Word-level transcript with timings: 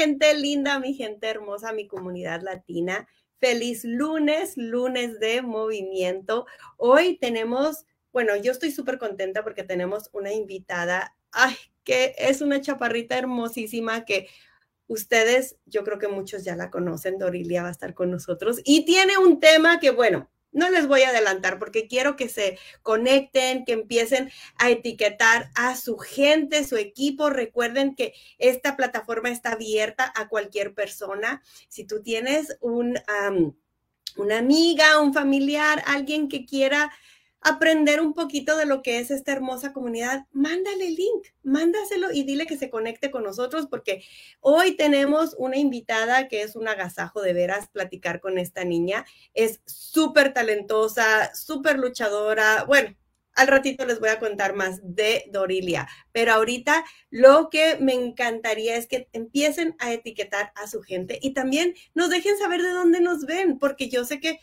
Gente 0.00 0.32
linda, 0.32 0.80
mi 0.80 0.94
gente 0.94 1.26
hermosa, 1.26 1.74
mi 1.74 1.86
comunidad 1.86 2.40
latina. 2.40 3.06
Feliz 3.38 3.84
lunes, 3.84 4.54
lunes 4.56 5.20
de 5.20 5.42
movimiento. 5.42 6.46
Hoy 6.78 7.18
tenemos, 7.18 7.84
bueno, 8.10 8.34
yo 8.34 8.50
estoy 8.50 8.70
súper 8.70 8.96
contenta 8.96 9.44
porque 9.44 9.62
tenemos 9.62 10.08
una 10.14 10.32
invitada, 10.32 11.14
ay, 11.32 11.54
que 11.84 12.14
es 12.16 12.40
una 12.40 12.62
chaparrita 12.62 13.18
hermosísima 13.18 14.06
que 14.06 14.28
ustedes, 14.86 15.58
yo 15.66 15.84
creo 15.84 15.98
que 15.98 16.08
muchos 16.08 16.44
ya 16.44 16.56
la 16.56 16.70
conocen, 16.70 17.18
Dorilia 17.18 17.62
va 17.62 17.68
a 17.68 17.72
estar 17.72 17.92
con 17.92 18.10
nosotros 18.10 18.62
y 18.64 18.86
tiene 18.86 19.18
un 19.18 19.38
tema 19.38 19.80
que, 19.80 19.90
bueno, 19.90 20.30
no 20.52 20.70
les 20.70 20.86
voy 20.86 21.02
a 21.02 21.10
adelantar 21.10 21.58
porque 21.58 21.86
quiero 21.86 22.16
que 22.16 22.28
se 22.28 22.58
conecten, 22.82 23.64
que 23.64 23.72
empiecen 23.72 24.30
a 24.56 24.70
etiquetar 24.70 25.50
a 25.54 25.76
su 25.76 25.98
gente, 25.98 26.64
su 26.64 26.76
equipo. 26.76 27.30
Recuerden 27.30 27.94
que 27.94 28.14
esta 28.38 28.76
plataforma 28.76 29.30
está 29.30 29.52
abierta 29.52 30.12
a 30.16 30.28
cualquier 30.28 30.74
persona. 30.74 31.42
Si 31.68 31.84
tú 31.84 32.02
tienes 32.02 32.56
un, 32.60 32.98
una 34.16 34.38
amiga, 34.38 35.00
un 35.00 35.14
familiar, 35.14 35.82
alguien 35.86 36.28
que 36.28 36.44
quiera 36.44 36.90
aprender 37.40 38.00
un 38.00 38.12
poquito 38.12 38.56
de 38.56 38.66
lo 38.66 38.82
que 38.82 38.98
es 38.98 39.10
esta 39.10 39.32
hermosa 39.32 39.72
comunidad, 39.72 40.26
mándale 40.32 40.88
el 40.88 40.94
link, 40.94 41.26
mándaselo 41.42 42.12
y 42.12 42.24
dile 42.24 42.46
que 42.46 42.58
se 42.58 42.70
conecte 42.70 43.10
con 43.10 43.22
nosotros 43.22 43.66
porque 43.70 44.04
hoy 44.40 44.76
tenemos 44.76 45.34
una 45.38 45.56
invitada 45.56 46.28
que 46.28 46.42
es 46.42 46.56
un 46.56 46.68
agasajo 46.68 47.22
de 47.22 47.32
veras 47.32 47.68
platicar 47.68 48.20
con 48.20 48.38
esta 48.38 48.64
niña. 48.64 49.06
Es 49.34 49.60
súper 49.64 50.34
talentosa, 50.34 51.34
súper 51.34 51.78
luchadora. 51.78 52.64
Bueno, 52.64 52.94
al 53.34 53.48
ratito 53.48 53.86
les 53.86 54.00
voy 54.00 54.10
a 54.10 54.18
contar 54.18 54.54
más 54.54 54.80
de 54.82 55.24
Dorilia, 55.32 55.88
pero 56.12 56.32
ahorita 56.32 56.84
lo 57.10 57.48
que 57.48 57.76
me 57.80 57.94
encantaría 57.94 58.76
es 58.76 58.86
que 58.86 59.08
empiecen 59.12 59.76
a 59.78 59.92
etiquetar 59.92 60.52
a 60.56 60.66
su 60.66 60.82
gente 60.82 61.18
y 61.22 61.32
también 61.32 61.74
nos 61.94 62.10
dejen 62.10 62.36
saber 62.38 62.60
de 62.60 62.70
dónde 62.70 63.00
nos 63.00 63.24
ven, 63.24 63.58
porque 63.58 63.88
yo 63.88 64.04
sé 64.04 64.20
que 64.20 64.40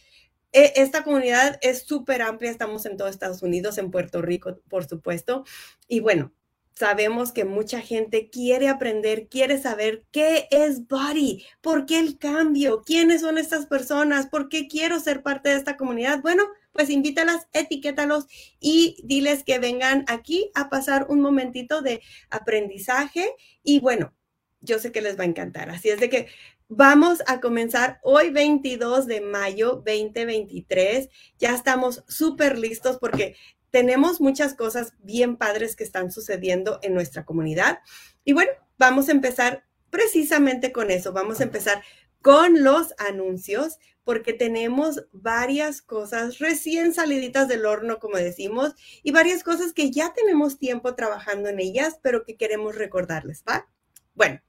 esta 0.52 1.04
comunidad 1.04 1.58
es 1.62 1.84
súper 1.84 2.22
amplia, 2.22 2.52
estamos 2.52 2.86
en 2.86 2.98
todo 2.98 3.08
Estados 3.08 3.42
Unidos, 3.44 3.78
en 3.78 3.92
Puerto 3.92 4.22
Rico, 4.22 4.60
por 4.70 4.86
supuesto. 4.86 5.44
Y 5.88 6.00
bueno, 6.00 6.34
sabemos 6.78 7.32
que 7.32 7.44
mucha 7.44 7.82
gente 7.82 8.30
quiere 8.30 8.70
aprender, 8.70 9.28
quiere 9.30 9.60
saber 9.60 10.06
qué 10.12 10.48
es 10.52 10.88
Body, 10.88 11.44
por 11.62 11.86
qué 11.86 12.00
el 12.00 12.18
cambio, 12.20 12.84
quiénes 12.84 13.22
son 13.22 13.38
estas 13.38 13.66
personas, 13.66 14.28
por 14.28 14.48
qué 14.48 14.68
quiero 14.68 15.00
ser 15.00 15.24
parte 15.24 15.50
de 15.50 15.56
esta 15.56 15.76
comunidad. 15.76 16.22
Bueno, 16.22 16.44
pues 16.72 16.90
invítalas, 16.92 17.48
etiquétalos 17.54 18.28
y 18.60 18.98
diles 19.04 19.44
que 19.44 19.58
vengan 19.58 20.06
aquí 20.08 20.52
a 20.54 20.70
pasar 20.70 21.08
un 21.10 21.22
momentito 21.22 21.82
de 21.82 22.02
aprendizaje. 22.30 23.34
Y 23.64 23.80
bueno, 23.80 24.14
yo 24.62 24.78
sé 24.78 24.92
que 24.92 25.02
les 25.02 25.18
va 25.18 25.24
a 25.24 25.28
encantar. 25.28 25.72
Así 25.72 25.90
es 25.90 26.00
de 26.00 26.10
que 26.10 26.28
Vamos 26.70 27.24
a 27.28 27.40
comenzar 27.40 28.02
hoy 28.04 28.30
22 28.30 29.08
de 29.08 29.22
mayo 29.22 29.82
2023. 29.86 31.08
Ya 31.40 31.56
estamos 31.56 32.04
súper 32.10 32.60
listos 32.60 32.98
porque 32.98 33.38
tenemos 33.72 34.20
muchas 34.20 34.54
cosas 34.54 34.94
bien 35.00 35.38
padres 35.38 35.78
que 35.78 35.86
están 35.86 36.12
sucediendo 36.12 36.80
en 36.84 36.94
nuestra 36.94 37.24
comunidad. 37.24 37.80
Y 38.26 38.34
bueno, 38.34 38.52
vamos 38.78 39.08
a 39.08 39.14
empezar 39.14 39.64
precisamente 39.90 40.74
con 40.74 40.92
eso. 40.92 41.14
Vamos 41.14 41.40
a 41.40 41.44
empezar 41.44 41.82
con 42.22 42.62
los 42.62 42.94
anuncios 42.98 43.78
porque 44.04 44.34
tenemos 44.34 45.08
varias 45.14 45.82
cosas 45.82 46.40
recién 46.40 46.94
saliditas 46.94 47.48
del 47.48 47.66
horno, 47.66 48.00
como 48.00 48.18
decimos, 48.18 48.74
y 49.04 49.12
varias 49.12 49.42
cosas 49.42 49.72
que 49.72 49.90
ya 49.90 50.12
tenemos 50.14 50.60
tiempo 50.60 50.96
trabajando 50.96 51.48
en 51.48 51.62
ellas, 51.62 51.98
pero 52.02 52.26
que 52.26 52.36
queremos 52.36 52.76
recordarles, 52.76 53.46
¿va? 53.48 53.70
Bueno, 54.16 54.42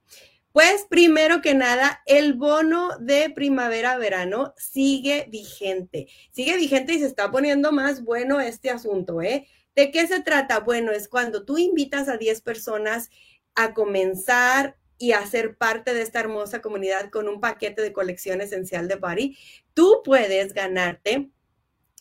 pues 0.51 0.85
primero 0.89 1.41
que 1.41 1.53
nada, 1.53 2.01
el 2.05 2.33
bono 2.33 2.97
de 2.99 3.29
primavera-verano 3.29 4.53
sigue 4.57 5.27
vigente. 5.29 6.07
Sigue 6.31 6.57
vigente 6.57 6.93
y 6.93 6.99
se 6.99 7.05
está 7.05 7.29
poniendo 7.29 7.71
más 7.71 8.03
bueno 8.03 8.39
este 8.39 8.69
asunto, 8.69 9.21
¿eh? 9.21 9.47
¿De 9.75 9.91
qué 9.91 10.07
se 10.07 10.21
trata? 10.21 10.59
Bueno, 10.59 10.91
es 10.91 11.07
cuando 11.07 11.45
tú 11.45 11.57
invitas 11.57 12.09
a 12.09 12.17
10 12.17 12.41
personas 12.41 13.09
a 13.55 13.73
comenzar 13.73 14.75
y 14.97 15.13
a 15.13 15.25
ser 15.25 15.55
parte 15.55 15.93
de 15.93 16.01
esta 16.01 16.19
hermosa 16.19 16.61
comunidad 16.61 17.09
con 17.09 17.29
un 17.29 17.39
paquete 17.39 17.81
de 17.81 17.93
colección 17.93 18.41
esencial 18.41 18.87
de 18.87 18.95
Body, 18.95 19.37
tú 19.73 20.01
puedes 20.03 20.53
ganarte 20.53 21.29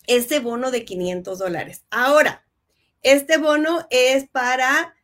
ese 0.06 0.40
bono 0.40 0.70
de 0.70 0.84
500 0.84 1.38
dólares. 1.38 1.84
Ahora, 1.90 2.44
este 3.02 3.36
bono 3.36 3.86
es 3.90 4.28
para 4.28 4.96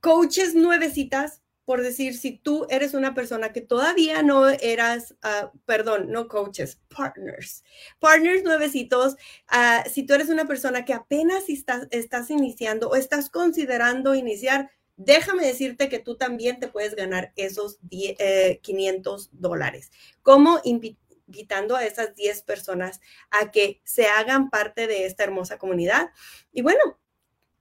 coaches 0.00 0.54
nuevecitas 0.54 1.42
por 1.66 1.82
decir, 1.82 2.16
si 2.16 2.38
tú 2.38 2.66
eres 2.70 2.94
una 2.94 3.12
persona 3.12 3.52
que 3.52 3.60
todavía 3.60 4.22
no 4.22 4.48
eras, 4.48 5.16
ah, 5.22 5.50
perdón, 5.66 6.12
no 6.12 6.28
coaches, 6.28 6.80
partners, 6.88 7.64
partners 7.98 8.44
nuevecitos, 8.44 9.16
ah, 9.48 9.84
si 9.92 10.04
tú 10.04 10.14
eres 10.14 10.28
una 10.28 10.46
persona 10.46 10.84
que 10.84 10.94
apenas 10.94 11.48
estás, 11.48 11.88
estás 11.90 12.30
iniciando 12.30 12.88
o 12.88 12.94
estás 12.94 13.28
considerando 13.28 14.14
iniciar, 14.14 14.70
déjame 14.96 15.44
decirte 15.44 15.88
que 15.88 15.98
tú 15.98 16.16
también 16.16 16.60
te 16.60 16.68
puedes 16.68 16.94
ganar 16.94 17.32
esos 17.34 17.78
500 17.90 19.26
eh, 19.26 19.28
dólares. 19.32 19.90
¿Cómo? 20.22 20.60
invitando 20.64 21.74
a 21.74 21.84
esas 21.84 22.14
10 22.14 22.42
personas 22.42 23.00
a 23.32 23.50
que 23.50 23.80
se 23.82 24.06
hagan 24.06 24.50
parte 24.50 24.86
de 24.86 25.06
esta 25.06 25.24
hermosa 25.24 25.58
comunidad. 25.58 26.10
Y 26.52 26.62
bueno, 26.62 27.00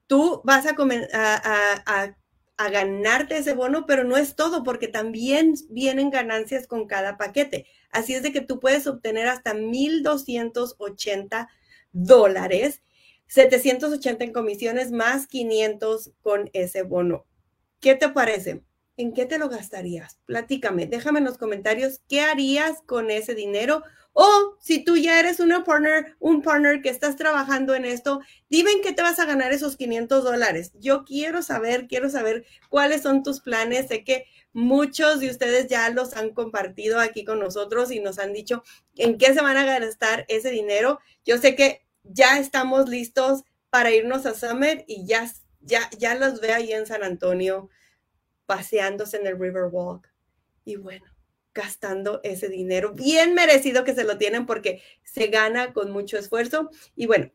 tú 0.06 0.42
vas 0.44 0.68
a 0.68 0.76
a 2.58 2.70
ganarte 2.70 3.38
ese 3.38 3.54
bono, 3.54 3.86
pero 3.86 4.04
no 4.04 4.18
es 4.18 4.36
todo 4.36 4.64
porque 4.64 4.88
también 4.88 5.56
vienen 5.70 6.10
ganancias 6.10 6.68
con 6.68 6.88
cada 6.88 7.18
paquete. 7.18 7.66
Así 7.92 8.14
es 8.14 8.24
de 8.24 8.32
que 8.32 8.42
tú 8.42 8.60
puedes 8.60 8.88
obtener 8.88 9.28
hasta 9.28 9.54
1.280 9.54 11.48
dólares, 11.92 12.82
780 13.28 14.24
en 14.24 14.34
comisiones 14.34 14.92
más 14.92 15.28
500 15.28 16.12
con 16.22 16.50
ese 16.54 16.84
bono. 16.84 17.26
¿Qué 17.80 17.96
te 17.96 18.10
parece? 18.10 18.64
¿En 18.98 19.14
qué 19.14 19.26
te 19.26 19.38
lo 19.38 19.50
gastarías? 19.50 20.20
Platícame, 20.26 20.88
déjame 20.88 21.20
en 21.20 21.26
los 21.26 21.38
comentarios 21.38 22.02
qué 22.08 22.22
harías 22.22 22.82
con 22.86 23.12
ese 23.12 23.36
dinero 23.36 23.84
o 24.18 24.56
si 24.62 24.82
tú 24.82 24.96
ya 24.96 25.20
eres 25.20 25.42
una 25.42 25.66
partner, 25.66 26.16
un 26.20 26.42
partner 26.42 26.82
que 26.82 26.88
estás 26.88 27.18
trabajando 27.18 27.76
en 27.76 27.84
esto, 27.84 28.22
dime 28.50 28.72
en 28.72 28.82
qué 28.82 28.94
te 28.94 29.02
vas 29.02 29.20
a 29.20 29.26
ganar 29.26 29.52
esos 29.52 29.76
500 29.76 30.24
dólares. 30.24 30.72
Yo 30.80 31.04
quiero 31.04 31.44
saber, 31.44 31.88
quiero 31.90 32.10
saber 32.10 32.46
cuáles 32.70 33.02
son 33.02 33.24
tus 33.24 33.42
planes. 33.42 33.90
Sé 33.90 34.06
que 34.06 34.26
muchos 34.54 35.20
de 35.20 35.30
ustedes 35.30 35.68
ya 35.68 35.90
los 35.90 36.16
han 36.16 36.30
compartido 36.30 37.02
aquí 37.02 37.26
con 37.26 37.40
nosotros 37.40 37.92
y 37.92 38.00
nos 38.00 38.18
han 38.18 38.32
dicho 38.32 38.64
en 38.96 39.18
qué 39.18 39.34
se 39.34 39.42
van 39.42 39.58
a 39.58 39.66
gastar 39.66 40.24
ese 40.30 40.50
dinero. 40.50 41.00
Yo 41.26 41.38
sé 41.38 41.58
que 41.58 41.86
ya 42.04 42.40
estamos 42.40 42.88
listos 42.88 43.44
para 43.70 43.92
irnos 43.92 44.26
a 44.26 44.34
Summer 44.34 44.86
y 44.88 45.06
ya, 45.06 45.30
ya, 45.60 45.90
ya 46.00 46.16
los 46.16 46.40
veo 46.40 46.56
ahí 46.56 46.72
en 46.72 46.86
San 46.86 47.04
Antonio 47.04 47.70
paseándose 48.46 49.18
en 49.18 49.28
el 49.28 49.38
Riverwalk. 49.38 50.10
Y 50.64 50.78
bueno, 50.78 51.06
gastando 51.56 52.20
ese 52.24 52.50
dinero. 52.50 52.94
Bien 52.94 53.34
merecido 53.34 53.84
que 53.84 53.96
se 53.96 54.04
lo 54.04 54.20
tienen 54.20 54.46
porque 54.46 54.84
se 55.04 55.28
gana 55.28 55.74
con 55.74 55.90
mucho 55.90 56.18
esfuerzo. 56.20 56.70
Y 56.96 57.08
bueno, 57.08 57.32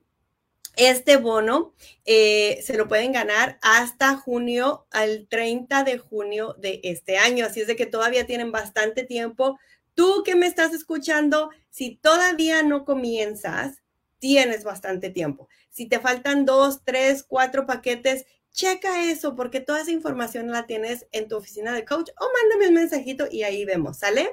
este 0.77 1.17
bono 1.17 1.75
eh, 2.05 2.61
se 2.63 2.77
lo 2.77 2.87
pueden 2.87 3.13
ganar 3.13 3.59
hasta 3.63 4.17
junio, 4.17 4.87
al 4.93 5.27
30 5.29 5.83
de 5.83 5.99
junio 5.99 6.55
de 6.59 6.81
este 6.85 7.19
año. 7.19 7.47
Así 7.47 7.63
es 7.63 7.67
de 7.67 7.77
que 7.77 7.87
todavía 7.87 8.27
tienen 8.27 8.53
bastante 8.53 9.03
tiempo. 9.03 9.59
Tú 9.95 10.23
que 10.25 10.37
me 10.37 10.47
estás 10.47 10.73
escuchando, 10.73 11.51
si 11.71 11.97
todavía 11.97 12.63
no 12.63 12.85
comienzas, 12.85 13.83
tienes 14.19 14.65
bastante 14.65 15.11
tiempo. 15.11 15.49
Si 15.71 15.87
te 15.87 15.99
faltan 15.99 16.45
dos, 16.45 16.83
tres, 16.85 17.25
cuatro 17.27 17.67
paquetes, 17.67 18.27
checa 18.53 19.05
eso 19.05 19.35
porque 19.37 19.61
toda 19.61 19.81
esa 19.81 19.91
información 19.91 20.51
la 20.51 20.67
tienes 20.67 21.07
en 21.13 21.29
tu 21.29 21.37
oficina 21.37 21.73
de 21.73 21.85
coach 21.85 22.11
o 22.19 22.29
mándame 22.41 22.69
un 22.69 22.75
mensajito 22.75 23.29
y 23.31 23.43
ahí 23.43 23.65
vemos, 23.65 23.99
¿sale? 23.99 24.31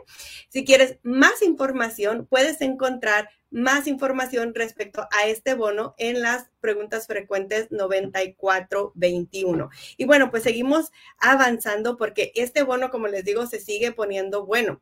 Si 0.50 0.66
quieres 0.66 0.98
más 1.04 1.42
información, 1.42 2.28
puedes 2.30 2.62
encontrar 2.62 3.30
más 3.50 3.88
información 3.88 4.54
respecto 4.54 5.08
a 5.12 5.28
este 5.28 5.54
bono 5.54 5.96
en 5.98 6.22
las 6.22 6.50
preguntas 6.60 7.08
frecuentes 7.08 7.72
9421. 7.72 9.70
Y 9.98 10.06
bueno, 10.06 10.30
pues 10.32 10.44
seguimos 10.44 10.92
avanzando 11.18 11.98
porque 11.98 12.32
este 12.36 12.64
bono, 12.64 12.90
como 12.90 13.08
les 13.08 13.24
digo, 13.24 13.48
se 13.48 13.60
sigue 13.60 13.94
poniendo 13.94 14.46
bueno. 14.46 14.82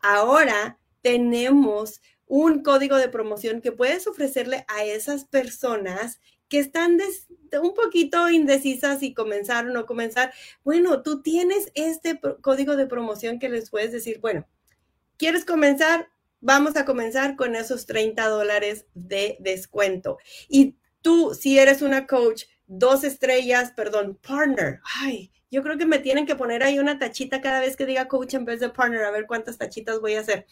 Ahora 0.00 0.78
tenemos 1.02 2.00
un 2.26 2.62
código 2.62 2.96
de 2.96 3.08
promoción 3.08 3.60
que 3.60 3.72
puedes 3.72 4.06
ofrecerle 4.06 4.64
a 4.68 4.84
esas 4.84 5.24
personas 5.24 6.20
que 6.48 6.58
están 6.58 6.98
un 7.60 7.74
poquito 7.74 8.28
indecisas 8.28 9.00
si 9.00 9.14
comenzar 9.14 9.66
o 9.66 9.72
no 9.72 9.86
comenzar, 9.86 10.32
bueno, 10.64 11.02
tú 11.02 11.22
tienes 11.22 11.70
este 11.74 12.20
código 12.40 12.76
de 12.76 12.86
promoción 12.86 13.38
que 13.38 13.48
les 13.48 13.70
puedes 13.70 13.92
decir, 13.92 14.20
bueno, 14.20 14.46
¿quieres 15.16 15.44
comenzar? 15.44 16.08
Vamos 16.40 16.76
a 16.76 16.84
comenzar 16.84 17.36
con 17.36 17.56
esos 17.56 17.86
30 17.86 18.28
dólares 18.28 18.86
de 18.94 19.36
descuento. 19.40 20.18
Y 20.48 20.76
tú, 21.00 21.34
si 21.34 21.58
eres 21.58 21.82
una 21.82 22.06
coach 22.06 22.44
dos 22.66 23.04
estrellas, 23.04 23.72
perdón, 23.74 24.18
partner. 24.26 24.80
Ay, 25.00 25.32
yo 25.50 25.62
creo 25.62 25.78
que 25.78 25.86
me 25.86 25.98
tienen 25.98 26.26
que 26.26 26.36
poner 26.36 26.62
ahí 26.62 26.78
una 26.78 26.98
tachita 26.98 27.40
cada 27.40 27.60
vez 27.60 27.76
que 27.76 27.86
diga 27.86 28.08
coach 28.08 28.34
en 28.34 28.44
vez 28.44 28.60
de 28.60 28.68
partner, 28.68 29.04
a 29.04 29.10
ver 29.10 29.26
cuántas 29.26 29.58
tachitas 29.58 30.00
voy 30.00 30.14
a 30.14 30.20
hacer. 30.20 30.46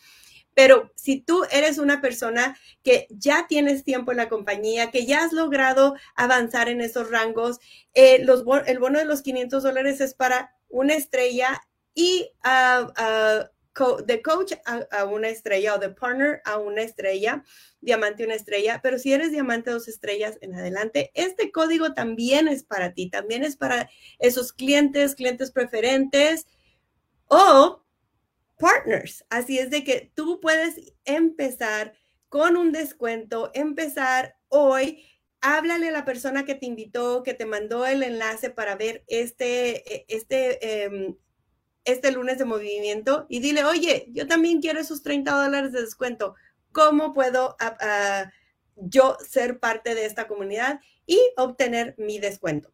Pero 0.55 0.93
si 0.95 1.21
tú 1.21 1.45
eres 1.51 1.79
una 1.79 2.01
persona 2.01 2.57
que 2.83 3.07
ya 3.11 3.47
tienes 3.49 3.85
tiempo 3.85 4.13
en 4.13 4.19
la 4.19 4.29
compañía, 4.29 4.91
que 4.91 5.07
ya 5.07 5.25
has 5.25 5.33
logrado 5.33 5.95
avanzar 6.17 6.69
en 6.69 6.81
esos 6.81 7.11
rangos, 7.11 7.59
eh, 7.95 8.25
los, 8.25 8.45
el 8.67 8.79
bono 8.79 8.99
de 8.99 9.05
los 9.05 9.23
500 9.23 9.63
dólares 9.63 10.01
es 10.01 10.15
para 10.15 10.57
una 10.69 10.95
estrella 10.95 11.61
y 11.95 12.31
uh, 12.45 12.91
de 14.07 14.23
coach 14.23 14.53
a, 14.65 15.05
una 15.05 15.29
estrella 15.29 15.75
o 15.75 15.79
de 15.79 15.91
partner 15.91 16.41
a 16.45 16.59
una 16.59 16.83
estrella, 16.83 17.45
diamante 17.81 18.25
una 18.25 18.35
estrella, 18.35 18.81
pero 18.83 18.99
si 18.99 19.13
eres 19.13 19.33
diamante 19.33 19.71
dos 19.71 19.89
estrellas 19.89 20.39
en 20.43 20.55
adelante, 20.55 21.11
este 21.15 21.51
código 21.51 21.93
también 21.93 22.47
es 22.47 22.63
para 22.63 22.93
ti, 22.93 23.11
también 23.11 23.43
es 23.43 23.57
para 23.57 23.91
esos 24.21 24.53
clientes, 24.53 25.17
clientes 25.17 25.51
preferentes 25.51 26.47
o 27.27 27.84
partners. 28.65 29.27
Así 29.29 29.59
es 29.59 29.69
de 29.69 29.85
que 29.85 30.11
tú 30.15 30.41
puedes 30.41 30.81
empezar 31.05 31.93
con 32.31 32.57
un 32.57 32.73
descuento, 32.73 33.51
empezar 33.53 34.39
hoy. 34.49 35.05
Háblale 35.43 35.89
a 35.89 35.93
la 35.93 36.07
persona 36.07 36.47
que 36.47 36.55
te 36.55 36.65
invitó, 36.65 37.23
que 37.23 37.35
te 37.35 37.45
mandó 37.45 37.85
el 37.85 38.03
enlace 38.03 38.49
para 38.49 38.75
ver 38.75 39.05
este, 39.07 39.95
e, 39.95 40.07
este 40.09 40.85
em, 40.85 41.15
este 41.85 42.11
lunes 42.11 42.39
de 42.39 42.47
movimiento 42.47 43.27
y 43.29 43.41
dile, 43.41 43.65
oye, 43.65 44.07
yo 44.09 44.27
también 44.27 44.63
quiero 44.63 44.81
esos 44.81 45.03
30 45.03 45.31
dólares 45.33 45.73
de 45.73 45.83
descuento. 45.83 46.35
¿Cómo 46.73 47.13
puedo 47.13 47.57
yo 48.77 49.19
ser 49.21 49.61
parte 49.61 49.95
de 49.95 50.07
esta 50.07 50.27
comunidad 50.27 50.81
y 51.05 51.21
obtener 51.37 51.95
mi 51.99 52.19
descuento? 52.19 52.73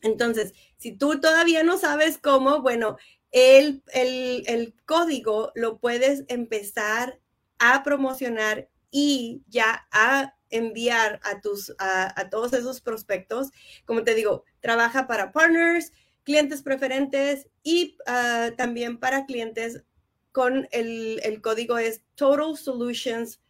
Entonces, 0.00 0.54
si 0.78 0.92
tú 0.92 1.20
todavía 1.20 1.62
no 1.62 1.76
sabes 1.76 2.16
cómo, 2.16 2.62
bueno, 2.62 2.96
el, 3.32 3.82
el, 3.92 4.74
código 4.84 5.52
lo 5.54 5.78
puedes 5.78 6.24
empezar 6.28 7.18
a 7.58 7.82
promocionar 7.82 8.68
y 8.90 9.42
ya 9.48 9.86
a 9.90 10.34
enviar 10.50 11.18
a 11.24 11.40
tus 11.40 11.74
a, 11.78 12.20
a, 12.20 12.28
todos 12.28 12.52
esos 12.52 12.80
prospectos. 12.80 13.48
Como 13.86 14.04
te 14.04 14.14
digo, 14.14 14.44
trabaja 14.60 15.06
para 15.06 15.32
partners, 15.32 15.92
clientes 16.24 16.62
preferentes 16.62 17.48
y 17.62 17.96
ah, 18.06 18.50
también 18.56 18.98
para 18.98 19.26
clientes 19.26 19.82
con 20.32 20.66
el, 20.72 21.40
código 21.42 21.78
es 21.78 22.02
Total 22.14 22.56
Solutions 22.56 23.40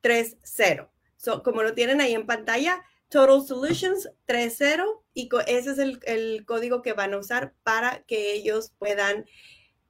30. 0.00 0.90
So, 1.16 1.42
como 1.42 1.62
lo 1.62 1.74
tienen 1.74 2.00
ahí 2.00 2.14
en 2.14 2.26
pantalla, 2.26 2.84
Total 3.08 3.44
Solutions 3.44 4.08
30 4.26 4.84
y 5.18 5.28
ese 5.48 5.72
es 5.72 5.78
el, 5.78 5.98
el, 6.04 6.46
código 6.46 6.80
que 6.80 6.92
van 6.92 7.12
a 7.12 7.18
usar 7.18 7.52
para 7.64 8.04
que 8.04 8.34
ellos 8.34 8.72
puedan 8.78 9.26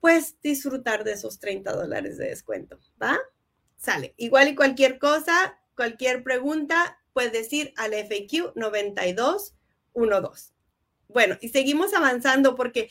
pues 0.01 0.41
disfrutar 0.41 1.05
de 1.05 1.13
esos 1.13 1.39
30 1.39 1.71
dólares 1.75 2.17
de 2.17 2.31
descuento, 2.31 2.79
¿va? 3.03 3.19
Sale. 3.77 4.15
Igual 4.17 4.49
y 4.49 4.55
cualquier 4.55 4.99
cosa, 4.99 5.61
cualquier 5.77 6.23
pregunta, 6.23 6.99
puedes 7.13 7.33
decir 7.33 7.75
al 7.77 7.93
FAQ 7.93 8.57
9212. 8.57 10.55
Bueno, 11.09 11.37
y 11.43 11.51
seguimos 11.51 11.93
avanzando 11.93 12.55
porque 12.55 12.89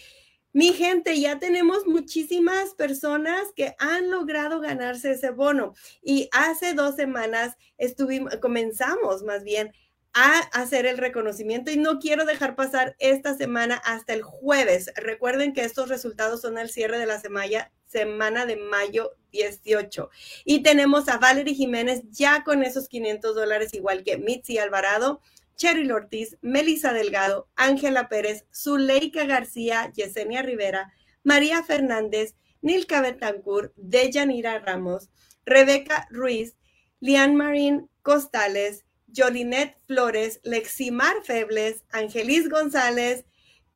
mi 0.54 0.74
gente, 0.74 1.20
ya 1.20 1.40
tenemos 1.40 1.88
muchísimas 1.88 2.76
personas 2.76 3.52
que 3.56 3.76
han 3.80 4.12
logrado 4.12 4.60
ganarse 4.60 5.12
ese 5.12 5.32
bono. 5.32 5.74
Y 6.04 6.30
hace 6.32 6.76
dos 6.76 6.96
semanas 6.96 7.56
estuvimos, 7.80 8.36
comenzamos 8.38 9.24
más 9.24 9.44
bien 9.44 9.72
a 10.14 10.40
hacer 10.54 10.86
el 10.86 10.98
reconocimiento 10.98 11.72
y 11.72 11.78
no 11.78 12.00
quiero 12.00 12.26
dejar 12.26 12.56
pasar 12.56 12.96
esta 13.00 13.36
semana 13.36 13.76
hasta 13.86 14.14
el 14.14 14.24
jueves. 14.24 14.92
Recuerden 14.96 15.54
que 15.54 15.64
estos 15.64 15.90
resultados 15.90 16.42
son 16.42 16.58
al 16.58 16.70
cierre 16.70 16.98
de 16.98 17.06
la 17.06 17.20
semana, 17.20 17.72
semana 17.86 18.46
de 18.46 18.58
mayo 18.58 19.12
18. 19.32 20.10
Y 20.46 20.64
tenemos 20.64 21.08
a 21.08 21.18
Valerie 21.18 21.54
Jiménez 21.54 22.02
ya 22.10 22.44
con 22.44 22.64
esos 22.64 22.88
500 22.88 23.36
dólares, 23.36 23.74
igual 23.74 24.04
que 24.04 24.18
Mitzi 24.18 24.58
Alvarado 24.58 25.22
Cheryl 25.58 25.92
Ortiz, 25.92 26.38
Melisa 26.42 26.94
Delgado, 26.94 27.50
Ángela 27.56 28.08
Pérez, 28.08 28.46
Zuleika 28.54 29.26
García, 29.26 29.92
Yesenia 29.94 30.44
Rivera, 30.44 30.94
María 31.24 31.64
Fernández, 31.64 32.36
Nilka 32.62 33.02
Betancourt, 33.02 33.74
Deyanira 33.76 34.60
Ramos, 34.60 35.10
Rebeca 35.46 36.08
Ruiz, 36.12 36.56
Lian 37.00 37.36
Marín 37.36 37.90
Costales, 38.04 38.86
Jolinet 39.16 39.78
Flores, 39.88 40.40
Leximar 40.44 41.24
Febles, 41.24 41.84
Angelis 41.92 42.50
González, 42.50 43.26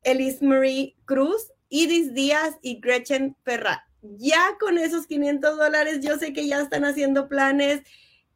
Elis 0.02 0.42
Marie 0.42 0.96
Cruz, 1.04 1.52
Iris 1.68 2.12
Díaz 2.14 2.56
y 2.62 2.80
Gretchen 2.80 3.36
Perra. 3.42 3.86
Ya 4.02 4.56
con 4.58 4.78
esos 4.78 5.06
500 5.06 5.56
dólares, 5.56 6.00
yo 6.00 6.18
sé 6.18 6.32
que 6.32 6.46
ya 6.46 6.60
están 6.60 6.84
haciendo 6.84 7.28
planes 7.28 7.82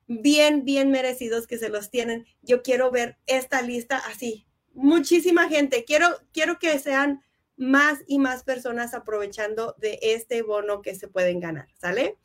bien, 0.07 0.65
bien 0.65 0.91
merecidos 0.91 1.47
que 1.47 1.59
se 1.59 1.69
los 1.69 1.91
tienen. 1.91 2.27
Yo 2.43 2.63
quiero 2.63 2.91
ver 2.91 3.19
esta 3.27 3.63
lista 3.63 3.99
así. 3.99 4.47
Muchísima 4.73 5.49
gente. 5.49 5.85
Quiero, 5.85 6.09
quiero 6.33 6.59
que 6.59 6.79
sean 6.79 7.23
más 7.57 8.01
y 8.07 8.19
más 8.19 8.45
personas 8.45 8.95
aprovechando 8.95 9.75
de 9.79 9.99
este 10.03 10.43
bono 10.43 10.83
que 10.83 10.95
se 10.95 11.09
pueden 11.09 11.41
ganar. 11.41 11.69
¿Sale? 11.79 12.19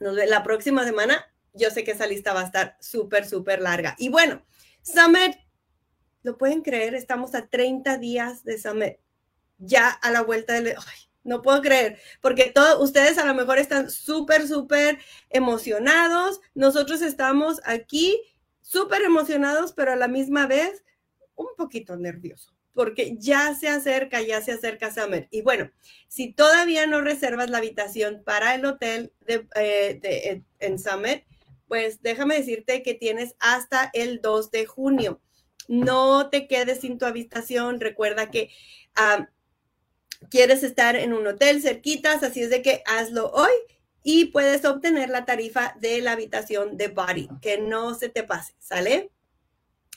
Nos 0.00 0.16
ve 0.16 0.26
la 0.26 0.42
próxima 0.42 0.84
semana. 0.84 1.33
Yo 1.54 1.70
sé 1.70 1.84
que 1.84 1.92
esa 1.92 2.06
lista 2.06 2.34
va 2.34 2.42
a 2.42 2.46
estar 2.46 2.76
súper, 2.80 3.26
súper 3.26 3.60
larga. 3.62 3.94
Y 3.98 4.08
bueno, 4.08 4.42
Summit, 4.82 5.36
lo 6.22 6.36
pueden 6.36 6.62
creer, 6.62 6.94
estamos 6.94 7.34
a 7.34 7.46
30 7.46 7.96
días 7.98 8.44
de 8.44 8.58
Summit. 8.58 8.96
Ya 9.58 9.88
a 9.88 10.10
la 10.10 10.22
vuelta 10.22 10.54
del... 10.54 10.74
No 11.22 11.40
puedo 11.40 11.62
creer, 11.62 11.98
porque 12.20 12.52
todos 12.54 12.82
ustedes 12.82 13.16
a 13.16 13.24
lo 13.24 13.32
mejor 13.34 13.56
están 13.58 13.90
súper, 13.90 14.46
súper 14.46 14.98
emocionados. 15.30 16.40
Nosotros 16.54 17.00
estamos 17.00 17.62
aquí 17.64 18.20
súper 18.60 19.02
emocionados, 19.02 19.72
pero 19.72 19.92
a 19.92 19.96
la 19.96 20.06
misma 20.06 20.46
vez 20.46 20.84
un 21.34 21.48
poquito 21.56 21.96
nerviosos, 21.96 22.54
porque 22.74 23.16
ya 23.18 23.54
se 23.54 23.68
acerca, 23.68 24.20
ya 24.20 24.42
se 24.42 24.52
acerca 24.52 24.92
Summer. 24.92 25.28
Y 25.30 25.40
bueno, 25.40 25.70
si 26.08 26.32
todavía 26.32 26.86
no 26.86 27.00
reservas 27.00 27.48
la 27.48 27.58
habitación 27.58 28.22
para 28.22 28.54
el 28.54 28.66
hotel 28.66 29.12
de, 29.20 29.46
eh, 29.56 30.42
en 30.58 30.78
Summit, 30.78 31.24
pues 31.74 32.02
déjame 32.02 32.36
decirte 32.36 32.84
que 32.84 32.94
tienes 32.94 33.34
hasta 33.40 33.90
el 33.94 34.20
2 34.20 34.52
de 34.52 34.64
junio. 34.64 35.20
No 35.66 36.30
te 36.30 36.46
quedes 36.46 36.82
sin 36.82 36.98
tu 36.98 37.04
habitación. 37.04 37.80
Recuerda 37.80 38.30
que 38.30 38.50
quieres 40.30 40.62
estar 40.62 40.94
en 40.94 41.12
un 41.12 41.26
hotel 41.26 41.60
cerquitas, 41.60 42.22
así 42.22 42.42
es 42.42 42.50
de 42.50 42.62
que 42.62 42.84
hazlo 42.86 43.28
hoy 43.32 43.50
y 44.04 44.26
puedes 44.26 44.64
obtener 44.64 45.08
la 45.08 45.24
tarifa 45.24 45.74
de 45.80 46.00
la 46.00 46.12
habitación 46.12 46.76
de 46.76 46.86
Body, 46.86 47.28
que 47.42 47.58
no 47.58 47.96
se 47.96 48.08
te 48.08 48.22
pase, 48.22 48.54
¿sale? 48.60 49.10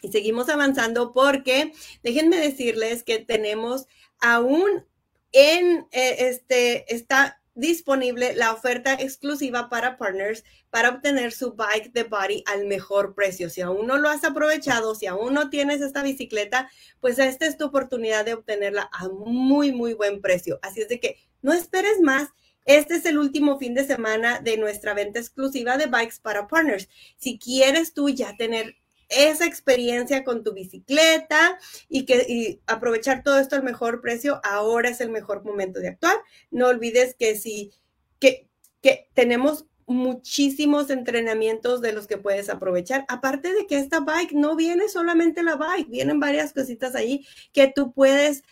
Y 0.02 0.12
seguimos 0.12 0.50
avanzando 0.50 1.14
porque 1.14 1.74
déjenme 2.02 2.38
decirles 2.38 3.04
que 3.04 3.20
tenemos 3.20 3.86
aún 4.20 4.84
en 5.32 5.88
eh, 5.92 6.16
este, 6.22 6.92
está 6.92 7.40
disponible 7.58 8.36
la 8.36 8.54
oferta 8.54 8.94
exclusiva 8.94 9.68
para 9.68 9.98
partners 9.98 10.44
para 10.70 10.90
obtener 10.90 11.32
su 11.32 11.54
bike 11.54 11.92
de 11.92 12.04
body 12.04 12.44
al 12.46 12.66
mejor 12.66 13.16
precio. 13.16 13.50
Si 13.50 13.62
aún 13.62 13.88
no 13.88 13.98
lo 13.98 14.10
has 14.10 14.24
aprovechado, 14.24 14.94
si 14.94 15.08
aún 15.08 15.34
no 15.34 15.50
tienes 15.50 15.82
esta 15.82 16.04
bicicleta, 16.04 16.70
pues 17.02 17.18
esta 17.18 17.48
es 17.48 17.58
tu 17.58 17.66
oportunidad 17.66 18.26
de 18.26 18.36
obtenerla 18.36 18.90
a 18.94 19.10
muy, 19.10 19.72
muy 19.72 19.96
buen 19.96 20.22
precio. 20.22 20.60
Así 20.62 20.82
es 20.82 20.88
de 20.88 21.00
que 21.00 21.18
no 21.42 21.52
esperes 21.52 22.00
más. 22.00 22.30
Este 22.66 22.96
es 22.96 23.06
el 23.06 23.18
último 23.18 23.58
fin 23.58 23.74
de 23.74 23.88
semana 23.88 24.40
de 24.40 24.58
nuestra 24.58 24.94
venta 24.94 25.20
exclusiva 25.20 25.78
de 25.78 25.88
bikes 25.88 26.18
para 26.22 26.48
partners. 26.48 26.88
Si 27.18 27.40
quieres 27.40 27.94
tú 27.94 28.10
ya 28.10 28.36
tener 28.38 28.76
esa 29.10 29.46
experiencia 29.46 30.24
con 30.24 30.44
tu 30.44 30.54
bicicleta 30.54 31.60
y 31.88 32.06
que 32.06 32.60
aprovechar 32.68 33.24
todo 33.24 33.40
esto 33.40 33.56
al 33.56 33.64
mejor 33.64 34.02
precio, 34.02 34.42
ahora 34.44 34.90
es 34.90 35.02
el 35.02 35.10
mejor 35.10 35.44
momento 35.44 35.80
de 35.80 35.90
actuar. 35.90 36.18
No 36.52 36.68
olvides 36.68 37.16
que 37.16 37.36
si 37.36 37.72
que, 38.20 38.48
que 38.82 39.10
tenemos 39.14 39.66
muchísimos 39.88 40.90
entrenamientos 40.90 41.82
de 41.82 41.94
los 41.94 42.08
que 42.08 42.18
puedes 42.18 42.50
aprovechar. 42.50 43.06
Aparte 43.08 43.54
de 43.54 43.66
que 43.66 43.78
esta 43.78 44.02
bike 44.02 44.34
no 44.34 44.56
viene 44.56 44.90
solamente 44.90 45.44
la 45.44 45.56
bike, 45.56 45.90
vienen 45.90 46.20
varias 46.20 46.54
cositas 46.54 46.94
ahí 46.94 47.26
que 47.54 47.72
tú 47.74 47.94
puedes 47.94 48.44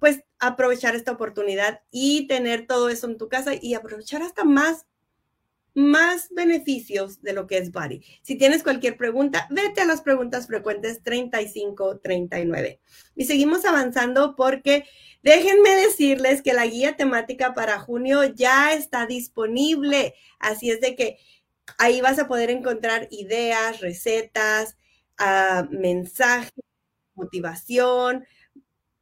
pues 0.00 0.22
aprovechar 0.38 0.94
esta 0.94 1.12
oportunidad 1.12 1.80
y 1.90 2.26
tener 2.26 2.66
todo 2.66 2.90
eso 2.90 3.06
en 3.06 3.16
tu 3.16 3.28
casa 3.28 3.52
y 3.58 3.72
aprovechar 3.72 4.20
hasta 4.20 4.44
más 4.44 4.86
más 5.74 6.28
beneficios 6.30 7.20
de 7.22 7.32
lo 7.32 7.46
que 7.46 7.58
es 7.58 7.72
Body. 7.72 8.02
Si 8.22 8.36
tienes 8.36 8.62
cualquier 8.62 8.96
pregunta, 8.96 9.46
vete 9.50 9.80
a 9.80 9.84
las 9.84 10.02
preguntas 10.02 10.46
frecuentes 10.46 11.02
35, 11.02 11.98
39. 11.98 12.80
Y 13.16 13.24
seguimos 13.24 13.64
avanzando 13.64 14.36
porque 14.36 14.84
déjenme 15.22 15.74
decirles 15.74 16.42
que 16.42 16.52
la 16.52 16.66
guía 16.66 16.96
temática 16.96 17.54
para 17.54 17.80
junio 17.80 18.24
ya 18.24 18.72
está 18.72 19.06
disponible. 19.06 20.14
Así 20.38 20.70
es 20.70 20.80
de 20.80 20.94
que 20.94 21.18
ahí 21.78 22.00
vas 22.00 22.18
a 22.18 22.28
poder 22.28 22.50
encontrar 22.50 23.08
ideas, 23.10 23.80
recetas, 23.80 24.76
ah, 25.18 25.66
mensajes 25.70 26.52
motivación, 27.14 28.26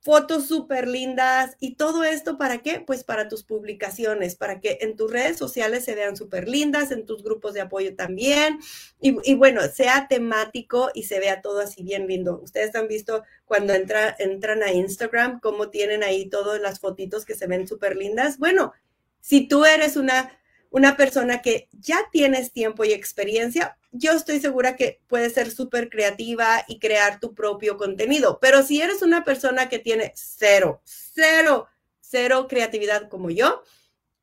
fotos 0.02 0.48
súper 0.48 0.88
lindas 0.88 1.56
y 1.60 1.76
todo 1.76 2.02
esto 2.02 2.36
para 2.36 2.58
qué? 2.58 2.82
Pues 2.84 3.04
para 3.04 3.28
tus 3.28 3.44
publicaciones, 3.44 4.34
para 4.34 4.58
que 4.58 4.78
en 4.80 4.96
tus 4.96 5.12
redes 5.12 5.38
sociales 5.38 5.84
se 5.84 5.94
vean 5.94 6.16
súper 6.16 6.48
lindas, 6.48 6.90
en 6.90 7.06
tus 7.06 7.22
grupos 7.22 7.54
de 7.54 7.60
apoyo 7.60 7.94
también 7.94 8.58
y, 9.00 9.34
bueno, 9.34 9.60
sea 9.72 10.08
temático 10.08 10.90
y 10.92 11.04
se 11.04 11.20
vea 11.20 11.40
todo 11.40 11.60
así 11.60 11.84
bien 11.84 12.08
lindo. 12.08 12.40
Ustedes 12.42 12.74
han 12.74 12.88
visto 12.88 13.22
cuando 13.44 13.74
entran 13.74 14.62
a 14.64 14.72
Instagram 14.72 15.38
cómo 15.38 15.70
tienen 15.70 16.02
ahí 16.02 16.28
todas 16.28 16.60
las 16.60 16.80
fotitos 16.80 17.24
que 17.24 17.36
se 17.36 17.46
ven 17.46 17.68
súper 17.68 17.96
lindas. 17.96 18.38
Bueno, 18.38 18.72
si 19.20 19.46
tú 19.46 19.64
eres 19.64 19.96
una 19.96 20.36
una 20.72 20.96
persona 20.96 21.42
que 21.42 21.68
ya 21.70 21.98
tienes 22.10 22.52
tiempo 22.52 22.84
y 22.84 22.92
experiencia, 22.92 23.76
yo 23.92 24.12
estoy 24.12 24.40
segura 24.40 24.74
que 24.74 25.02
puedes 25.06 25.34
ser 25.34 25.50
súper 25.50 25.90
creativa 25.90 26.64
y 26.66 26.78
crear 26.78 27.20
tu 27.20 27.34
propio 27.34 27.76
contenido. 27.76 28.38
Pero 28.40 28.62
si 28.62 28.80
eres 28.80 29.02
una 29.02 29.22
persona 29.22 29.68
que 29.68 29.78
tiene 29.78 30.12
cero, 30.16 30.80
cero, 30.84 31.68
cero 32.00 32.46
creatividad 32.48 33.10
como 33.10 33.28
yo, 33.28 33.62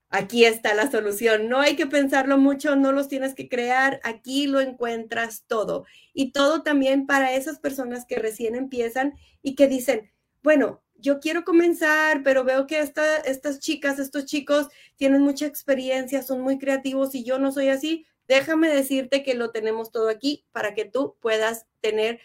aquí 0.10 0.44
está 0.44 0.74
la 0.74 0.90
solución. 0.90 1.50
No 1.50 1.60
hay 1.60 1.76
que 1.76 1.86
pensarlo 1.86 2.40
mucho, 2.40 2.76
no 2.76 2.92
los 2.94 3.08
tienes 3.08 3.36
que 3.36 3.48
crear, 3.48 4.00
aquí 4.04 4.48
lo 4.48 4.60
encuentras 4.60 5.44
todo. 5.46 5.86
Y 6.14 6.32
todo 6.32 6.64
también 6.64 7.06
para 7.06 7.34
esas 7.34 7.60
personas 7.60 8.06
que 8.08 8.16
recién 8.16 8.56
empiezan 8.56 9.14
y 9.44 9.54
que 9.54 9.68
dicen, 9.68 10.12
bueno, 10.42 10.82
yo 11.02 11.20
quiero 11.20 11.44
comenzar, 11.44 12.24
pero 12.24 12.44
veo 12.44 12.68
que 12.68 12.80
estas 12.80 13.60
chicas, 13.60 14.00
estos 14.00 14.26
chicos 14.26 14.68
tienen 14.96 15.22
mucha 15.22 15.46
experiencia, 15.46 16.24
son 16.24 16.42
muy 16.42 16.58
creativos 16.58 17.16
y 17.16 17.24
yo 17.24 17.40
no 17.40 17.52
soy 17.52 17.70
así. 17.70 18.06
Déjame 18.28 18.70
decirte 18.70 19.24
que 19.24 19.34
lo 19.34 19.52
tenemos 19.52 19.92
todo 19.92 20.10
aquí 20.10 20.46
para 20.52 20.74
que 20.76 20.86
tú 20.86 21.18
puedas 21.20 21.66
tener 21.82 22.20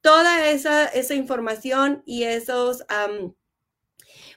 toda 0.00 0.48
esa, 0.50 0.86
esa 0.86 1.14
información 1.14 2.02
y 2.06 2.22
esos, 2.22 2.84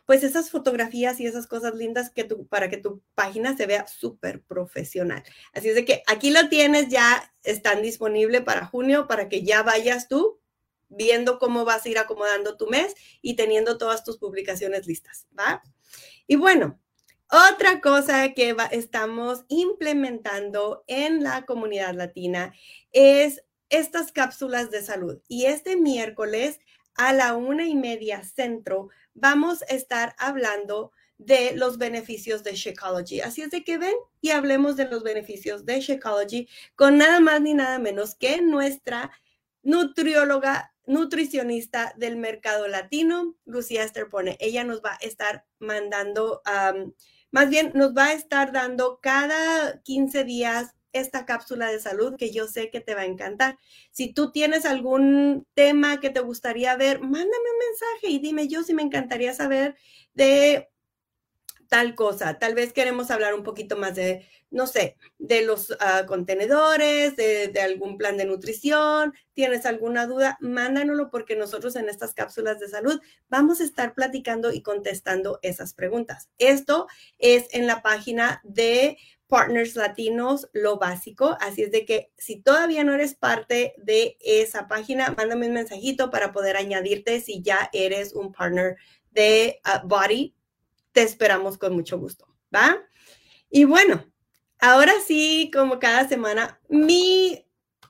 pues 0.05 0.23
esas 0.23 0.49
fotografías 0.49 1.19
y 1.19 1.25
esas 1.25 1.47
cosas 1.47 1.75
lindas 1.75 2.09
que 2.09 2.25
para 2.25 2.69
que 2.69 2.77
tu 2.77 3.01
página 3.15 3.55
se 3.55 3.65
vea 3.65 3.87
súper 3.87 4.41
profesional. 4.41 5.23
Así 5.53 5.69
es 5.69 5.75
de 5.75 5.85
que 5.85 6.03
aquí 6.07 6.31
lo 6.31 6.49
tienes, 6.49 6.89
ya 6.89 7.33
están 7.43 7.81
disponibles 7.81 8.41
para 8.41 8.65
junio 8.65 9.07
para 9.07 9.29
que 9.29 9.43
ya 9.43 9.63
vayas 9.63 10.09
tú 10.09 10.42
viendo 10.89 11.39
cómo 11.39 11.65
vas 11.65 11.85
a 11.85 11.89
ir 11.89 11.97
acomodando 11.97 12.57
tu 12.57 12.67
mes 12.67 12.95
y 13.21 13.35
teniendo 13.35 13.77
todas 13.77 14.03
tus 14.03 14.17
publicaciones 14.17 14.85
listas, 14.87 15.27
¿va? 15.37 15.61
Y 16.27 16.35
bueno, 16.35 16.79
otra 17.29 17.81
cosa 17.81 18.33
que 18.33 18.55
estamos 18.71 19.43
implementando 19.47 20.83
en 20.87 21.23
la 21.23 21.45
comunidad 21.45 21.95
latina 21.95 22.53
es 22.91 23.43
estas 23.69 24.11
cápsulas 24.11 24.69
de 24.69 24.83
salud. 24.83 25.19
Y 25.27 25.45
este 25.45 25.75
miércoles 25.75 26.59
a 26.95 27.11
la 27.11 27.33
una 27.33 27.65
y 27.65 27.75
media 27.75 28.23
centro 28.23 28.89
vamos 29.15 29.63
a 29.63 29.73
estar 29.73 30.15
hablando 30.19 30.91
de 31.17 31.53
los 31.55 31.77
beneficios 31.77 32.43
de 32.43 32.55
Shakeology. 32.55 33.21
Así 33.21 33.41
es 33.41 33.49
de 33.49 33.63
que 33.63 33.77
ven 33.77 33.95
y 34.21 34.31
hablemos 34.31 34.75
de 34.75 34.87
los 34.87 35.03
beneficios 35.03 35.65
de 35.65 35.79
Shakeology 35.79 36.47
con 36.75 36.97
nada 36.97 37.19
más 37.19 37.41
ni 37.41 37.53
nada 37.53 37.79
menos 37.79 38.15
que 38.15 38.41
nuestra 38.41 39.11
nutrióloga 39.63 40.72
nutricionista 40.85 41.93
del 41.97 42.17
mercado 42.17 42.67
latino, 42.67 43.35
Lucía 43.45 43.83
Esterpone. 43.83 44.37
Ella 44.39 44.63
nos 44.63 44.81
va 44.81 44.93
a 44.93 45.05
estar 45.05 45.45
mandando, 45.59 46.41
más 47.31 47.49
bien 47.49 47.71
nos 47.73 47.95
va 47.95 48.07
a 48.07 48.13
estar 48.13 48.51
dando 48.51 48.99
cada 49.01 49.81
15 49.83 50.23
días 50.23 50.75
esta 50.93 51.25
cápsula 51.25 51.71
de 51.71 51.79
salud 51.79 52.15
que 52.17 52.31
yo 52.31 52.47
sé 52.47 52.69
que 52.69 52.79
te 52.79 52.95
va 52.95 53.01
a 53.01 53.05
encantar. 53.05 53.57
Si 53.91 54.13
tú 54.13 54.31
tienes 54.31 54.65
algún 54.65 55.45
tema 55.55 55.99
que 55.99 56.11
te 56.11 56.19
gustaría 56.19 56.75
ver, 56.77 56.99
mándame 57.01 57.25
un 57.25 57.69
mensaje 57.69 58.07
y 58.09 58.19
dime 58.19 58.47
yo 58.47 58.63
si 58.63 58.73
me 58.73 58.83
encantaría 58.83 59.33
saber 59.33 59.75
de 60.13 60.69
tal 61.73 61.95
cosa. 61.95 62.37
Tal 62.37 62.53
vez 62.53 62.71
queremos 62.71 63.09
hablar 63.09 63.33
un 63.33 63.41
poquito 63.41 63.75
más 63.75 63.95
de, 63.95 64.27
no 64.51 64.67
sé, 64.67 64.95
de 65.17 65.41
los 65.41 65.75
ah, 65.79 66.03
contenedores, 66.05 67.15
de, 67.15 67.51
algún 67.63 67.97
plan 67.97 68.15
de 68.15 68.25
nutrición. 68.25 69.15
¿Tienes 69.33 69.65
alguna 69.65 70.05
duda? 70.05 70.37
Mándanoslo 70.39 71.09
porque 71.09 71.35
nosotros 71.35 71.75
en 71.75 71.89
estas 71.89 72.13
cápsulas 72.13 72.59
de 72.59 72.67
salud 72.67 73.01
vamos 73.27 73.59
a 73.59 73.63
estar 73.63 73.95
platicando 73.95 74.53
y 74.53 74.61
contestando 74.61 75.39
esas 75.41 75.73
preguntas. 75.73 76.29
Esto 76.37 76.85
es 77.17 77.47
en 77.53 77.65
la 77.65 77.81
página 77.81 78.39
de 78.43 78.99
Partners 79.25 79.75
Latinos, 79.75 80.49
lo 80.53 80.77
básico. 80.77 81.37
Así 81.41 81.63
es 81.63 81.71
de 81.71 81.85
que 81.85 82.11
si 82.19 82.39
todavía 82.39 82.83
no 82.83 82.93
eres 82.93 83.15
parte 83.15 83.73
de 83.77 84.15
esa 84.19 84.67
página, 84.67 85.15
mándame 85.17 85.47
un 85.47 85.53
mensajito 85.53 86.11
para 86.11 86.33
poder 86.33 86.55
añadirte 86.55 87.19
si 87.19 87.41
ya 87.41 87.71
eres 87.73 88.13
un 88.13 88.31
partner 88.31 88.75
de 89.09 89.59
ah, 89.63 89.81
Body 89.83 90.35
te 90.93 91.01
esperamos 91.03 91.57
con 91.57 91.75
mucho 91.75 91.99
gusto, 91.99 92.27
¿va? 92.53 92.77
Y 93.49 93.65
bueno, 93.65 94.05
ahora 94.59 94.93
sí, 95.05 95.51
como 95.53 95.79
cada 95.79 96.07
semana, 96.07 96.59
mi, 96.69 97.45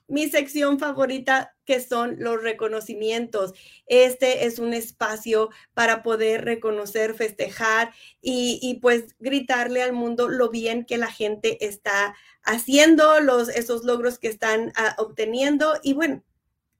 mi 0.08 0.28
sección 0.28 0.78
favorita 0.78 1.54
que 1.64 1.80
son 1.80 2.16
los 2.18 2.42
reconocimientos. 2.42 3.54
Este 3.86 4.46
es 4.46 4.58
un 4.58 4.74
espacio 4.74 5.50
para 5.72 6.02
poder 6.02 6.44
reconocer, 6.44 7.14
festejar 7.14 7.92
y, 8.20 8.78
pues 8.82 9.16
gritarle 9.18 9.82
al 9.82 9.92
mundo 9.92 10.28
lo 10.28 10.50
bien 10.50 10.84
que 10.84 10.98
la 10.98 11.10
gente 11.10 11.64
está 11.66 12.14
haciendo, 12.42 13.20
los, 13.20 13.48
esos 13.48 13.84
logros 13.84 14.18
que 14.18 14.28
están 14.28 14.72
ah, 14.76 14.94
obteniendo. 14.98 15.74
Y 15.82 15.94
bueno, 15.94 16.22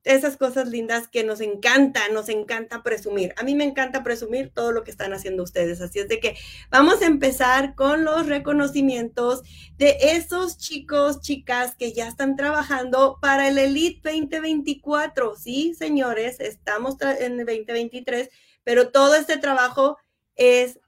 esas 0.04 0.36
cosas 0.36 0.68
lindas 0.68 1.08
que 1.08 1.24
nos 1.24 1.40
encanta, 1.40 2.08
nos 2.10 2.28
encanta 2.28 2.82
presumir. 2.82 3.34
A 3.36 3.42
mí 3.42 3.54
me 3.54 3.64
encanta 3.64 4.02
presumir 4.02 4.50
todo 4.54 4.70
lo 4.70 4.84
que 4.84 4.90
están 4.90 5.14
haciendo 5.14 5.42
ustedes. 5.42 5.80
Así 5.80 5.98
es 5.98 6.08
de 6.08 6.20
que 6.20 6.36
vamos 6.70 7.00
a 7.02 7.06
empezar 7.06 7.74
con 7.74 8.04
los 8.04 8.26
reconocimientos 8.26 9.42
de 9.76 9.96
esos 10.00 10.58
chicos, 10.58 11.20
chicas 11.20 11.74
que 11.74 11.92
ya 11.92 12.06
están 12.06 12.36
trabajando 12.36 13.18
para 13.20 13.48
el 13.48 13.58
Elite 13.58 14.00
2024. 14.10 15.36
Sí, 15.36 15.74
señores, 15.74 16.38
estamos 16.38 16.96
en 17.00 17.40
el 17.40 17.46
2023, 17.46 18.28
pero 18.62 18.90
todo 18.90 19.14
este 19.14 19.38
trabajo 19.38 19.96
es 20.36 20.78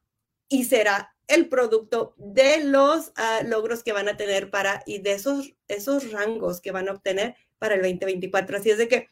y 0.48 0.64
será 0.64 1.16
el 1.26 1.48
producto 1.48 2.14
de 2.18 2.62
los 2.64 3.12
ah, 3.16 3.40
logros 3.44 3.82
que 3.82 3.92
van 3.92 4.08
a 4.08 4.16
tener 4.16 4.50
para 4.50 4.82
y 4.86 4.98
de 4.98 5.12
esos, 5.12 5.54
esos 5.66 6.12
rangos 6.12 6.60
que 6.60 6.70
van 6.70 6.88
a 6.88 6.92
obtener 6.92 7.34
para 7.58 7.74
el 7.74 7.82
2024. 7.82 8.58
Así 8.58 8.70
es 8.70 8.78
de 8.78 8.88
que 8.88 9.08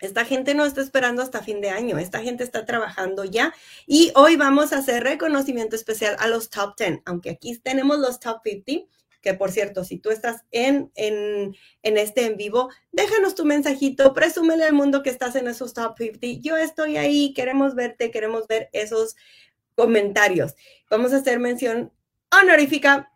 esta 0.00 0.24
gente 0.24 0.54
no 0.54 0.64
está 0.64 0.80
esperando 0.80 1.22
hasta 1.22 1.42
fin 1.42 1.60
de 1.60 1.70
año, 1.70 1.98
esta 1.98 2.20
gente 2.20 2.42
está 2.42 2.64
trabajando 2.64 3.24
ya 3.24 3.52
y 3.86 4.12
hoy 4.14 4.36
vamos 4.36 4.72
a 4.72 4.78
hacer 4.78 5.04
reconocimiento 5.04 5.76
especial 5.76 6.16
a 6.18 6.26
los 6.26 6.48
top 6.48 6.74
10, 6.78 7.00
aunque 7.04 7.30
aquí 7.30 7.58
tenemos 7.58 7.98
los 7.98 8.18
top 8.18 8.40
50, 8.42 8.88
que 9.20 9.34
por 9.34 9.50
cierto, 9.52 9.84
si 9.84 9.98
tú 9.98 10.10
estás 10.10 10.42
en, 10.50 10.90
en, 10.94 11.54
en 11.82 11.98
este 11.98 12.24
en 12.24 12.38
vivo, 12.38 12.70
déjanos 12.92 13.34
tu 13.34 13.44
mensajito, 13.44 14.14
presúmele 14.14 14.64
al 14.64 14.72
mundo 14.72 15.02
que 15.02 15.10
estás 15.10 15.36
en 15.36 15.46
esos 15.48 15.74
top 15.74 15.98
50. 15.98 16.40
Yo 16.40 16.56
estoy 16.56 16.96
ahí, 16.96 17.34
queremos 17.34 17.74
verte, 17.74 18.10
queremos 18.10 18.46
ver 18.46 18.70
esos 18.72 19.16
comentarios. 19.74 20.54
Vamos 20.88 21.12
a 21.12 21.16
hacer 21.16 21.38
mención 21.38 21.92
honorífica 22.30 23.12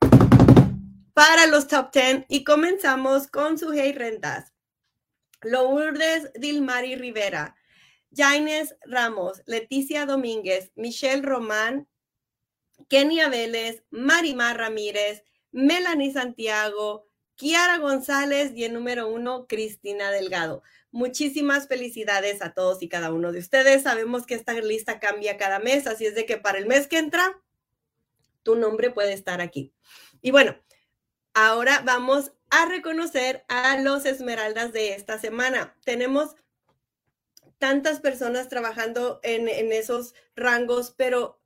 para 1.14 1.46
los 1.46 1.68
top 1.68 1.92
10 1.92 2.24
y 2.28 2.42
comenzamos 2.44 3.28
con 3.28 3.56
su 3.56 3.72
Hey 3.72 3.92
Rentas. 3.92 4.52
Lourdes 5.42 6.32
Dilmari 6.34 6.96
Rivera, 6.96 7.54
Jaines 8.14 8.74
Ramos, 8.82 9.42
Leticia 9.46 10.06
Domínguez, 10.06 10.72
Michelle 10.74 11.22
Román, 11.22 11.86
Kenia 12.88 13.28
Vélez, 13.28 13.84
Marimar 13.90 14.58
Ramírez, 14.58 15.22
Melanie 15.52 16.12
Santiago, 16.12 17.06
Kiara 17.36 17.78
González 17.78 18.52
y 18.54 18.64
el 18.64 18.72
número 18.72 19.08
uno, 19.08 19.46
Cristina 19.46 20.10
Delgado. 20.10 20.62
Muchísimas 20.90 21.68
felicidades 21.68 22.42
a 22.42 22.54
todos 22.54 22.82
y 22.82 22.88
cada 22.88 23.12
uno 23.12 23.32
de 23.32 23.40
ustedes. 23.40 23.82
Sabemos 23.82 24.26
que 24.26 24.34
esta 24.34 24.52
lista 24.54 24.98
cambia 24.98 25.36
cada 25.36 25.58
mes, 25.58 25.86
así 25.86 26.06
es 26.06 26.14
de 26.14 26.26
que 26.26 26.38
para 26.38 26.58
el 26.58 26.66
mes 26.66 26.86
que 26.88 26.98
entra, 26.98 27.40
tu 28.42 28.56
nombre 28.56 28.90
puede 28.90 29.12
estar 29.12 29.40
aquí. 29.40 29.72
Y 30.22 30.30
bueno, 30.30 30.56
ahora 31.34 31.82
vamos 31.84 32.32
a 32.50 32.66
reconocer 32.66 33.44
a 33.48 33.78
los 33.80 34.06
esmeraldas 34.06 34.72
de 34.72 34.94
esta 34.94 35.18
semana. 35.18 35.76
Tenemos 35.84 36.36
tantas 37.58 38.00
personas 38.00 38.48
trabajando 38.48 39.20
en, 39.22 39.48
esos 39.72 40.14
rangos, 40.36 40.94
pero 40.96 41.40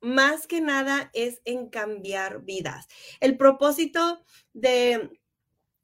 más 0.00 0.46
que 0.46 0.60
nada 0.60 1.10
es 1.14 1.40
en 1.44 1.68
cambiar 1.68 2.42
vidas. 2.42 2.88
El 3.20 3.36
propósito 3.36 4.22
de, 4.52 5.20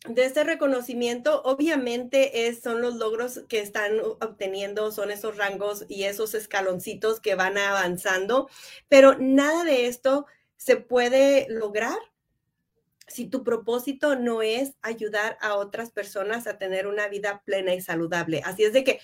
de 0.06 0.24
este 0.24 0.44
reconocimiento 0.44 1.42
obviamente 1.42 2.48
es, 2.48 2.60
son 2.60 2.82
los 2.82 2.96
logros 2.96 3.44
que 3.48 3.60
están 3.60 4.00
obteniendo, 4.00 4.90
son 4.92 5.10
esos 5.10 5.36
rangos 5.36 5.86
y 5.88 6.04
esos 6.04 6.34
escaloncitos 6.34 7.20
que 7.20 7.36
van 7.36 7.56
avanzando, 7.56 8.48
pero 8.88 9.16
nada 9.18 9.64
de 9.64 9.86
esto 9.86 10.26
se 10.56 10.76
puede 10.76 11.46
lograr 11.48 11.98
si 13.08 13.26
tu 13.26 13.44
propósito 13.44 14.16
no 14.16 14.42
es 14.42 14.74
ayudar 14.82 15.38
a 15.40 15.56
otras 15.56 15.90
personas 15.90 16.46
a 16.46 16.58
tener 16.58 16.86
una 16.86 17.08
vida 17.08 17.42
plena 17.44 17.74
y 17.74 17.80
saludable. 17.80 18.42
Así 18.44 18.64
es 18.64 18.72
de 18.72 18.84
que 18.84 19.00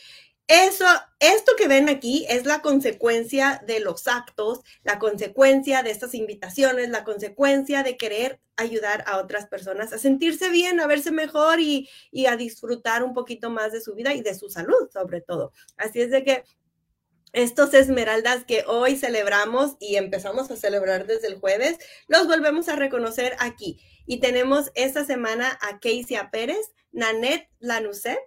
eso, 0.47 0.85
esto 1.21 1.53
que 1.57 1.69
ven 1.69 1.89
aquí 1.89 2.27
es 2.29 2.45
la 2.45 2.61
consecuencia 2.61 3.63
de 3.67 3.81
los 3.81 4.07
actos, 4.07 4.61
la 4.83 4.99
consecuencia 4.99 5.83
de 5.83 5.91
estas 5.91 6.15
invitaciones, 6.15 6.91
la 6.91 7.03
consecuencia 7.03 7.83
de 7.83 7.97
querer 7.97 8.41
ayudar 8.57 9.05
a 9.07 9.17
otras 9.17 9.47
personas 9.47 9.95
a 9.95 9.99
sentirse 9.99 10.51
bien, 10.51 10.81
a 10.81 10.87
verse 10.87 11.13
mejor 11.13 11.61
y, 11.61 11.89
y 12.11 12.27
a 12.27 12.37
disfrutar 12.37 13.03
un 13.03 13.15
poquito 13.15 13.49
más 13.49 13.73
de 13.73 13.81
su 13.81 13.95
vida 13.95 14.13
y 14.13 14.21
de 14.21 14.35
su 14.35 14.51
salud, 14.51 14.91
sobre 14.93 15.23
todo. 15.23 15.53
Así 15.79 16.03
es 16.03 16.11
de 16.11 16.25
que 16.25 16.45
estos 17.35 17.75
esmeraldas 17.75 18.45
que 18.45 18.65
hoy 18.67 18.97
celebramos 18.97 19.77
y 19.81 19.97
empezamos 19.97 20.51
a 20.51 20.57
celebrar 20.57 21.07
desde 21.07 21.29
el 21.29 21.39
jueves, 21.39 21.79
los 22.07 22.27
volvemos 22.27 22.69
a 22.69 22.77
reconocer 22.77 23.37
aquí. 23.41 23.81
Y 24.07 24.21
tenemos 24.21 24.71
esta 24.75 25.05
semana 25.05 25.59
a 25.61 25.81
Keisia 25.81 26.31
Pérez, 26.31 26.73
Nanette 26.93 27.51
Lanuset, 27.59 28.19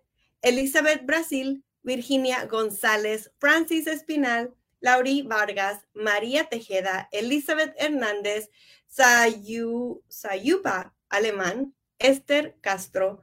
Elizabeth 0.42 1.06
Brasil, 1.06 1.64
Virginia 1.84 2.46
González, 2.46 3.32
Francis 3.40 3.88
Espinal, 3.88 4.54
Lauri 4.82 5.22
Vargas, 5.22 5.88
María 5.94 6.50
Tejeda, 6.50 7.08
Elizabeth 7.12 7.74
Hernández, 7.78 8.50
Sayu, 8.88 10.04
Sayupa 10.10 10.94
Alemán, 11.10 11.74
Esther 11.98 12.58
Castro, 12.62 13.22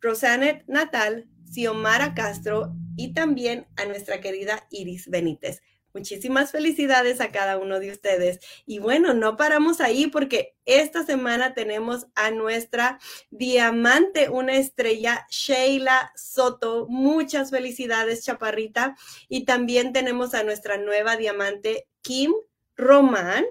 Rosanet 0.00 0.64
Natal, 0.66 1.28
Xiomara 1.50 2.14
Castro 2.14 2.74
y 2.96 3.12
también 3.12 3.66
a 3.76 3.84
nuestra 3.84 4.20
querida 4.20 4.66
Iris 4.70 5.08
Benítez. 5.08 5.62
Muchísimas 5.96 6.50
felicidades 6.50 7.22
a 7.22 7.32
cada 7.32 7.56
uno 7.56 7.80
de 7.80 7.90
ustedes. 7.90 8.40
Y 8.66 8.80
bueno, 8.80 9.14
no 9.14 9.38
paramos 9.38 9.80
ahí 9.80 10.08
porque 10.08 10.54
esta 10.66 11.06
semana 11.06 11.54
tenemos 11.54 12.06
a 12.14 12.30
nuestra 12.30 12.98
diamante, 13.30 14.28
una 14.28 14.56
estrella, 14.56 15.26
Sheila 15.30 16.12
Soto. 16.14 16.86
Muchas 16.90 17.50
felicidades, 17.50 18.22
Chaparrita. 18.26 18.94
Y 19.30 19.46
también 19.46 19.94
tenemos 19.94 20.34
a 20.34 20.44
nuestra 20.44 20.76
nueva 20.76 21.16
diamante, 21.16 21.88
Kim 22.02 22.34
Román, 22.76 23.46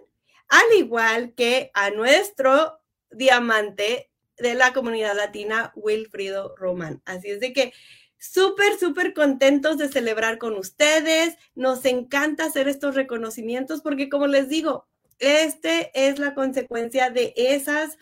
al 0.48 0.78
igual 0.78 1.34
que 1.34 1.72
a 1.74 1.90
nuestro 1.90 2.80
diamante 3.10 4.12
de 4.38 4.54
la 4.54 4.74
comunidad 4.74 5.16
latina, 5.16 5.72
Wilfrido 5.76 6.56
Román. 6.58 7.02
Así 7.06 7.30
es 7.30 7.40
de 7.40 7.54
que 7.54 7.74
súper, 8.18 8.78
súper 8.80 9.14
contentos 9.14 9.78
de 9.78 9.90
celebrar 9.90 10.38
con 10.38 10.56
ustedes. 10.56 11.36
Nos 11.54 11.86
encanta 11.86 12.46
hacer 12.46 12.68
estos 12.68 12.96
reconocimientos 12.96 13.82
porque, 13.82 14.10
como 14.10 14.28
les 14.28 14.50
digo, 14.50 14.88
este 15.20 15.92
es 15.94 16.20
la 16.20 16.34
consecuencia 16.34 17.10
de 17.10 17.34
esas, 17.36 17.98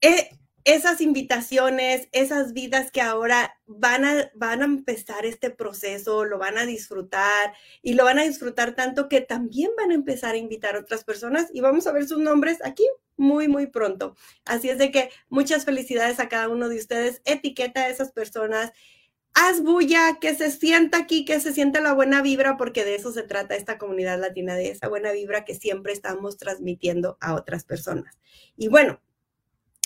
eh, 0.00 0.30
esas 0.64 1.00
invitaciones, 1.00 2.08
esas 2.12 2.52
vidas 2.52 2.90
que 2.90 3.00
ahora 3.00 3.58
van 3.66 4.04
a, 4.04 4.30
van 4.34 4.62
a 4.62 4.66
empezar 4.66 5.26
este 5.26 5.50
proceso, 5.50 6.24
lo 6.24 6.38
van 6.38 6.58
a 6.58 6.66
disfrutar 6.66 7.54
y 7.82 7.94
lo 7.94 8.04
van 8.04 8.18
a 8.18 8.24
disfrutar 8.24 8.74
tanto 8.74 9.08
que 9.08 9.20
también 9.20 9.70
van 9.76 9.90
a 9.90 9.94
empezar 9.94 10.34
a 10.34 10.38
invitar 10.38 10.76
a 10.76 10.80
otras 10.80 11.04
personas 11.04 11.48
y 11.52 11.60
vamos 11.60 11.86
a 11.86 11.92
ver 11.92 12.06
sus 12.06 12.18
nombres 12.18 12.58
aquí 12.64 12.86
muy, 13.16 13.48
muy 13.48 13.66
pronto. 13.66 14.16
Así 14.44 14.68
es 14.68 14.78
de 14.78 14.90
que 14.90 15.10
muchas 15.28 15.64
felicidades 15.64 16.20
a 16.20 16.28
cada 16.28 16.48
uno 16.48 16.68
de 16.68 16.76
ustedes. 16.76 17.22
Etiqueta 17.24 17.82
a 17.82 17.88
esas 17.88 18.12
personas. 18.12 18.72
Haz 19.34 19.62
bulla, 19.62 20.18
que 20.20 20.34
se 20.34 20.50
sienta 20.50 20.98
aquí, 20.98 21.24
que 21.24 21.40
se 21.40 21.54
sienta 21.54 21.80
la 21.80 21.94
buena 21.94 22.20
vibra, 22.20 22.58
porque 22.58 22.84
de 22.84 22.96
eso 22.96 23.12
se 23.12 23.22
trata 23.22 23.56
esta 23.56 23.78
comunidad 23.78 24.20
latina, 24.20 24.56
de 24.56 24.70
esa 24.70 24.88
buena 24.88 25.10
vibra 25.12 25.46
que 25.46 25.54
siempre 25.54 25.94
estamos 25.94 26.36
transmitiendo 26.36 27.16
a 27.20 27.34
otras 27.34 27.64
personas. 27.64 28.18
Y 28.56 28.68
bueno, 28.68 29.00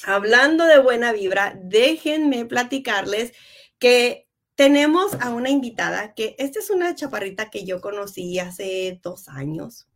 hablando 0.04 0.64
de 0.64 0.78
buena 0.78 1.12
vibra, 1.12 1.58
déjenme 1.62 2.44
platicarles 2.44 3.32
que 3.78 4.26
tenemos 4.54 5.14
a 5.20 5.30
una 5.30 5.50
invitada, 5.50 6.14
que 6.14 6.34
esta 6.38 6.60
es 6.60 6.70
una 6.70 6.94
chaparrita 6.94 7.50
que 7.50 7.64
yo 7.64 7.80
conocí 7.80 8.38
hace 8.38 8.98
dos 9.02 9.28
años 9.28 9.86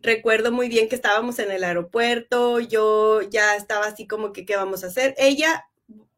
recuerdo 0.00 0.52
muy 0.52 0.68
bien 0.68 0.88
que 0.88 0.94
estábamos 0.94 1.38
en 1.38 1.50
el 1.50 1.64
aeropuerto, 1.64 2.60
yo 2.60 3.22
ya 3.22 3.56
estaba 3.56 3.86
así 3.86 4.06
como 4.06 4.32
que, 4.32 4.44
¿qué 4.44 4.56
vamos 4.56 4.84
a 4.84 4.88
hacer? 4.88 5.14
Ella, 5.16 5.66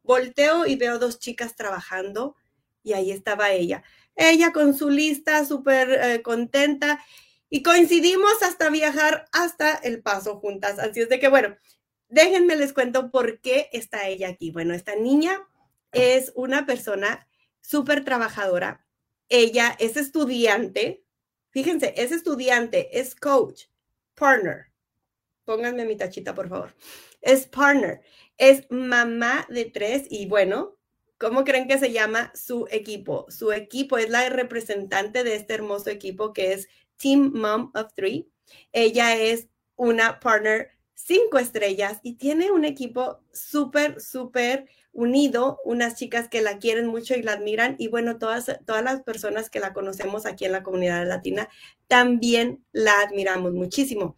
volteo 0.03 0.65
y 0.65 0.75
veo 0.75 0.99
dos 0.99 1.19
chicas 1.19 1.55
trabajando 1.55 2.35
y 2.83 2.93
ahí 2.93 3.11
estaba 3.11 3.51
ella. 3.51 3.83
Ella 4.15 4.51
con 4.51 4.73
su 4.73 4.89
lista 4.89 5.45
súper 5.45 5.91
eh, 5.91 6.21
contenta 6.21 7.03
y 7.49 7.63
coincidimos 7.63 8.43
hasta 8.43 8.69
viajar 8.69 9.25
hasta 9.31 9.75
El 9.75 10.01
Paso 10.01 10.39
juntas. 10.39 10.77
Así 10.79 11.01
es 11.01 11.09
de 11.09 11.19
que, 11.19 11.29
bueno, 11.29 11.55
déjenme 12.09 12.55
les 12.55 12.73
cuento 12.73 13.11
por 13.11 13.39
qué 13.41 13.69
está 13.71 14.07
ella 14.07 14.29
aquí. 14.29 14.51
Bueno, 14.51 14.73
esta 14.73 14.95
niña 14.95 15.47
es 15.91 16.31
una 16.35 16.65
persona 16.65 17.27
súper 17.61 18.03
trabajadora. 18.03 18.85
Ella 19.29 19.75
es 19.79 19.97
estudiante, 19.97 21.05
Fíjense, 21.55 21.93
es 21.95 22.11
estudiante, 22.11 22.99
es 22.99 23.15
coach, 23.15 23.67
partner. 24.13 24.73
Pónganme 25.45 25.85
mi 25.85 25.95
tachita, 25.95 26.35
por 26.35 26.49
favor. 26.49 26.75
Es 27.21 27.47
partner, 27.47 28.01
es 28.37 28.69
mamá 28.69 29.47
de 29.47 29.63
tres 29.63 30.05
y 30.09 30.27
bueno, 30.27 30.75
¿cómo 31.17 31.45
creen 31.45 31.69
que 31.69 31.79
se 31.79 31.93
llama 31.93 32.33
su 32.35 32.67
equipo? 32.71 33.25
Su 33.29 33.53
equipo 33.53 33.97
es 33.97 34.09
la 34.09 34.27
representante 34.27 35.23
de 35.23 35.35
este 35.35 35.53
hermoso 35.53 35.89
equipo 35.89 36.33
que 36.33 36.51
es 36.51 36.67
Team 36.97 37.31
Mom 37.33 37.71
of 37.73 37.93
Three. 37.93 38.29
Ella 38.73 39.15
es 39.15 39.47
una 39.77 40.19
partner 40.19 40.74
cinco 40.95 41.37
estrellas 41.37 41.99
y 42.01 42.13
tiene 42.15 42.51
un 42.51 42.65
equipo 42.65 43.19
súper, 43.31 44.01
súper 44.01 44.67
unido, 44.91 45.59
unas 45.65 45.95
chicas 45.95 46.29
que 46.29 46.41
la 46.41 46.57
quieren 46.57 46.87
mucho 46.87 47.15
y 47.15 47.21
la 47.21 47.33
admiran 47.33 47.75
y 47.77 47.89
bueno, 47.89 48.17
todas, 48.17 48.49
todas 48.65 48.83
las 48.83 49.03
personas 49.03 49.49
que 49.49 49.59
la 49.59 49.73
conocemos 49.73 50.25
aquí 50.25 50.45
en 50.45 50.53
la 50.53 50.63
comunidad 50.63 51.05
latina 51.05 51.49
también 51.87 52.65
la 52.71 53.01
admiramos 53.01 53.53
muchísimo. 53.53 54.15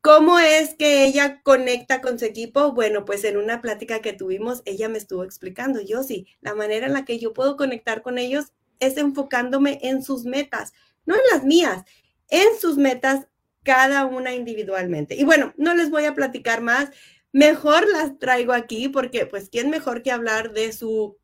¿Cómo 0.00 0.38
es 0.38 0.74
que 0.74 1.04
ella 1.04 1.42
conecta 1.42 2.00
con 2.00 2.18
su 2.18 2.24
equipo? 2.24 2.72
Bueno, 2.72 3.04
pues 3.04 3.24
en 3.24 3.36
una 3.36 3.60
plática 3.60 4.00
que 4.00 4.12
tuvimos, 4.12 4.62
ella 4.64 4.88
me 4.88 4.98
estuvo 4.98 5.24
explicando, 5.24 5.80
yo 5.80 6.02
sí, 6.02 6.26
la 6.40 6.54
manera 6.54 6.86
en 6.86 6.92
la 6.92 7.04
que 7.04 7.18
yo 7.18 7.32
puedo 7.32 7.56
conectar 7.56 8.02
con 8.02 8.16
ellos 8.16 8.52
es 8.78 8.96
enfocándome 8.96 9.80
en 9.82 10.02
sus 10.02 10.24
metas, 10.24 10.72
no 11.04 11.14
en 11.14 11.22
las 11.32 11.44
mías, 11.44 11.84
en 12.28 12.46
sus 12.60 12.76
metas 12.78 13.26
cada 13.66 14.06
una 14.06 14.32
individualmente. 14.32 15.16
Y 15.16 15.24
bueno, 15.24 15.52
no 15.58 15.74
les 15.74 15.90
voy 15.90 16.04
a 16.04 16.14
platicar 16.14 16.62
más 16.62 16.90
mejor 17.36 17.86
las 17.92 18.18
traigo 18.18 18.54
aquí 18.54 18.88
porque 18.88 19.26
pues 19.26 19.50
quién 19.50 19.68
mejor 19.68 20.02
que 20.02 20.10
hablar 20.10 20.52
de 20.52 20.72
su 20.72 21.18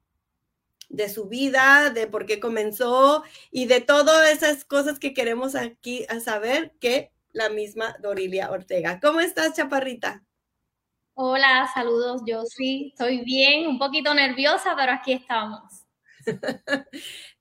de 0.91 1.09
su 1.09 1.27
vida, 1.27 1.89
de 1.89 2.07
por 2.07 2.27
qué 2.27 2.39
comenzó 2.39 3.25
y 3.51 3.65
de 3.65 3.81
todas 3.81 4.31
esas 4.31 4.67
cosas 4.67 4.99
que 4.99 5.15
queremos 5.15 5.55
aquí 5.55 6.05
a 6.11 6.21
saber 6.21 6.75
que 6.81 7.13
la 7.33 7.49
misma 7.49 7.97
Dorilia 8.03 8.51
Ortega. 8.51 9.01
¿Cómo 9.01 9.21
estás, 9.21 9.55
Chaparrita? 9.55 10.23
Hola, 11.15 11.71
saludos, 11.73 12.21
yo 12.27 12.43
sí, 12.45 12.89
estoy 12.93 13.25
bien, 13.25 13.67
un 13.67 13.79
poquito 13.79 14.13
nerviosa, 14.13 14.75
pero 14.77 14.93
aquí 14.93 15.15
estamos. 15.15 15.82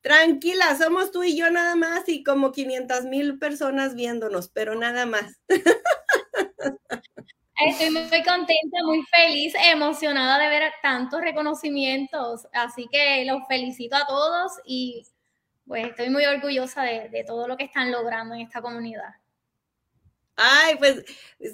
Tranquila, 0.01 0.75
somos 0.77 1.11
tú 1.11 1.23
y 1.23 1.37
yo 1.37 1.49
nada 1.49 1.75
más 1.75 2.07
y 2.07 2.23
como 2.23 2.51
500 2.51 3.05
mil 3.05 3.37
personas 3.39 3.95
viéndonos, 3.95 4.49
pero 4.49 4.75
nada 4.75 5.05
más. 5.05 5.39
Estoy 7.67 7.91
muy 7.91 8.23
contenta, 8.23 8.83
muy 8.85 9.03
feliz, 9.03 9.53
emocionada 9.71 10.39
de 10.39 10.49
ver 10.49 10.71
tantos 10.81 11.21
reconocimientos. 11.21 12.47
Así 12.53 12.87
que 12.91 13.23
los 13.25 13.47
felicito 13.47 13.95
a 13.95 14.07
todos 14.07 14.53
y 14.65 15.05
pues 15.67 15.87
estoy 15.87 16.09
muy 16.09 16.25
orgullosa 16.25 16.81
de, 16.83 17.23
todo 17.25 17.47
lo 17.47 17.57
que 17.57 17.65
están 17.65 17.91
logrando 17.91 18.33
en 18.33 18.41
esta 18.41 18.61
comunidad. 18.61 19.13
Ay, 20.37 20.75
pues, 20.79 21.03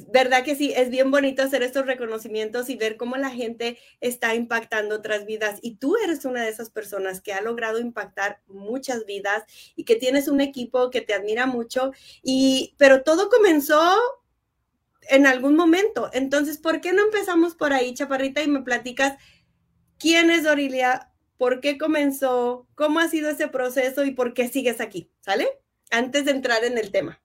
verdad 0.07 0.43
que 0.43 0.55
sí, 0.55 0.71
es 0.75 0.89
bien 0.89 1.11
bonito 1.11 1.41
hacer 1.41 1.63
estos 1.63 1.85
reconocimientos 1.85 2.69
y 2.69 2.75
ver 2.75 2.95
cómo 2.95 3.17
la 3.17 3.29
gente 3.31 3.77
está 4.01 4.35
impactando 4.35 4.95
otras 4.95 5.25
vidas. 5.25 5.59
Y 5.61 5.75
tú 5.75 5.97
eres 6.03 6.25
una 6.25 6.43
de 6.43 6.49
esas 6.49 6.69
personas 6.69 7.19
que 7.21 7.33
ha 7.33 7.41
logrado 7.41 7.79
impactar 7.79 8.41
muchas 8.47 9.05
vidas 9.05 9.43
y 9.75 9.83
que 9.83 9.95
tienes 9.95 10.27
un 10.27 10.41
equipo 10.41 10.89
que 10.89 11.01
te 11.01 11.13
admira 11.13 11.47
mucho. 11.47 11.91
Y, 12.23 12.75
pero 12.77 13.03
todo 13.03 13.29
comenzó 13.29 13.97
en 15.09 15.25
algún 15.27 15.55
momento. 15.55 16.09
Entonces, 16.13 16.57
¿por 16.57 16.81
qué 16.81 16.93
no 16.93 17.03
empezamos 17.03 17.55
por 17.55 17.73
ahí, 17.73 17.93
Chaparrita, 17.93 18.41
y 18.43 18.47
me 18.47 18.61
platicas 18.61 19.17
quién 19.99 20.29
es 20.29 20.43
Dorilia, 20.43 21.11
por 21.37 21.61
qué 21.61 21.77
comenzó, 21.77 22.67
cómo 22.75 22.99
ha 22.99 23.09
sido 23.09 23.29
ese 23.29 23.47
proceso 23.47 24.05
y 24.05 24.11
por 24.11 24.33
qué 24.33 24.47
sigues 24.47 24.81
aquí, 24.81 25.11
¿sale? 25.21 25.47
Antes 25.91 26.25
de 26.25 26.31
entrar 26.31 26.63
en 26.63 26.77
el 26.77 26.91
tema. 26.91 27.21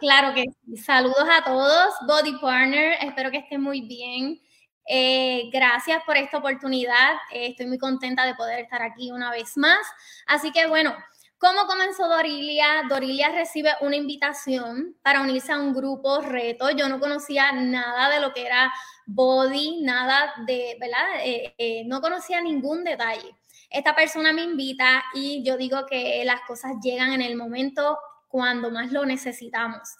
Claro 0.00 0.34
que 0.34 0.44
sí. 0.44 0.76
Saludos 0.76 1.26
a 1.30 1.42
todos, 1.44 1.94
Body 2.06 2.38
Partner, 2.38 2.98
espero 3.00 3.30
que 3.30 3.38
estén 3.38 3.62
muy 3.62 3.80
bien. 3.80 4.40
Eh, 4.86 5.48
gracias 5.52 6.02
por 6.04 6.16
esta 6.16 6.38
oportunidad. 6.38 7.14
Eh, 7.32 7.48
estoy 7.48 7.66
muy 7.66 7.78
contenta 7.78 8.24
de 8.26 8.34
poder 8.34 8.60
estar 8.60 8.82
aquí 8.82 9.10
una 9.10 9.30
vez 9.30 9.56
más. 9.56 9.80
Así 10.26 10.52
que 10.52 10.66
bueno, 10.66 10.94
¿Cómo 11.40 11.66
comenzó 11.66 12.06
Dorilia? 12.06 12.82
Dorilia 12.86 13.30
recibe 13.30 13.70
una 13.80 13.96
invitación 13.96 14.98
para 15.02 15.22
unirse 15.22 15.50
a 15.52 15.58
un 15.58 15.72
grupo 15.72 16.20
reto. 16.20 16.70
Yo 16.70 16.86
no 16.90 17.00
conocía 17.00 17.50
nada 17.52 18.10
de 18.10 18.20
lo 18.20 18.34
que 18.34 18.44
era 18.44 18.70
body, 19.06 19.80
nada 19.80 20.34
de, 20.46 20.76
¿verdad? 20.78 21.24
Eh, 21.24 21.54
eh, 21.56 21.84
no 21.86 22.02
conocía 22.02 22.42
ningún 22.42 22.84
detalle. 22.84 23.34
esta 23.70 23.94
persona 23.94 24.34
me 24.34 24.42
invita 24.42 25.02
y 25.14 25.42
yo 25.42 25.56
digo 25.56 25.86
que 25.86 26.22
las 26.26 26.42
cosas 26.42 26.72
llegan 26.82 27.12
en 27.12 27.22
el 27.22 27.36
momento 27.36 27.98
cuando 28.30 28.70
más 28.70 28.92
lo 28.92 29.04
necesitamos. 29.04 29.90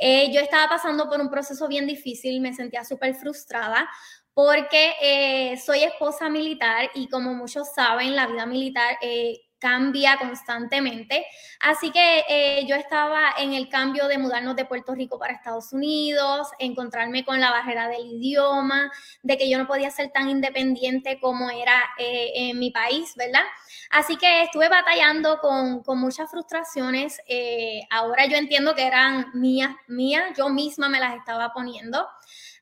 Eh, 0.00 0.32
yo 0.32 0.40
estaba 0.40 0.68
pasando 0.68 1.08
por 1.08 1.20
un 1.20 1.28
proceso 1.28 1.68
bien 1.68 1.86
difícil, 1.86 2.40
me 2.40 2.54
sentía 2.54 2.84
súper 2.84 3.14
frustrada 3.14 3.88
porque 4.34 4.94
eh, 5.02 5.58
soy 5.58 5.82
esposa 5.82 6.30
militar 6.30 6.90
y 6.94 7.08
como 7.08 7.34
muchos 7.34 7.74
saben, 7.74 8.16
la 8.16 8.26
vida 8.26 8.46
militar 8.46 8.96
eh, 9.02 9.42
cambia 9.62 10.18
constantemente. 10.18 11.24
Así 11.60 11.92
que 11.92 12.24
eh, 12.28 12.66
yo 12.66 12.74
estaba 12.74 13.32
en 13.38 13.52
el 13.52 13.68
cambio 13.68 14.08
de 14.08 14.18
mudarnos 14.18 14.56
de 14.56 14.64
Puerto 14.64 14.92
Rico 14.92 15.20
para 15.20 15.34
Estados 15.34 15.72
Unidos, 15.72 16.48
encontrarme 16.58 17.24
con 17.24 17.40
la 17.40 17.52
barrera 17.52 17.86
del 17.86 18.04
idioma, 18.04 18.90
de 19.22 19.38
que 19.38 19.48
yo 19.48 19.58
no 19.58 19.68
podía 19.68 19.92
ser 19.92 20.10
tan 20.10 20.28
independiente 20.28 21.20
como 21.20 21.48
era 21.48 21.80
eh, 21.96 22.32
en 22.34 22.58
mi 22.58 22.72
país, 22.72 23.14
¿verdad? 23.14 23.44
Así 23.90 24.16
que 24.16 24.42
estuve 24.42 24.68
batallando 24.68 25.38
con, 25.38 25.84
con 25.84 25.98
muchas 25.98 26.28
frustraciones. 26.28 27.20
Eh, 27.28 27.82
ahora 27.88 28.26
yo 28.26 28.36
entiendo 28.36 28.74
que 28.74 28.84
eran 28.84 29.30
mías, 29.34 29.70
mías, 29.86 30.36
yo 30.36 30.48
misma 30.48 30.88
me 30.88 30.98
las 30.98 31.14
estaba 31.14 31.52
poniendo. 31.52 32.04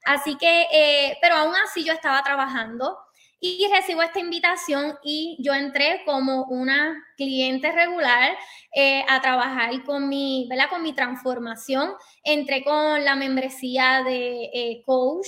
Así 0.05 0.37
que, 0.37 1.17
pero 1.21 1.37
aún 1.37 1.55
así 1.57 1.85
yo 1.85 1.93
estaba 1.93 2.23
trabajando 2.23 2.99
y 3.41 3.67
recibo 3.75 4.03
esta 4.03 4.21
invitación 4.21 4.99
y 5.03 5.39
yo 5.41 5.55
entré 5.55 6.03
como 6.05 6.45
una 6.45 6.95
cliente 7.17 7.73
regular 7.73 8.37
eh, 8.75 9.03
a 9.09 9.21
trabajar 9.23 9.83
con 9.85 10.09
mi, 10.09 10.47
¿verdad? 10.51 10.69
con 10.69 10.83
mi 10.83 10.93
transformación. 10.93 11.93
Entré 12.23 12.63
con 12.63 13.03
la 13.03 13.17
membresía 13.17 14.03
de 14.05 14.51
eh, 14.53 14.83
coach 14.85 15.27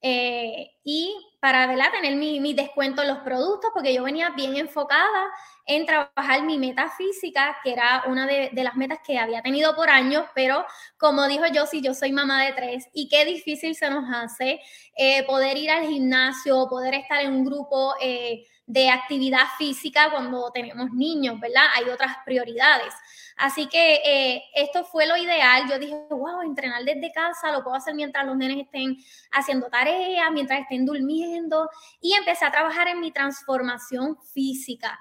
eh, 0.00 0.72
y 0.82 1.14
para 1.40 1.68
¿verdad? 1.68 1.92
tener 1.92 2.16
mi, 2.16 2.40
mi 2.40 2.52
descuento 2.52 3.02
en 3.02 3.08
los 3.08 3.18
productos, 3.18 3.70
porque 3.72 3.94
yo 3.94 4.02
venía 4.02 4.30
bien 4.30 4.56
enfocada 4.56 5.30
en 5.66 5.86
trabajar 5.86 6.42
mi 6.42 6.58
meta 6.58 6.90
física, 6.90 7.56
que 7.62 7.72
era 7.72 8.04
una 8.06 8.26
de, 8.26 8.50
las 8.54 8.76
metas 8.76 8.98
que 9.04 9.18
había 9.18 9.42
tenido 9.42 9.74
por 9.74 9.90
años, 9.90 10.24
pero 10.34 10.64
como 10.98 11.26
dijo 11.28 11.44
yo, 11.52 11.66
si 11.66 11.80
yo 11.80 11.94
soy 11.94 12.12
mamá 12.12 12.44
de 12.44 12.52
tres 12.52 12.88
y 12.92 13.08
qué 13.08 13.24
difícil 13.24 13.74
se 13.74 13.90
nos 13.90 14.04
hace 14.12 14.60
eh, 14.96 15.24
poder 15.24 15.56
ir 15.56 15.70
al 15.70 15.86
gimnasio, 15.86 16.66
poder 16.68 16.94
estar 16.94 17.20
en 17.20 17.32
un 17.32 17.44
grupo 17.44 17.94
eh, 18.00 18.44
de 18.66 18.88
actividad 18.90 19.46
física 19.58 20.10
cuando 20.10 20.50
tenemos 20.50 20.90
niños, 20.92 21.38
¿verdad? 21.40 21.64
Hay 21.74 21.90
otras 21.90 22.16
prioridades. 22.24 22.94
Así 23.36 23.66
que 23.66 24.00
eh, 24.04 24.42
esto 24.54 24.84
fue 24.84 25.06
lo 25.06 25.16
ideal. 25.16 25.68
Yo 25.68 25.78
dije, 25.78 25.94
wow, 26.10 26.42
entrenar 26.42 26.84
desde 26.84 27.12
casa 27.12 27.50
lo 27.50 27.62
puedo 27.62 27.76
hacer 27.76 27.94
mientras 27.94 28.24
los 28.24 28.36
nenes 28.36 28.58
estén 28.58 28.96
haciendo 29.32 29.68
tareas, 29.68 30.30
mientras 30.32 30.60
estén 30.60 30.86
durmiendo. 30.86 31.68
Y 32.00 32.12
empecé 32.14 32.44
a 32.44 32.52
trabajar 32.52 32.88
en 32.88 33.00
mi 33.00 33.10
transformación 33.10 34.16
física. 34.32 35.00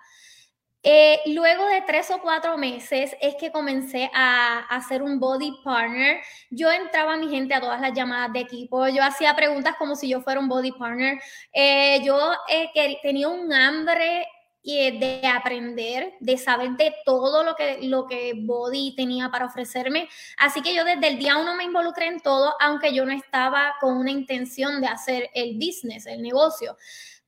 Eh, 0.83 1.19
luego 1.27 1.67
de 1.67 1.81
tres 1.81 2.09
o 2.09 2.19
cuatro 2.21 2.57
meses 2.57 3.15
es 3.21 3.35
que 3.35 3.51
comencé 3.51 4.09
a, 4.13 4.59
hacer 4.69 5.03
un 5.03 5.19
body 5.19 5.53
partner. 5.63 6.21
Yo 6.49 6.71
entraba 6.71 7.13
a 7.13 7.17
mi 7.17 7.29
gente 7.29 7.53
a 7.53 7.61
todas 7.61 7.79
las 7.81 7.93
llamadas 7.93 8.33
de 8.33 8.39
equipo. 8.39 8.87
Yo 8.87 9.03
hacía 9.03 9.35
preguntas 9.35 9.75
como 9.77 9.95
si 9.95 10.09
yo 10.09 10.21
fuera 10.21 10.39
un 10.39 10.47
body 10.47 10.71
partner. 10.71 11.21
Eh, 11.53 12.01
yo 12.03 12.17
eh, 12.49 12.71
tenía 13.03 13.27
un 13.27 13.53
hambre 13.53 14.25
de 14.63 15.21
aprender, 15.27 16.13
de 16.19 16.37
saber 16.37 16.71
de 16.71 16.93
todo 17.03 17.43
lo 17.43 17.55
que, 17.55 17.79
lo 17.81 18.05
que 18.05 18.33
Body 18.35 18.93
tenía 18.95 19.29
para 19.29 19.45
ofrecerme. 19.45 20.07
Así 20.37 20.61
que 20.61 20.75
yo 20.75 20.83
desde 20.85 21.07
el 21.07 21.17
día 21.17 21.37
uno 21.37 21.55
me 21.55 21.63
involucré 21.63 22.07
en 22.07 22.19
todo, 22.19 22.53
aunque 22.59 22.93
yo 22.93 23.05
no 23.05 23.11
estaba 23.11 23.75
con 23.79 23.97
una 23.97 24.11
intención 24.11 24.79
de 24.79 24.87
hacer 24.87 25.29
el 25.33 25.55
business, 25.55 26.05
el 26.05 26.21
negocio. 26.21 26.77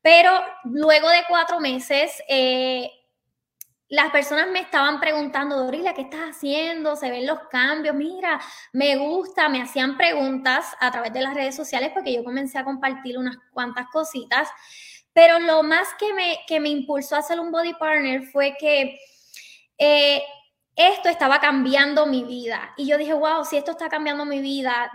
Pero 0.01 0.31
luego 0.65 1.09
de 1.09 1.23
cuatro 1.27 1.59
meses, 1.59 2.21
las 3.93 4.09
personas 4.09 4.47
me 4.49 4.59
estaban 4.59 4.99
preguntando, 4.99 5.55
Dorila, 5.55 5.93
¿qué 5.93 6.01
estás 6.01 6.31
haciendo? 6.31 6.95
Se 6.95 7.11
ven 7.11 7.27
los 7.27 7.41
cambios, 7.51 7.95
mira, 7.95 8.41
me 8.71 8.95
gusta, 8.95 9.49
me 9.49 9.61
hacían 9.61 9.97
preguntas 9.97 10.65
a 10.79 10.89
través 10.89 11.13
de 11.13 11.21
las 11.21 11.35
redes 11.35 11.55
sociales 11.55 11.91
porque 11.93 12.11
yo 12.11 12.23
comencé 12.23 12.57
a 12.57 12.63
compartir 12.63 13.19
unas 13.19 13.37
cuantas 13.51 13.85
cositas, 13.91 14.49
pero 15.13 15.37
lo 15.37 15.61
más 15.61 15.89
que 15.99 16.11
me, 16.11 16.39
que 16.47 16.59
me 16.59 16.69
impulsó 16.69 17.15
a 17.15 17.19
hacer 17.19 17.39
un 17.39 17.51
body 17.51 17.75
partner 17.75 18.23
fue 18.23 18.55
que 18.59 18.97
eh, 19.77 20.23
esto 20.75 21.07
estaba 21.07 21.39
cambiando 21.39 22.07
mi 22.07 22.23
vida. 22.23 22.73
Y 22.77 22.87
yo 22.87 22.97
dije, 22.97 23.13
wow, 23.13 23.45
si 23.45 23.57
esto 23.57 23.69
está 23.69 23.89
cambiando 23.89 24.25
mi 24.25 24.41
vida 24.41 24.89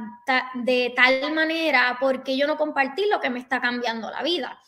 de 0.54 0.92
tal 0.96 1.32
manera, 1.32 1.98
¿por 2.00 2.24
qué 2.24 2.36
yo 2.36 2.48
no 2.48 2.56
compartir 2.56 3.06
lo 3.08 3.20
que 3.20 3.30
me 3.30 3.38
está 3.38 3.60
cambiando 3.60 4.10
la 4.10 4.24
vida? 4.24 4.60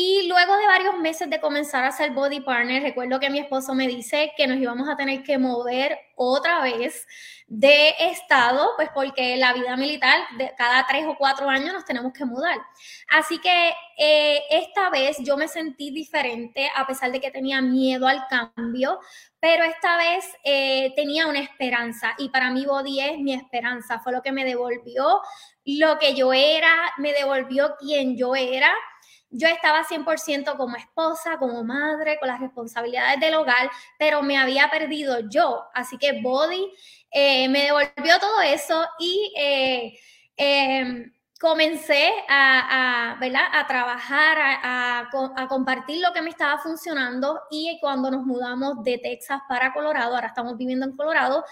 Y 0.00 0.28
luego 0.28 0.56
de 0.56 0.66
varios 0.68 0.96
meses 0.98 1.28
de 1.28 1.40
comenzar 1.40 1.82
a 1.82 1.90
ser 1.90 2.12
body 2.12 2.38
partner, 2.38 2.84
recuerdo 2.84 3.18
que 3.18 3.30
mi 3.30 3.40
esposo 3.40 3.74
me 3.74 3.88
dice 3.88 4.32
que 4.36 4.46
nos 4.46 4.58
íbamos 4.58 4.88
a 4.88 4.96
tener 4.96 5.24
que 5.24 5.38
mover 5.38 5.98
otra 6.14 6.60
vez 6.60 7.04
de 7.48 7.96
estado, 7.98 8.74
pues 8.76 8.90
porque 8.94 9.36
la 9.38 9.52
vida 9.54 9.76
militar, 9.76 10.20
de 10.36 10.54
cada 10.56 10.86
tres 10.86 11.04
o 11.04 11.16
cuatro 11.16 11.48
años 11.48 11.72
nos 11.72 11.84
tenemos 11.84 12.12
que 12.12 12.24
mudar. 12.24 12.58
Así 13.08 13.40
que 13.40 13.72
eh, 13.98 14.40
esta 14.50 14.88
vez 14.90 15.16
yo 15.24 15.36
me 15.36 15.48
sentí 15.48 15.90
diferente, 15.90 16.70
a 16.76 16.86
pesar 16.86 17.10
de 17.10 17.20
que 17.20 17.32
tenía 17.32 17.60
miedo 17.60 18.06
al 18.06 18.24
cambio, 18.28 19.00
pero 19.40 19.64
esta 19.64 19.96
vez 19.96 20.24
eh, 20.44 20.92
tenía 20.94 21.26
una 21.26 21.40
esperanza. 21.40 22.14
Y 22.18 22.28
para 22.28 22.52
mí 22.52 22.64
Body 22.64 23.00
es 23.00 23.18
mi 23.18 23.34
esperanza, 23.34 23.98
fue 23.98 24.12
lo 24.12 24.22
que 24.22 24.30
me 24.30 24.44
devolvió 24.44 25.22
lo 25.76 25.98
que 25.98 26.14
yo 26.14 26.32
era, 26.32 26.94
me 26.96 27.12
devolvió 27.12 27.74
quien 27.78 28.16
yo 28.16 28.34
era 28.34 28.72
yo 29.30 29.48
estaba 29.48 29.84
100% 29.84 30.56
como 30.56 30.76
esposa, 30.76 31.38
como 31.38 31.62
madre, 31.64 32.18
con 32.18 32.28
las 32.28 32.40
responsabilidades 32.40 33.20
del 33.20 33.34
hogar, 33.34 33.70
pero 33.98 34.22
me 34.22 34.38
había 34.38 34.70
perdido 34.70 35.20
yo. 35.28 35.64
Así 35.74 35.98
que 35.98 36.20
Body 36.22 36.72
eh, 37.10 37.48
me 37.48 37.64
devolvió 37.64 38.18
todo 38.20 38.40
eso 38.42 38.86
y 38.98 39.32
eh, 39.36 39.98
em, 40.36 41.12
comencé 41.40 42.10
a, 42.28 43.12
a, 43.12 43.60
a 43.60 43.66
trabajar, 43.66 44.38
a, 44.38 45.08
a, 45.36 45.48
compartir 45.48 46.02
lo 46.02 46.12
que 46.12 46.22
me 46.22 46.30
estaba 46.30 46.58
funcionando 46.58 47.40
y 47.50 47.78
cuando 47.80 48.10
nos 48.10 48.24
mudamos 48.24 48.82
de 48.82 48.98
Texas 48.98 49.40
para 49.48 49.72
Colorado, 49.72 50.14
ahora 50.14 50.28
estamos 50.28 50.56
viviendo 50.56 50.84
en 50.86 50.96
Colorado, 50.96 51.44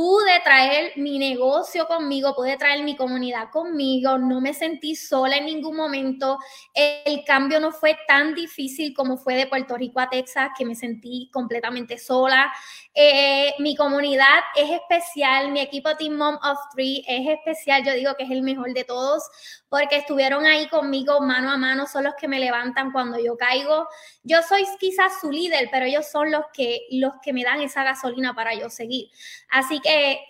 pude 0.00 0.40
traer 0.42 0.92
mi 0.96 1.18
negocio 1.18 1.86
conmigo, 1.86 2.34
pude 2.34 2.56
traer 2.56 2.82
mi 2.82 2.96
comunidad 2.96 3.50
conmigo, 3.50 4.16
no 4.16 4.40
me 4.40 4.54
sentí 4.54 4.96
sola 4.96 5.36
en 5.36 5.44
ningún 5.44 5.76
momento. 5.76 6.38
El 6.72 7.22
cambio 7.26 7.60
no 7.60 7.70
fue 7.70 7.98
tan 8.08 8.34
difícil 8.34 8.94
como 8.94 9.18
fue 9.18 9.34
de 9.34 9.46
Puerto 9.46 9.76
Rico 9.76 10.00
a 10.00 10.08
Texas, 10.08 10.52
que 10.56 10.64
me 10.64 10.74
sentí 10.74 11.28
completamente 11.30 11.98
sola. 11.98 12.50
Eh, 12.94 13.54
mi 13.60 13.76
comunidad 13.76 14.40
es 14.56 14.68
especial, 14.70 15.52
mi 15.52 15.60
equipo 15.60 15.96
Team 15.96 16.16
Mom 16.16 16.36
of 16.42 16.58
Three 16.74 17.04
es 17.06 17.28
especial, 17.28 17.84
yo 17.84 17.92
digo 17.92 18.14
que 18.16 18.24
es 18.24 18.30
el 18.30 18.42
mejor 18.42 18.72
de 18.74 18.82
todos, 18.82 19.22
porque 19.68 19.96
estuvieron 19.96 20.44
ahí 20.44 20.68
conmigo 20.68 21.20
mano 21.20 21.50
a 21.52 21.56
mano, 21.56 21.86
son 21.86 22.04
los 22.04 22.14
que 22.16 22.26
me 22.26 22.40
levantan 22.40 22.90
cuando 22.90 23.18
yo 23.18 23.36
caigo. 23.36 23.86
Yo 24.24 24.42
soy 24.42 24.64
quizás 24.80 25.20
su 25.20 25.30
líder, 25.30 25.68
pero 25.70 25.86
ellos 25.86 26.06
son 26.10 26.32
los 26.32 26.42
que, 26.52 26.80
los 26.90 27.14
que 27.22 27.32
me 27.32 27.44
dan 27.44 27.60
esa 27.60 27.84
gasolina 27.84 28.34
para 28.34 28.54
yo 28.54 28.68
seguir. 28.68 29.08
Así 29.50 29.80
que 29.80 30.20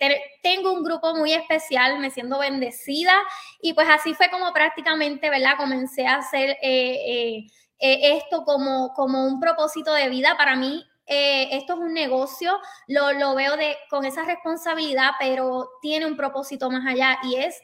tengo 0.43 0.71
un 0.71 0.83
grupo 0.83 1.15
muy 1.15 1.33
especial, 1.33 1.97
me 1.99 2.11
siento 2.11 2.37
bendecida 2.39 3.13
y 3.61 3.73
pues 3.73 3.87
así 3.89 4.13
fue 4.13 4.29
como 4.29 4.53
prácticamente, 4.53 5.29
¿verdad? 5.29 5.57
Comencé 5.57 6.05
a 6.05 6.17
hacer 6.17 6.51
eh, 6.51 6.57
eh, 6.61 7.47
eh, 7.79 8.17
esto 8.17 8.43
como, 8.43 8.93
como 8.93 9.25
un 9.25 9.39
propósito 9.39 9.93
de 9.93 10.09
vida 10.09 10.35
para 10.37 10.55
mí. 10.55 10.85
Esto 11.11 11.73
es 11.73 11.79
un 11.79 11.93
negocio, 11.93 12.57
lo, 12.87 13.35
veo 13.35 13.53
con 13.89 14.05
esa 14.05 14.23
responsabilidad, 14.23 15.11
pero 15.19 15.69
tiene 15.81 16.05
un 16.05 16.15
propósito 16.15 16.69
más 16.69 16.85
allá 16.85 17.19
y 17.23 17.35
es 17.35 17.61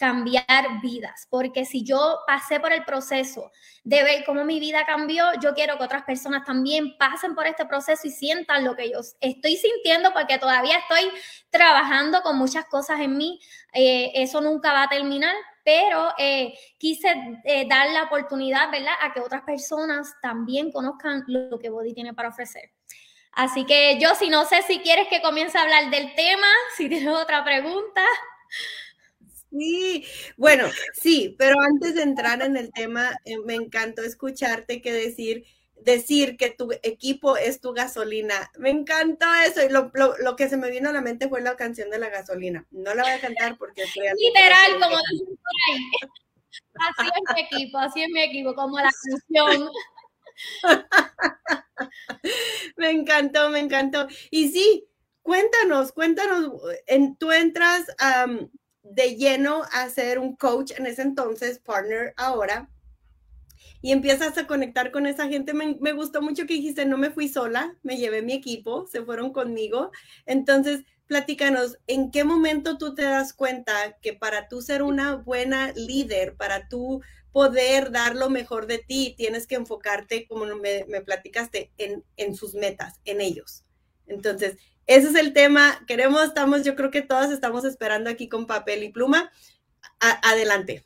cambiar 0.00 0.80
vidas, 0.80 1.26
porque 1.28 1.66
si 1.66 1.84
yo 1.84 2.20
pasé 2.26 2.58
por 2.58 2.72
el 2.72 2.86
proceso 2.86 3.50
de 3.84 4.02
ver 4.02 4.24
cómo 4.24 4.46
mi 4.46 4.58
vida 4.58 4.86
cambió, 4.86 5.26
yo 5.42 5.52
quiero 5.52 5.76
que 5.76 5.84
otras 5.84 6.04
personas 6.04 6.42
también 6.46 6.96
pasen 6.96 7.34
por 7.34 7.46
este 7.46 7.66
proceso 7.66 8.08
y 8.08 8.10
sientan 8.10 8.64
lo 8.64 8.74
que 8.74 8.90
yo 8.90 9.00
estoy 9.20 9.56
sintiendo, 9.56 10.14
porque 10.14 10.38
todavía 10.38 10.78
estoy 10.78 11.10
trabajando 11.50 12.22
con 12.22 12.38
muchas 12.38 12.64
cosas 12.64 12.98
en 13.00 13.18
mí, 13.18 13.40
eh, 13.74 14.10
eso 14.14 14.40
nunca 14.40 14.72
va 14.72 14.84
a 14.84 14.88
terminar, 14.88 15.34
pero 15.62 16.08
eh, 16.16 16.54
quise 16.78 17.08
eh, 17.44 17.68
dar 17.68 17.90
la 17.90 18.04
oportunidad, 18.04 18.70
¿verdad?, 18.72 18.94
a 19.02 19.12
que 19.12 19.20
otras 19.20 19.42
personas 19.42 20.14
también 20.22 20.72
conozcan 20.72 21.24
lo 21.26 21.58
que 21.58 21.68
Body 21.68 21.92
tiene 21.92 22.14
para 22.14 22.30
ofrecer. 22.30 22.72
Así 23.32 23.64
que 23.64 23.98
yo, 24.00 24.14
si 24.14 24.28
no 24.28 24.44
sé 24.44 24.62
si 24.62 24.80
quieres 24.80 25.08
que 25.08 25.22
comience 25.22 25.56
a 25.56 25.62
hablar 25.62 25.90
del 25.90 26.14
tema, 26.14 26.46
si 26.76 26.88
tienes 26.88 27.08
otra 27.08 27.44
pregunta. 27.44 28.02
Sí, 29.50 30.06
bueno, 30.36 30.66
sí, 30.94 31.34
pero 31.38 31.60
antes 31.60 31.96
de 31.96 32.02
entrar 32.02 32.40
en 32.42 32.56
el 32.56 32.72
tema, 32.72 33.10
eh, 33.24 33.38
me 33.44 33.54
encantó 33.54 34.02
escucharte 34.02 34.80
que 34.80 34.92
decir, 34.92 35.44
decir 35.82 36.36
que 36.36 36.50
tu 36.50 36.70
equipo 36.82 37.36
es 37.36 37.60
tu 37.60 37.72
gasolina. 37.72 38.50
Me 38.58 38.70
encantó 38.70 39.26
eso. 39.44 39.64
Y 39.64 39.68
lo, 39.68 39.90
lo, 39.94 40.36
que 40.36 40.48
se 40.48 40.56
me 40.56 40.70
vino 40.70 40.90
a 40.90 40.92
la 40.92 41.00
mente 41.00 41.28
fue 41.28 41.40
la 41.40 41.56
canción 41.56 41.90
de 41.90 41.98
la 41.98 42.10
gasolina. 42.10 42.64
No 42.70 42.94
la 42.94 43.02
voy 43.02 43.12
a 43.12 43.20
cantar 43.20 43.58
porque 43.58 43.82
es 43.82 43.94
Literal, 43.96 44.80
como 44.80 44.96
dicen 45.10 45.36
por 45.36 45.52
ahí. 45.66 45.80
Así 46.74 47.08
es 47.08 47.34
mi 47.34 47.40
equipo, 47.40 47.78
así 47.78 48.02
es 48.02 48.08
mi 48.10 48.22
equipo, 48.22 48.54
como 48.54 48.78
la 48.78 48.90
canción. 48.90 49.68
me 52.76 52.90
encantó, 52.90 53.50
me 53.50 53.60
encantó. 53.60 54.06
Y 54.30 54.48
sí, 54.48 54.88
cuéntanos, 55.22 55.92
cuéntanos, 55.92 56.52
en, 56.86 57.16
tú 57.16 57.32
entras 57.32 57.86
de 58.82 59.16
lleno 59.16 59.62
a 59.72 59.88
ser 59.88 60.18
un 60.18 60.36
coach 60.36 60.72
en 60.76 60.86
ese 60.86 61.02
entonces, 61.02 61.58
partner 61.58 62.14
ahora, 62.16 62.68
y 63.82 63.92
empiezas 63.92 64.36
a 64.36 64.46
conectar 64.46 64.90
con 64.90 65.06
esa 65.06 65.28
gente. 65.28 65.54
Me, 65.54 65.76
me, 65.80 65.92
gustó 65.92 66.20
mucho 66.20 66.46
que 66.46 66.54
dijiste, 66.54 66.84
no 66.84 66.98
me 66.98 67.10
fui 67.10 67.28
sola, 67.28 67.76
me 67.82 67.96
llevé 67.96 68.22
mi 68.22 68.34
equipo, 68.34 68.86
se 68.86 69.02
fueron 69.02 69.32
conmigo. 69.32 69.90
Entonces, 70.26 70.84
platícanos, 71.06 71.78
¿en 71.86 72.10
qué 72.10 72.24
momento 72.24 72.78
tú 72.78 72.94
te 72.94 73.02
das 73.02 73.32
cuenta 73.32 73.96
que 74.02 74.12
para 74.12 74.48
tú 74.48 74.60
ser 74.62 74.82
una 74.82 75.16
buena 75.16 75.72
líder, 75.72 76.36
para 76.36 76.68
tú 76.68 77.00
poder 77.32 77.90
dar 77.90 78.16
lo 78.16 78.30
mejor 78.30 78.66
de 78.66 78.78
ti, 78.78 79.14
tienes 79.16 79.46
que 79.46 79.54
enfocarte, 79.54 80.26
como 80.26 80.46
me, 80.56 80.84
me 80.88 81.00
platicaste, 81.00 81.70
en, 81.78 82.04
en 82.16 82.34
sus 82.34 82.54
metas, 82.54 83.00
en 83.04 83.20
ellos? 83.20 83.64
Entonces, 84.06 84.56
ese 84.86 85.08
es 85.08 85.14
el 85.14 85.32
tema. 85.32 85.84
Queremos, 85.86 86.24
estamos, 86.24 86.64
yo 86.64 86.74
creo 86.74 86.90
que 86.90 87.02
todas 87.02 87.30
estamos 87.30 87.64
esperando 87.64 88.10
aquí 88.10 88.28
con 88.28 88.46
papel 88.46 88.82
y 88.82 88.90
pluma. 88.90 89.30
adelante. 90.00 90.84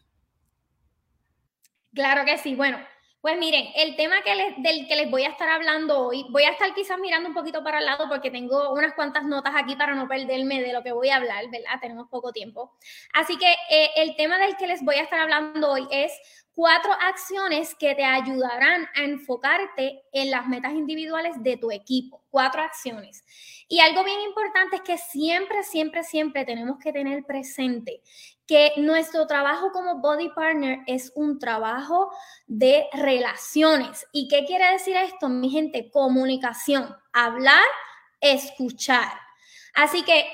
Claro 1.94 2.24
que 2.24 2.37
sí. 2.38 2.54
Bueno, 2.54 2.78
pues 3.24 3.38
miren, 3.38 3.68
el 3.76 3.96
tema 3.96 4.16
que 4.22 4.54
del 4.58 4.87
que 4.87 4.96
les 4.96 5.10
voy 5.10 5.22
a 5.22 5.30
estar 5.30 5.48
hablando 5.48 5.98
hoy, 5.98 6.26
voy 6.28 6.42
a 6.42 6.50
estar 6.50 6.74
quizás 6.74 6.98
mirando 6.98 7.30
un 7.30 7.34
poquito 7.34 7.64
para 7.64 7.78
el 7.78 7.87
lado 7.87 8.06
porque 8.06 8.30
tengo 8.30 8.70
unas 8.70 8.92
cuantas 8.92 9.24
notas 9.24 9.54
aquí 9.56 9.76
para 9.76 9.94
no 9.94 10.06
perderme 10.06 10.60
de 10.60 10.74
lo 10.74 10.82
que 10.82 10.92
voy 10.92 11.08
a 11.08 11.16
hablar, 11.16 11.42
¿verdad? 11.50 11.80
Tenemos 11.80 12.06
poco 12.10 12.32
tiempo. 12.32 12.74
Así 13.14 13.38
que 13.38 13.50
eh, 13.70 13.88
el 13.96 14.14
tema 14.16 14.37
del 14.37 14.58
que 14.58 14.66
les 14.66 14.84
voy 14.84 14.96
a 14.96 15.04
estar 15.04 15.18
hablando 15.18 15.70
hoy 15.70 15.88
es 15.90 16.12
cuatro 16.52 16.92
acciones 16.92 17.74
que 17.74 17.94
te 17.94 18.04
ayudarán 18.04 18.88
a 18.94 19.04
enfocarte 19.04 20.02
en 20.12 20.30
las 20.30 20.46
metas 20.46 20.74
individuales 20.74 21.42
de 21.42 21.56
tu 21.56 21.70
equipo. 21.70 22.22
Cuatro 22.28 22.60
acciones. 22.60 23.24
Y 23.68 23.80
algo 23.80 24.04
bien 24.04 24.20
importante 24.20 24.76
es 24.76 24.82
que 24.82 24.98
siempre, 24.98 25.62
siempre, 25.62 26.04
siempre 26.04 26.44
tenemos 26.44 26.78
que 26.78 26.92
tener 26.92 27.24
presente 27.24 28.02
que 28.46 28.72
nuestro 28.76 29.26
trabajo 29.26 29.72
como 29.72 30.00
body 30.00 30.28
partner 30.30 30.80
es 30.87 31.12
un 31.14 31.38
trabajo 31.38 32.11
de 32.46 32.87
relaciones. 32.92 34.07
¿Y 34.12 34.28
qué 34.28 34.44
quiere 34.44 34.70
decir 34.72 34.96
esto, 34.96 35.28
mi 35.28 35.50
gente? 35.50 35.90
Comunicación, 35.90 36.94
hablar, 37.12 37.64
escuchar. 38.20 39.12
Así 39.74 40.02
que 40.02 40.26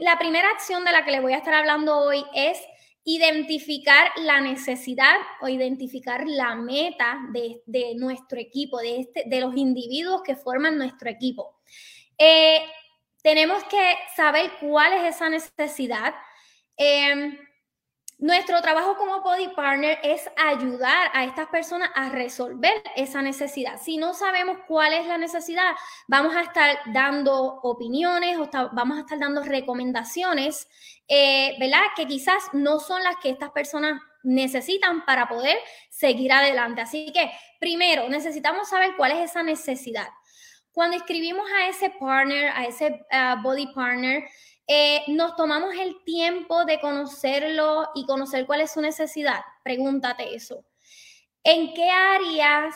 la 0.00 0.18
primera 0.18 0.48
acción 0.50 0.84
de 0.84 0.92
la 0.92 1.04
que 1.04 1.10
les 1.10 1.22
voy 1.22 1.34
a 1.34 1.38
estar 1.38 1.54
hablando 1.54 1.98
hoy 1.98 2.24
es 2.34 2.58
identificar 3.04 4.10
la 4.18 4.40
necesidad 4.40 5.16
o 5.40 5.48
identificar 5.48 6.26
la 6.26 6.54
meta 6.54 7.18
de, 7.32 7.94
nuestro 7.96 8.38
equipo, 8.38 8.78
de, 8.78 9.00
este, 9.00 9.24
de 9.26 9.40
los 9.40 9.56
individuos 9.56 10.22
que 10.22 10.36
forman 10.36 10.76
nuestro 10.76 11.08
equipo. 11.08 11.58
Eh, 12.18 12.60
tenemos 13.22 13.64
que 13.64 13.96
saber 14.14 14.50
cuál 14.60 14.92
es 14.92 15.16
esa 15.16 15.28
necesidad. 15.28 16.14
Em, 16.76 17.38
nuestro 18.18 18.60
trabajo 18.60 18.96
como 18.96 19.20
body 19.20 19.48
partner 19.54 20.00
es 20.02 20.28
ayudar 20.36 21.08
a 21.14 21.24
estas 21.24 21.46
personas 21.48 21.88
a 21.94 22.08
resolver 22.08 22.82
esa 22.96 23.22
necesidad. 23.22 23.80
Si 23.80 23.96
no 23.96 24.12
sabemos 24.12 24.58
cuál 24.66 24.92
es 24.92 25.06
la 25.06 25.18
necesidad, 25.18 25.76
vamos 26.08 26.34
a 26.34 26.42
estar 26.42 26.78
dando 26.86 27.60
opiniones 27.62 28.36
o 28.36 28.50
vamos 28.72 28.98
a 28.98 29.00
estar 29.02 29.20
dando 29.20 29.44
recomendaciones, 29.44 30.68
eh, 31.06 31.54
¿verdad? 31.60 31.82
Que 31.94 32.06
quizás 32.08 32.42
no 32.52 32.80
son 32.80 33.04
las 33.04 33.16
que 33.22 33.30
estas 33.30 33.50
personas 33.50 34.02
necesitan 34.24 35.04
para 35.04 35.28
poder 35.28 35.56
seguir 35.88 36.32
adelante. 36.32 36.80
Así 36.80 37.12
que, 37.12 37.30
primero, 37.60 38.08
necesitamos 38.08 38.68
saber 38.68 38.96
cuál 38.96 39.12
es 39.12 39.30
esa 39.30 39.44
necesidad. 39.44 40.08
Cuando 40.72 40.96
escribimos 40.96 41.48
a 41.52 41.68
ese 41.68 41.90
partner, 41.90 42.50
a 42.50 42.64
ese 42.64 43.00
ah, 43.12 43.36
body 43.40 43.72
partner, 43.72 44.24
eh, 44.70 45.02
nos 45.06 45.34
tomamos 45.34 45.74
el 45.76 46.04
tiempo 46.04 46.66
de 46.66 46.78
conocerlo 46.78 47.88
y 47.94 48.04
conocer 48.04 48.44
cuál 48.46 48.60
es 48.60 48.72
su 48.72 48.82
necesidad. 48.82 49.40
Pregúntate 49.64 50.34
eso. 50.34 50.62
¿En 51.42 51.72
qué 51.72 51.88
áreas 51.88 52.74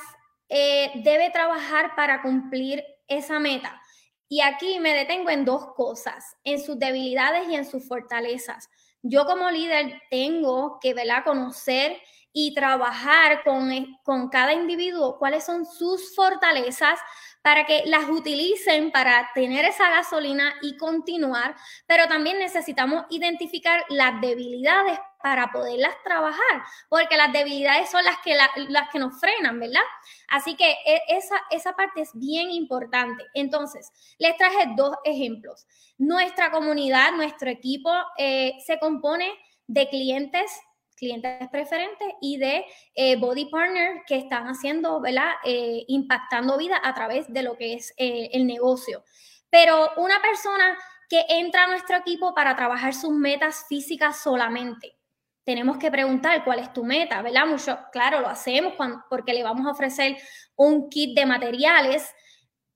eh, 0.48 0.90
debe 1.05 1.28
trabajar 1.28 1.94
para 1.94 2.22
cumplir 2.22 2.83
esa 3.07 3.38
meta? 3.38 3.78
Y 4.26 4.40
aquí 4.40 4.81
me 4.81 4.94
detengo 4.94 5.28
en 5.28 5.44
dos 5.44 5.74
cosas, 5.74 6.35
en 6.44 6.59
sus 6.64 6.78
debilidades 6.78 7.46
y 7.50 7.57
en 7.57 7.66
sus 7.66 7.87
fortalezas. 7.87 8.70
Yo 9.02 9.26
como 9.26 9.50
líder 9.50 10.00
tengo 10.11 10.78
que 10.81 10.94
¿verdad? 10.94 11.24
conocer 11.24 12.00
y 12.33 12.55
trabajar 12.55 13.44
con, 13.44 13.70
con 14.02 14.31
cada 14.31 14.55
individuo 14.55 15.18
cuáles 15.18 15.44
son 15.44 15.66
sus 15.66 16.14
fortalezas 16.14 16.98
para 17.42 17.66
que 17.66 17.83
las 17.87 18.09
utilicen 18.09 18.92
para 18.92 19.31
tener 19.35 19.64
esa 19.64 19.90
gasolina 19.90 20.55
y 20.62 20.76
continuar, 20.76 21.57
pero 21.87 22.07
también 22.07 22.38
necesitamos 22.38 23.05
identificar 23.11 23.85
las 23.88 24.20
debilidades 24.20 24.98
para 25.22 25.52
poderlas 25.52 25.94
trabajar, 26.02 26.62
porque 26.88 27.16
las 27.16 27.33
debilidades 27.33 27.90
son 27.90 28.05
las 28.05 28.18
que, 28.18 28.35
las 28.35 28.88
que 28.90 28.98
nos 28.98 29.18
frenan, 29.20 29.59
¿verdad? 29.59 29.83
Así 30.28 30.57
que 30.57 30.70
e, 30.85 31.00
esa, 31.09 31.37
esa 31.50 31.74
parte 31.74 32.02
es 32.02 32.11
bien 32.14 32.50
importante. 32.50 33.24
Entonces, 33.35 33.92
les 34.18 34.37
traje 34.37 34.72
dos 34.76 34.96
ejemplos. 35.05 35.66
Nuestra 35.98 36.50
comunidad, 36.50 37.12
nuestro 37.12 37.50
equipo 37.50 37.92
eh, 38.18 38.55
se 38.64 38.78
compone 38.78 39.33
de 39.66 39.88
clientes 39.88 40.50
clientes 40.94 41.48
preferentes 41.50 42.09
y 42.20 42.38
de 42.38 42.64
eh, 42.94 43.16
body 43.16 43.46
partner 43.46 44.02
que 44.07 44.16
están 44.16 44.46
haciendo, 44.46 45.00
¿verdad? 45.00 45.33
Eh, 45.44 45.85
impactando 45.88 46.57
vida 46.59 46.81
a 46.83 46.94
través 46.94 47.33
de 47.33 47.42
lo 47.42 47.57
que 47.57 47.74
es 47.74 47.92
eh, 47.96 48.31
el 48.33 48.46
negocio. 48.46 49.05
Pero 49.50 49.90
una 49.96 50.20
persona 50.22 50.76
que 51.09 51.24
entra 51.28 51.64
a 51.64 51.66
nuestro 51.66 51.96
equipo 51.96 52.35
para 52.35 52.57
trabajar 52.57 52.94
sus 52.94 53.12
metas 53.12 53.66
físicas 53.68 54.22
solamente, 54.22 54.96
tenemos 55.44 55.76
que 55.78 55.90
preguntar 55.90 56.44
cuál 56.44 56.61
es 56.61 56.72
tu 56.72 56.85
meta, 56.85 57.20
¿verdad? 57.20 57.46
Mucho, 57.46 57.78
claro, 57.90 58.20
lo 58.20 58.28
hacemos 58.28 58.74
porque 59.11 59.35
le 59.35 59.42
vamos 59.42 59.66
a 59.66 59.72
ofrecer 59.72 60.16
un 60.57 60.88
kit 60.88 61.16
de 61.16 61.26
materiales 61.26 62.14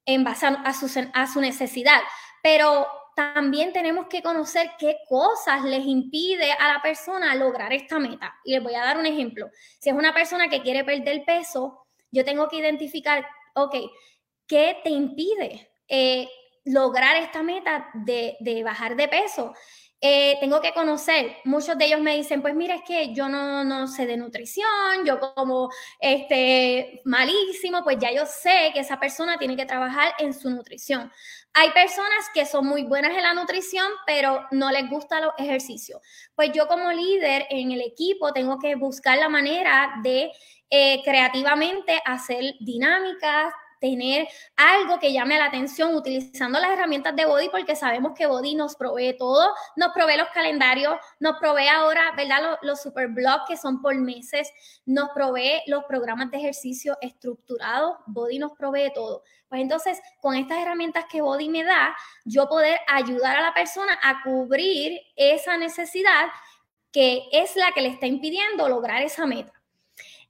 en 0.05 0.25
base 0.25 0.47
a, 0.47 0.73
su, 0.73 0.87
a 1.13 1.27
su 1.27 1.41
necesidad, 1.41 2.01
pero 2.43 2.87
también 3.17 3.73
tenemos 3.73 4.09
que 4.09 4.23
conocer 4.23 4.73
qué 4.79 4.99
cosas 5.09 5.65
les 5.65 5.87
impide 5.87 6.53
a 6.53 6.75
la 6.75 6.83
persona 6.83 7.35
lograr 7.35 7.73
esta 7.73 7.99
meta. 7.99 8.35
Y 8.45 8.53
les 8.53 8.63
voy 8.63 8.75
a 8.75 8.85
dar 8.85 8.99
un 8.99 9.07
ejemplo. 9.07 9.49
Si 9.79 9.89
es 9.89 9.97
una 9.97 10.13
persona 10.13 10.51
que 10.51 10.61
quiere 10.61 10.85
perder 10.85 11.25
peso, 11.25 11.87
yo 12.11 12.27
tengo 12.27 12.47
que 12.47 12.59
identificar, 12.59 13.27
ok, 13.55 13.75
¿qué 14.47 14.77
te 14.85 14.91
impide 14.91 15.71
eh, 15.89 16.29
lograr 16.67 17.17
esta 17.17 17.43
meta 17.43 17.89
de, 17.95 18.37
de 18.41 18.63
bajar 18.63 18.97
de 18.97 19.09
peso? 19.09 19.55
Eh, 20.03 20.37
tengo 20.41 20.61
que 20.61 20.75
conocer, 20.75 21.37
muchos 21.45 21.79
de 21.79 21.87
ellos 21.87 22.01
me 22.03 22.15
dicen, 22.15 22.43
pues 22.43 22.55
mira, 22.55 22.75
es 22.75 22.83
que 22.87 23.15
yo 23.15 23.31
no, 23.31 23.65
no, 23.65 23.87
sé 23.87 24.05
de 24.05 24.19
nutrición, 24.19 25.07
yo 25.07 25.19
como 25.19 25.71
este 25.99 27.01
malísimo, 27.07 27.83
pues 27.83 27.97
ya 27.99 28.13
yo 28.13 28.27
sé 28.27 28.73
que 28.75 28.81
esa 28.81 29.01
persona 29.01 29.39
tiene 29.39 29.57
que 29.57 29.65
trabajar 29.65 30.13
en 30.19 30.35
su 30.35 30.51
nutrición. 30.51 31.11
Hay 31.59 31.71
personas 31.71 32.29
que 32.35 32.45
son 32.45 32.67
muy 32.67 32.83
buenas 32.83 33.17
en 33.17 33.23
la 33.23 33.33
nutrición, 33.33 33.91
pero 34.05 34.47
no 34.51 34.71
les 34.71 34.91
gusta 34.91 35.23
los 35.23 35.33
ejercicios. 35.39 36.03
Pues 36.35 36.51
yo 36.53 36.69
como 36.69 36.93
líder 36.93 37.47
en 37.49 37.73
el 37.73 37.81
equipo 37.81 38.35
tengo 38.35 38.59
que 38.59 38.75
buscar 38.75 39.17
la 39.17 39.31
manera 39.31 39.95
de 40.03 40.31
eh, 40.69 41.01
creativamente 41.03 41.99
hacer 42.05 42.45
dinámicas, 42.61 43.55
tener 43.91 44.27
algo 44.57 44.99
que 44.99 45.13
llame 45.13 45.39
la 45.39 45.47
atención 45.47 45.95
utilizando 45.95 46.59
las 46.59 46.71
herramientas 46.71 47.15
de 47.15 47.25
Body 47.25 47.49
porque 47.51 47.77
sabemos 47.77 48.13
que 48.17 48.27
Body 48.27 48.55
nos 48.55 48.75
provee 48.75 49.17
todo, 49.17 49.49
nos 49.77 49.93
provee 49.93 50.17
los 50.17 50.29
calendarios, 50.31 50.97
nos 51.21 51.39
provee 51.39 51.69
ahora, 51.69 52.13
¿verdad? 52.17 52.59
Los, 52.63 52.83
super 52.83 53.09
blogs 53.09 53.45
que 53.47 53.57
son 53.57 53.81
por 53.81 53.95
meses, 53.95 54.51
nos 54.85 55.11
provee 55.11 55.63
los 55.67 55.85
programas 55.85 56.31
de 56.31 56.39
ejercicio 56.39 56.97
estructurados, 57.01 57.97
Body 58.07 58.39
nos 58.39 58.53
provee 58.53 58.93
todo. 58.93 59.23
Pues 59.49 59.61
entonces, 59.61 60.01
con 60.21 60.35
estas 60.35 60.59
herramientas 60.59 61.05
que 61.11 61.21
Body 61.21 61.49
me 61.49 61.63
da, 61.63 61.97
yo 62.25 62.49
poder 62.49 62.81
ayudar 62.89 63.37
a 63.37 63.43
la 63.43 63.55
persona 63.55 63.99
a 64.03 64.23
cubrir 64.25 65.01
esa 65.15 65.57
necesidad 65.57 66.27
que 66.91 67.29
es 67.31 67.55
la 67.57 67.73
que 67.73 67.83
le 67.83 67.89
está 67.89 68.07
impidiendo 68.07 68.69
lograr 68.69 69.03
esa 69.03 69.27
meta. 69.27 69.53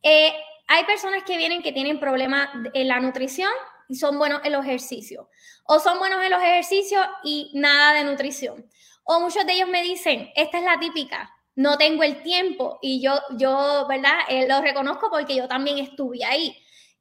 Eh, 0.03 0.35
hay 0.67 0.85
personas 0.85 1.23
que 1.25 1.37
vienen 1.37 1.63
que 1.63 1.73
tienen 1.73 2.01
problemas 2.01 2.49
en 2.75 2.89
la 2.89 3.01
nutrición 3.01 3.51
y 3.89 3.97
son 3.97 4.19
buenos 4.19 4.41
en 4.45 4.53
los 4.53 4.65
ejercicios. 4.65 5.27
O 5.65 5.79
son 5.79 5.99
buenos 5.99 6.23
en 6.25 6.31
los 6.31 6.43
ejercicios 6.43 7.05
y 7.23 7.51
nada 7.55 7.93
de 7.95 8.05
nutrición. 8.05 8.69
O 9.05 9.21
muchos 9.21 9.47
de 9.47 9.53
ellos 9.53 9.69
me 9.69 9.83
dicen, 9.83 10.31
esta 10.35 10.59
es 10.59 10.65
la 10.65 10.79
típica, 10.79 11.33
no 11.55 11.79
tengo 11.79 12.03
el 12.03 12.23
tiempo. 12.23 12.79
Y 12.83 13.01
yo, 13.01 13.19
yo 13.37 13.87
¿verdad? 13.89 14.19
Eh, 14.29 14.47
lo 14.49 14.61
reconozco 14.61 15.09
porque 15.11 15.37
yo 15.37 15.49
también 15.49 15.79
estuve 15.79 16.25
ahí. 16.25 16.57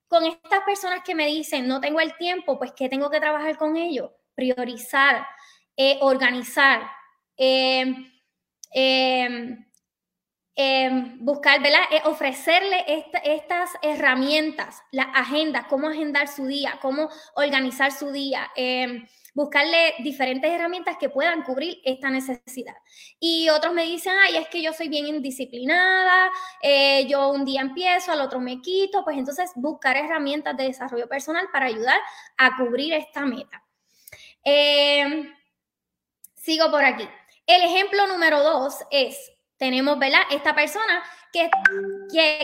Con 0.07 0.23
estas 0.25 0.61
personas 0.61 1.03
que 1.03 1.15
me 1.15 1.25
dicen, 1.25 1.67
no 1.67 1.81
tengo 1.81 1.99
el 1.99 2.15
tiempo, 2.17 2.57
pues 2.59 2.71
¿qué 2.73 2.87
tengo 2.89 3.09
que 3.09 3.19
trabajar 3.19 3.57
con 3.57 3.75
ellos? 3.75 4.11
Priorizar, 4.35 5.25
eh, 5.75 5.97
organizar. 6.01 6.87
Eh, 7.37 7.85
Em, 10.57 11.17
buscar, 11.19 11.61
¿verdad? 11.61 11.81
Eh, 11.91 12.01
ofrecerle 12.05 12.85
estas 13.25 13.71
herramientas, 13.81 14.81
las 14.91 15.07
agendas, 15.13 15.65
cómo 15.67 15.89
agendar 15.89 16.29
su 16.29 16.45
día, 16.45 16.79
cómo 16.81 17.09
organizar 17.35 17.91
su 17.91 18.09
día, 18.13 18.49
em, 18.55 19.05
buscarle 19.33 19.95
diferentes 19.99 20.49
herramientas 20.49 20.95
que 20.97 21.09
puedan 21.09 21.43
cubrir 21.43 21.81
esta 21.83 22.09
necesidad. 22.09 22.73
Y 23.19 23.49
otros 23.49 23.73
me 23.73 23.83
dicen, 23.83 24.13
ay, 24.23 24.37
es 24.37 24.47
que 24.47 24.61
yo 24.61 24.71
soy 24.71 24.87
bien 24.87 25.07
indisciplinada, 25.07 26.31
eh, 26.61 27.05
yo 27.05 27.31
un 27.31 27.43
día 27.43 27.59
empiezo, 27.59 28.13
al 28.13 28.21
otro 28.21 28.39
me 28.39 28.61
quito, 28.61 29.03
pues 29.03 29.17
entonces 29.17 29.51
buscar 29.55 29.97
herramientas 29.97 30.55
de 30.55 30.65
desarrollo 30.67 31.09
personal 31.09 31.49
para 31.51 31.65
ayudar 31.65 31.99
a 32.37 32.55
cubrir 32.55 32.93
esta 32.93 33.25
meta. 33.25 33.61
Em, 34.41 35.35
sigo 36.33 36.71
por 36.71 36.85
aquí. 36.85 37.07
El 37.45 37.61
ejemplo 37.61 38.07
número 38.07 38.41
dos 38.41 38.77
es 38.89 39.34
tenemos, 39.57 39.97
¿verdad? 39.97 40.21
Esta 40.31 40.53
persona 40.53 41.03
que, 41.31 41.49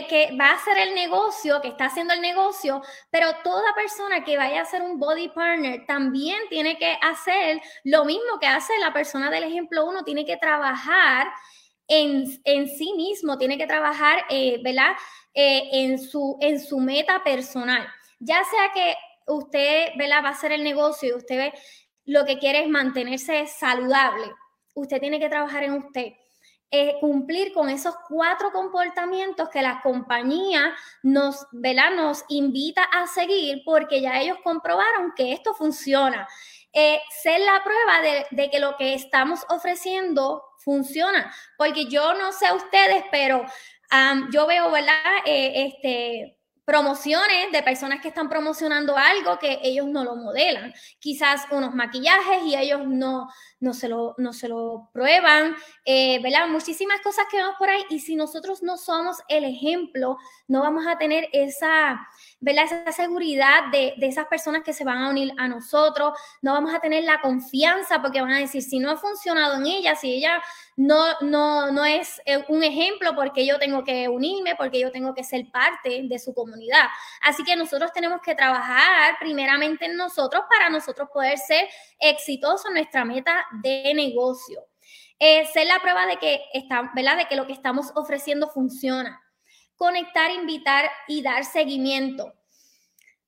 que, 0.08 0.36
va 0.38 0.50
a 0.50 0.54
hacer 0.54 0.78
el 0.78 0.94
negocio, 0.94 1.60
que 1.60 1.68
está 1.68 1.86
haciendo 1.86 2.14
el 2.14 2.20
negocio, 2.20 2.82
pero 3.10 3.28
toda 3.42 3.74
persona 3.74 4.24
que 4.24 4.36
vaya 4.36 4.62
a 4.62 4.66
ser 4.66 4.82
un 4.82 4.98
body 4.98 5.28
partner 5.28 5.84
también 5.86 6.38
tiene 6.48 6.78
que 6.78 6.96
hacer 7.00 7.60
lo 7.84 8.04
mismo 8.04 8.38
que 8.40 8.46
hace 8.46 8.72
la 8.78 8.92
persona 8.92 9.30
del 9.30 9.44
ejemplo 9.44 9.84
uno, 9.86 10.04
tiene 10.04 10.24
que 10.24 10.36
trabajar 10.36 11.28
en, 11.88 12.26
sí 12.68 12.94
mismo, 12.96 13.36
tiene 13.36 13.58
que 13.58 13.66
trabajar, 13.66 14.24
eh, 14.30 14.60
¿verdad? 14.62 14.92
Eh, 15.34 15.68
en, 15.72 15.98
su, 15.98 16.38
en 16.40 16.60
su 16.60 16.78
meta 16.78 17.22
personal. 17.22 17.86
Ya 18.18 18.42
sea 18.44 18.72
que 18.72 18.94
usted, 19.26 19.90
¿verdad? 19.96 20.24
Va 20.24 20.28
a 20.28 20.32
hacer 20.32 20.52
el 20.52 20.64
negocio 20.64 21.10
y 21.10 21.12
usted 21.12 21.52
lo 22.04 22.24
que 22.24 22.38
quiere 22.38 22.62
es 22.62 22.68
mantenerse 22.68 23.46
saludable, 23.46 24.32
usted 24.74 25.00
tiene 25.00 25.20
que 25.20 25.28
trabajar 25.28 25.64
en 25.64 25.74
usted 25.74 26.12
eh, 26.74 26.96
cumplir 27.00 27.52
con 27.52 27.68
esos 27.68 27.94
cuatro 28.08 28.50
comportamientos 28.50 29.50
que 29.50 29.60
la 29.60 29.82
compañía 29.82 30.74
nos, 31.02 31.46
nos 31.52 32.24
invita 32.28 32.82
a 32.82 33.06
seguir 33.06 33.60
porque 33.66 34.00
ya 34.00 34.18
ellos 34.18 34.38
comprobaron 34.42 35.12
que 35.14 35.34
esto 35.34 35.52
funciona. 35.52 36.26
Eh, 36.72 36.98
ser 37.22 37.40
la 37.40 37.62
prueba 37.62 38.24
de, 38.30 38.50
que 38.50 38.58
lo 38.58 38.74
que 38.78 38.94
estamos 38.94 39.44
ofreciendo 39.50 40.42
funciona. 40.60 41.30
Porque 41.58 41.84
yo 41.84 42.14
no 42.14 42.32
sé 42.32 42.50
ustedes, 42.54 43.04
pero 43.10 43.44
yo 44.32 44.46
veo, 44.46 44.70
¿verdad? 44.70 44.94
Eh, 45.26 45.66
este, 45.66 46.38
promociones 46.64 47.50
de 47.50 47.62
personas 47.62 48.00
que 48.00 48.08
están 48.08 48.28
promocionando 48.28 48.96
algo 48.96 49.38
que 49.38 49.58
ellos 49.62 49.86
no 49.86 50.04
lo 50.04 50.16
modelan. 50.16 50.72
Quizás 50.98 51.46
unos 51.50 51.74
maquillajes 51.74 52.42
y 52.44 52.56
ellos 52.56 52.86
no, 52.86 53.28
no 53.60 53.74
se 53.74 53.88
lo, 53.88 54.14
no 54.18 54.32
se 54.32 54.48
lo 54.48 54.90
prueban, 54.92 55.56
eh, 55.84 56.20
¿verdad? 56.22 56.48
Muchísimas 56.48 57.00
cosas 57.00 57.26
que 57.30 57.38
vemos 57.38 57.56
por 57.58 57.68
ahí 57.68 57.84
y 57.90 57.98
si 57.98 58.14
nosotros 58.14 58.62
no 58.62 58.76
somos 58.76 59.18
el 59.28 59.44
ejemplo, 59.44 60.18
no 60.46 60.60
vamos 60.60 60.86
a 60.86 60.98
tener 60.98 61.28
esa, 61.32 62.00
¿verdad? 62.42 62.64
Esa 62.64 62.92
seguridad 62.92 63.70
de, 63.70 63.94
de 63.96 64.06
esas 64.08 64.26
personas 64.26 64.62
que 64.62 64.72
se 64.72 64.84
van 64.84 64.98
a 64.98 65.08
unir 65.08 65.32
a 65.38 65.46
nosotros, 65.46 66.12
no 66.42 66.52
vamos 66.52 66.74
a 66.74 66.80
tener 66.80 67.04
la 67.04 67.20
confianza 67.20 68.02
porque 68.02 68.20
van 68.20 68.32
a 68.32 68.40
decir, 68.40 68.62
si 68.62 68.80
no 68.80 68.90
ha 68.90 68.96
funcionado 68.96 69.54
en 69.54 69.66
ella, 69.66 69.94
si 69.94 70.12
ella 70.12 70.42
no, 70.76 71.04
no, 71.20 71.70
no 71.70 71.84
es 71.84 72.20
eh, 72.26 72.44
un 72.48 72.64
ejemplo 72.64 73.14
porque 73.14 73.46
yo 73.46 73.60
tengo 73.60 73.84
que 73.84 74.08
unirme, 74.08 74.56
porque 74.56 74.80
yo 74.80 74.90
tengo 74.90 75.14
que 75.14 75.22
ser 75.22 75.50
parte 75.52 76.02
de 76.02 76.18
su 76.18 76.34
comunidad. 76.34 76.86
Así 77.22 77.44
que 77.44 77.54
nosotros 77.54 77.92
tenemos 77.92 78.20
que 78.22 78.34
trabajar 78.34 79.16
primeramente 79.20 79.84
en 79.84 79.96
nosotros 79.96 80.42
para 80.50 80.68
nosotros 80.68 81.08
poder 81.12 81.38
ser 81.38 81.68
exitosos 82.00 82.66
en 82.66 82.74
nuestra 82.74 83.04
meta 83.04 83.46
de 83.62 83.92
negocio. 83.94 84.66
Eh, 85.20 85.46
ser 85.46 85.68
la 85.68 85.78
prueba 85.78 86.06
de 86.06 86.16
que, 86.16 86.40
está, 86.52 86.90
¿verdad? 86.96 87.16
de 87.16 87.26
que 87.26 87.36
lo 87.36 87.46
que 87.46 87.52
estamos 87.52 87.92
ofreciendo 87.94 88.48
funciona. 88.48 89.21
Conectar, 89.82 90.30
invitar 90.30 90.88
y 91.08 91.22
dar 91.22 91.44
seguimiento. 91.44 92.32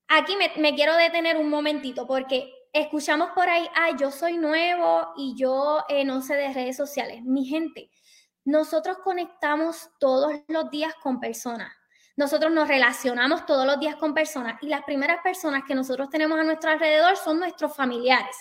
Aquí 0.07 0.37
me, 0.37 0.77
quiero 0.77 0.95
detener 0.95 1.37
un 1.37 1.49
momentito 1.51 2.07
porque 2.07 2.49
escuchamos 2.73 3.31
por 3.35 3.49
ahí, 3.49 3.67
ay, 3.75 3.95
yo 3.99 4.13
soy 4.13 4.39
nuevo 4.39 5.15
y 5.17 5.35
yo 5.37 5.83
eh, 5.89 6.05
no 6.05 6.23
sé 6.23 6.37
de 6.37 6.53
redes 6.53 6.77
sociales. 6.77 7.25
Mi 7.25 7.45
gente, 7.45 7.91
nosotros 8.45 8.99
conectamos 9.03 9.91
todos 9.99 10.33
los 10.47 10.71
días 10.71 10.95
con 11.03 11.19
personas. 11.19 11.73
Nosotros 12.17 12.53
nos 12.53 12.69
relacionamos 12.69 13.45
todos 13.45 13.67
los 13.67 13.81
días 13.81 13.97
con 13.97 14.15
personas 14.15 14.63
y 14.63 14.69
las 14.69 14.85
primeras 14.85 15.21
personas 15.23 15.65
que 15.67 15.75
nosotros 15.75 16.09
tenemos 16.11 16.39
a 16.39 16.45
nuestro 16.45 16.71
alrededor 16.71 17.17
son 17.17 17.39
nuestros 17.41 17.75
familiares. 17.75 18.37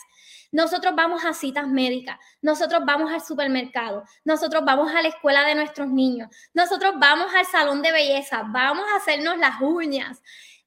Nosotros 0.51 0.93
vamos 0.95 1.25
a 1.25 1.33
citas 1.33 1.67
médicas, 1.67 2.19
nosotros 2.39 2.83
vamos 2.85 3.11
al 3.11 3.21
supermercado, 3.21 4.03
nosotros 4.23 4.63
vamos 4.63 4.93
a 4.93 5.01
la 5.01 5.07
escuela 5.07 5.43
de 5.45 5.55
nuestros 5.55 5.87
niños, 5.87 6.29
nosotros 6.53 6.93
vamos 6.99 7.33
al 7.33 7.45
salón 7.47 7.81
de 7.81 7.91
belleza, 7.91 8.43
vamos 8.45 8.85
a 8.93 8.97
hacernos 8.97 9.39
las 9.39 9.59
uñas, 9.61 10.21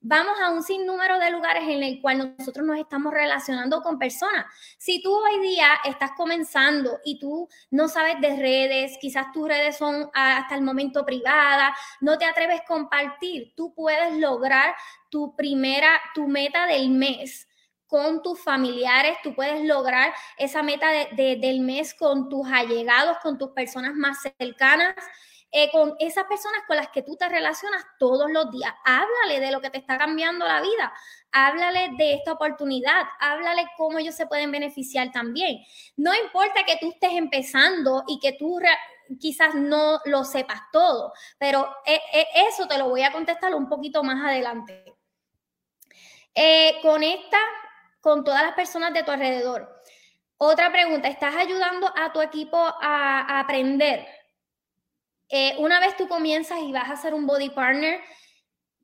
vamos 0.08 0.38
a 0.40 0.50
un 0.50 0.62
sinnúmero 0.62 1.18
de 1.18 1.30
lugares 1.30 1.64
en 1.64 1.82
el 1.82 2.00
cual 2.00 2.36
nosotros 2.38 2.64
nos 2.64 2.78
estamos 2.78 3.12
relacionando 3.12 3.82
con 3.82 3.98
personas. 3.98 4.46
Si 4.78 5.02
tú 5.02 5.12
hoy 5.12 5.40
día 5.40 5.66
estás 5.84 6.12
comenzando 6.16 7.00
y 7.04 7.18
tú 7.18 7.48
no 7.70 7.88
sabes 7.88 8.20
de 8.20 8.36
redes, 8.36 8.98
quizás 9.00 9.32
tus 9.32 9.48
redes 9.48 9.76
son 9.76 10.08
hasta 10.14 10.54
el 10.54 10.62
momento 10.62 11.04
privadas, 11.04 11.76
no 12.00 12.18
te 12.18 12.24
atreves 12.24 12.60
a 12.60 12.64
compartir, 12.64 13.52
tú 13.56 13.74
puedes 13.74 14.16
lograr 14.18 14.76
tu 15.10 15.34
primera, 15.34 16.00
tu 16.14 16.28
meta 16.28 16.66
del 16.66 16.90
mes 16.90 17.48
con 17.88 18.22
tus 18.22 18.40
familiares, 18.40 19.16
tú 19.24 19.34
puedes 19.34 19.64
lograr 19.64 20.12
esa 20.38 20.62
meta 20.62 20.88
del 21.16 21.60
mes 21.60 21.94
con 21.94 22.28
tus 22.28 22.46
allegados, 22.48 23.18
con 23.22 23.38
tus 23.38 23.50
personas 23.50 23.94
más 23.94 24.18
cercanas, 24.38 24.94
eh, 25.50 25.70
con 25.70 25.94
esas 25.98 26.24
personas 26.24 26.60
con 26.66 26.76
las 26.76 26.88
que 26.88 27.02
tú 27.02 27.16
te 27.16 27.28
relacionas 27.28 27.84
todos 27.98 28.30
los 28.30 28.50
días. 28.50 28.72
Háblale 28.84 29.40
de 29.40 29.50
lo 29.50 29.60
que 29.60 29.70
te 29.70 29.78
está 29.78 29.96
cambiando 29.96 30.46
la 30.46 30.60
vida, 30.60 30.92
háblale 31.32 31.90
de 31.96 32.14
esta 32.14 32.32
oportunidad, 32.32 33.02
háblale 33.20 33.66
cómo 33.76 33.98
ellos 33.98 34.14
se 34.14 34.26
pueden 34.26 34.50
beneficiar 34.50 35.10
también. 35.12 35.58
No 35.96 36.14
importa 36.14 36.64
que 36.64 36.78
tú 36.80 36.90
estés 36.90 37.12
empezando 37.12 38.04
y 38.06 38.18
que 38.18 38.32
tú 38.32 38.58
quizás 39.20 39.54
no 39.54 40.00
lo 40.04 40.24
sepas 40.24 40.60
todo, 40.72 41.12
pero 41.38 41.68
eh, 41.86 42.00
eh, 42.12 42.26
eso 42.48 42.66
te 42.66 42.78
lo 42.78 42.88
voy 42.88 43.02
a 43.02 43.12
contestar 43.12 43.54
un 43.54 43.68
poquito 43.68 44.02
más 44.02 44.24
adelante. 44.24 44.84
con 46.82 47.02
esta 47.02 47.38
con 48.06 48.22
todas 48.22 48.44
las 48.44 48.54
personas 48.54 48.94
de 48.94 49.02
tu 49.02 49.10
alrededor. 49.10 49.82
Otra 50.38 50.70
pregunta, 50.70 51.08
¿estás 51.08 51.34
ayudando 51.34 51.90
a 51.96 52.12
tu 52.12 52.20
equipo 52.20 52.56
a, 52.56 53.40
aprender? 53.40 54.06
Eh, 55.28 55.54
una 55.58 55.80
vez 55.80 55.96
tú 55.96 56.08
comienzas 56.08 56.60
y 56.60 56.72
vas 56.72 56.90
a 56.90 56.96
ser 56.96 57.14
un 57.14 57.26
body 57.26 57.50
partner, 57.50 58.00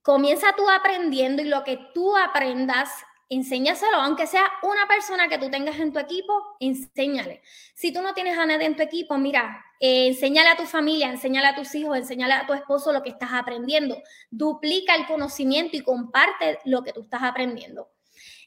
comienza 0.02 0.54
tú 0.56 0.68
aprendiendo 0.68 1.42
y 1.42 1.46
lo 1.46 1.62
que 1.64 1.78
tú 1.94 2.16
aprendas, 2.16 2.90
enséñaselo, 3.28 3.96
aunque 3.96 4.26
sea 4.26 4.44
una 4.62 4.86
persona 4.86 5.28
que 5.28 5.38
tú 5.38 5.50
tengas 5.50 5.78
en 5.78 5.92
tu 5.92 5.98
equipo, 5.98 6.56
enséñale. 6.60 7.42
Si 7.74 7.92
tú 7.92 8.02
no 8.02 8.12
tienes 8.12 8.36
a 8.36 8.44
nadie 8.44 8.66
en 8.66 8.76
tu 8.76 8.82
equipo, 8.82 9.16
mira, 9.16 9.64
eh, 9.80 10.08
enséñale 10.08 10.50
a 10.50 10.56
tu 10.56 10.64
familia, 10.64 11.08
enséñale 11.08 11.46
a 11.46 11.54
tus 11.54 11.74
hijos, 11.74 11.96
enséñale 11.96 12.34
a 12.34 12.46
tu 12.46 12.52
esposo 12.52 12.92
lo 12.92 13.02
que 13.02 13.10
estás 13.10 13.30
aprendiendo. 13.32 13.96
Duplica 14.30 14.94
el 14.96 15.06
conocimiento 15.06 15.76
y 15.76 15.82
comparte 15.82 16.58
lo 16.64 16.82
que 16.82 16.92
tú 16.92 17.02
estás 17.02 17.22
aprendiendo 17.22 17.88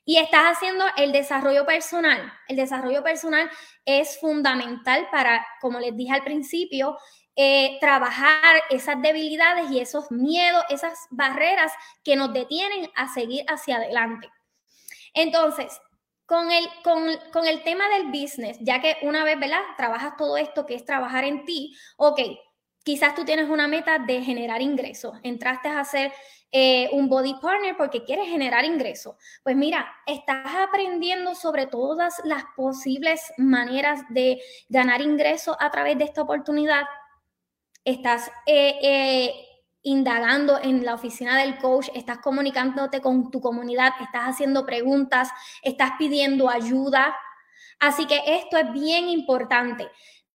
y 0.05 0.17
estás 0.17 0.55
haciendo 0.55 0.85
el 0.97 1.11
desarrollo 1.11 1.65
personal. 1.65 2.31
El 2.47 2.57
desarrollo 2.57 3.03
personal 3.03 3.49
es 3.85 4.19
fundamental 4.19 5.07
para, 5.11 5.45
como 5.59 5.79
les 5.79 5.97
dije 5.97 6.13
al 6.13 6.23
principio, 6.23 6.95
eh, 7.35 7.77
trabajar 7.79 8.61
esas 8.69 9.01
debilidades 9.01 9.69
y 9.71 9.79
esos 9.79 10.09
miedos, 10.11 10.63
esas 10.69 10.97
barreras 11.09 11.71
que 12.03 12.15
nos 12.15 12.33
detienen 12.33 12.89
a 12.95 13.13
seguir 13.13 13.45
hacia 13.47 13.77
adelante. 13.77 14.29
Entonces, 15.13 15.79
con 16.25 16.51
el, 16.51 16.65
con, 16.83 17.03
con 17.31 17.45
el 17.45 17.63
tema 17.63 17.87
del 17.89 18.07
business, 18.07 18.57
ya 18.61 18.81
que 18.81 18.97
una 19.03 19.23
vez, 19.23 19.39
¿verdad? 19.39 19.61
Trabajas 19.77 20.17
todo 20.17 20.37
esto 20.37 20.65
que 20.65 20.75
es 20.75 20.85
trabajar 20.85 21.23
en 21.23 21.45
ti, 21.45 21.75
ok, 21.97 22.19
quizás 22.83 23.15
tú 23.15 23.25
tienes 23.25 23.49
una 23.49 23.67
meta 23.67 23.99
de 23.99 24.21
generar 24.21 24.61
ingresos, 24.61 25.17
entraste 25.23 25.69
a 25.69 25.79
hacer 25.79 26.11
eh, 26.51 26.87
un 26.93 27.09
body 27.09 27.33
partner 27.41 27.75
porque 27.75 28.05
quieres 28.05 28.27
generar 28.27 28.63
ingresos. 28.63 29.15
Pues 29.43 29.55
mira, 29.55 29.93
estás 30.05 30.47
aprendiendo 30.55 31.35
sobre 31.35 31.65
todas 31.65 32.21
las 32.23 32.45
posibles 32.55 33.33
maneras 33.37 34.01
de 34.09 34.39
ganar 34.69 35.01
ingresos 35.01 35.57
a 35.59 35.69
través 35.69 35.97
de 35.97 36.05
esta 36.05 36.21
oportunidad. 36.21 36.85
Estás 37.85 38.31
eh, 38.47 38.79
eh, 38.81 39.33
indagando 39.83 40.59
en 40.59 40.83
la 40.83 40.95
oficina 40.95 41.37
del 41.37 41.59
coach, 41.59 41.89
estás 41.93 42.17
comunicándote 42.17 42.99
con 42.99 43.29
tu 43.29 43.39
comunidad, 43.39 43.93
estás 44.01 44.23
haciendo 44.23 44.65
preguntas, 44.65 45.29
estás 45.61 45.91
pidiendo 45.99 46.49
ayuda. 46.49 47.15
Así 47.79 48.07
que 48.07 48.19
esto 48.25 48.57
es 48.57 48.73
bien 48.73 49.07
importante. 49.07 49.87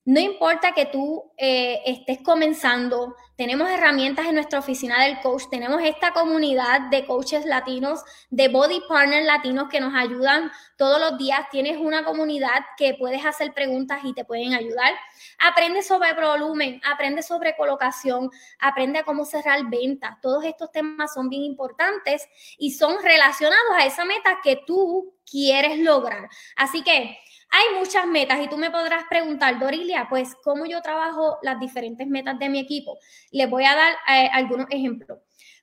No 0.09 0.21
importa 0.21 0.73
que 0.73 0.87
tú 0.87 1.35
eh, 1.37 1.83
estés 1.85 2.23
comenzando, 2.23 3.15
tenemos 3.37 3.69
herramientas 3.69 4.25
en 4.25 4.37
nuestra 4.37 4.59
oficina 4.59 5.05
del 5.05 5.21
coach, 5.21 5.43
tenemos 5.51 5.83
esta 5.83 6.15
comunidad 6.15 6.89
de 6.91 7.05
coaches 7.05 7.45
latinos, 7.45 8.03
de 8.31 8.49
body 8.49 8.81
partners 8.89 9.27
latinos 9.27 9.69
que 9.69 9.83
nos 9.83 9.95
ayudan 9.95 10.51
todos 10.79 10.99
los 10.99 11.19
días. 11.19 11.41
Tienes 11.51 11.77
una 11.77 12.07
comunidad 12.07 12.65
que 12.79 12.95
puedes 12.95 13.27
hacer 13.27 13.53
preguntas 13.53 14.01
y 14.03 14.15
te 14.15 14.25
pueden 14.25 14.55
ayudar. 14.55 14.95
Aprende 15.41 15.83
sobre 15.83 16.15
volumen, 16.15 16.81
aprende 16.91 17.23
sobre 17.23 17.55
colocación, 17.55 18.31
aprende 18.61 19.01
a 19.01 19.05
cómo 19.05 19.27
cerrar 19.27 19.61
ventas. 19.69 20.19
Todos 20.23 20.43
estos 20.47 20.73
temas 20.73 21.13
son 21.13 21.29
bien 21.29 21.43
importantes 21.43 22.27
y 22.57 22.71
son 22.71 22.97
relacionados 23.03 23.77
a 23.77 23.85
esa 23.85 24.07
meta 24.07 24.39
que 24.43 24.59
tú 24.67 25.19
quieres 25.31 25.79
lograr. 25.81 26.31
Así 26.57 26.83
que 26.83 27.19
hay 27.51 27.79
muchas 27.79 28.07
metas 28.07 28.41
y 28.43 28.49
tú 28.49 28.57
me 28.57 28.71
podrás 28.71 29.05
preguntar, 29.09 29.59
Dorilia, 29.59 30.07
pues, 30.09 30.35
¿cómo 30.43 30.67
yo 30.67 30.83
trabajo 30.83 31.39
las 31.43 31.59
diferentes 31.59 32.07
metas 32.07 32.39
de 32.39 32.49
mi 32.49 32.59
equipo? 32.61 32.99
Les 33.31 33.49
voy 33.49 33.65
a 33.65 33.75
dar 33.75 33.93
eh, 34.09 34.29
algunos 34.33 34.67
ejemplos. 34.71 35.19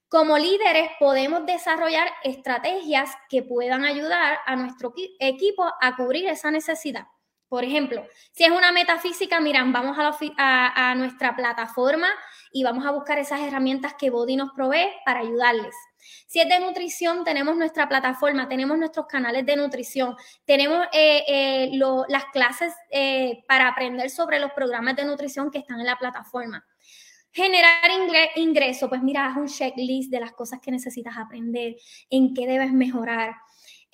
Como 0.07 0.37
líderes 0.37 0.91
podemos 0.99 1.45
desarrollar 1.45 2.07
estrategias 2.23 3.09
que 3.29 3.43
puedan 3.43 3.85
ayudar 3.85 4.39
a 4.45 4.55
nuestro 4.55 4.93
equipo 5.19 5.65
a 5.81 5.95
cubrir 5.95 6.27
esa 6.27 6.51
necesidad. 6.51 7.07
Por 7.55 7.63
ejemplo, 7.63 8.05
si 8.33 8.43
es 8.43 8.51
una 8.51 8.73
meta 8.73 8.99
física, 8.99 9.39
miran, 9.39 9.71
vamos 9.71 9.97
a, 9.97 10.89
a 10.89 10.95
nuestra 10.95 11.37
plataforma 11.37 12.09
y 12.51 12.65
vamos 12.65 12.85
a 12.85 12.91
buscar 12.91 13.17
esas 13.17 13.39
herramientas 13.39 13.93
que 13.97 14.09
Body 14.09 14.35
nos 14.35 14.51
provee 14.51 14.91
para 15.05 15.21
ayudarles. 15.21 15.73
Si 16.27 16.41
es 16.41 16.49
de 16.49 16.59
nutrición, 16.59 17.23
tenemos 17.23 17.55
nuestra 17.55 17.87
plataforma, 17.87 18.49
tenemos 18.49 18.77
nuestros 18.77 19.05
canales 19.05 19.45
de 19.45 19.55
nutrición, 19.55 20.17
tenemos 20.43 20.85
eh, 20.91 21.23
eh, 21.29 21.71
las 22.09 22.25
clases 22.25 22.73
eh, 22.91 23.45
para 23.47 23.69
aprender 23.69 24.09
sobre 24.09 24.37
los 24.39 24.51
programas 24.51 24.97
de 24.97 25.05
nutrición 25.05 25.49
que 25.49 25.59
están 25.59 25.79
en 25.79 25.85
la 25.85 25.97
plataforma. 25.97 26.65
Generar 27.31 27.89
ingreso, 28.35 28.89
pues 28.89 29.01
mira, 29.01 29.27
haz 29.27 29.37
un 29.37 29.47
checklist 29.47 30.11
de 30.11 30.19
las 30.19 30.33
cosas 30.33 30.59
que 30.61 30.71
necesitas 30.71 31.15
aprender, 31.17 31.77
en 32.09 32.33
qué 32.33 32.47
debes 32.47 32.73
mejorar. 32.73 33.35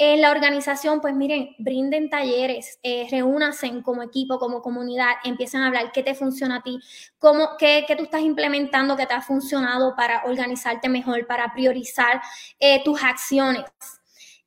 En 0.04 0.20
la 0.20 0.32
organización, 0.32 0.99
pues 0.99 1.14
miren, 1.14 1.56
brinden 1.60 2.10
talleres, 2.10 2.80
eh, 2.82 3.08
reúnanse 3.12 3.72
como 3.84 4.02
equipo, 4.02 4.39
como 4.39 4.64
comunidad, 4.64 5.12
empiecen 5.24 5.62
a 5.62 5.68
hablar 5.68 5.91
qué 5.91 6.02
te 6.02 6.16
funciona 6.16 6.56
a 6.56 6.64
ti, 6.64 6.80
cómo, 7.20 7.49
qué, 7.60 7.86
qué 7.88 7.95
tú 7.95 8.06
estás 8.06 8.22
implementando 8.22 8.97
que 8.97 9.06
te 9.06 9.14
ha 9.14 9.22
funcionado 9.22 9.95
para 9.95 10.24
organizarte 10.26 10.89
mejor, 10.89 11.28
para 11.28 11.54
priorizar 11.54 12.20
eh, 12.60 12.84
tus 12.84 13.04
acciones. 13.04 13.66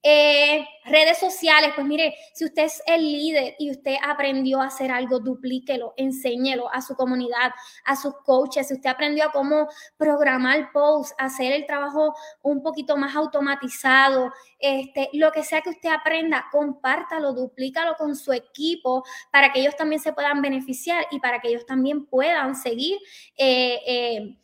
Eh, 0.07 0.67
redes 0.85 1.19
sociales, 1.19 1.73
pues 1.75 1.87
mire, 1.87 2.15
si 2.35 2.45
usted 2.45 2.65
es 2.65 2.83
el 2.87 3.01
líder 3.01 3.55
y 3.59 3.71
usted 3.71 3.95
aprendió 4.07 4.61
a 4.61 4.67
hacer 4.67 4.91
algo, 4.91 5.19
duplíquelo, 5.19 5.95
enséñelo 5.97 6.71
a 6.71 6.83
su 6.83 6.95
comunidad, 6.95 7.53
a 7.87 7.97
sus 7.97 8.15
coaches. 8.23 8.69
Si 8.69 8.75
usted 8.75 8.91
aprendió 8.91 9.25
a 9.25 9.33
cómo 9.33 9.67
programar 9.97 10.73
posts, 10.73 11.15
hacer 11.17 11.53
el 11.53 11.65
trabajo 11.65 12.15
un 12.43 12.63
poquito 12.63 12.99
más 12.99 13.17
automatizado, 13.17 14.31
este, 14.59 15.09
lo 15.15 15.33
que 15.33 15.43
sea 15.43 15.63
que 15.63 15.71
usted 15.71 15.89
aprenda, 15.89 16.49
compártalo, 16.53 17.33
duplícalo 17.33 17.95
con 17.97 18.15
su 18.15 18.35
equipo 18.35 19.05
para 19.33 19.53
que 19.53 19.61
ellos 19.61 19.77
también 19.77 20.03
se 20.03 20.13
puedan 20.13 20.43
beneficiar 20.43 21.07
y 21.11 21.19
para 21.19 21.41
que 21.41 21.49
ellos 21.49 21.65
también 21.65 22.05
puedan 22.05 22.55
seguir. 22.55 22.99
Eh, 23.39 23.81
eh, 23.87 24.37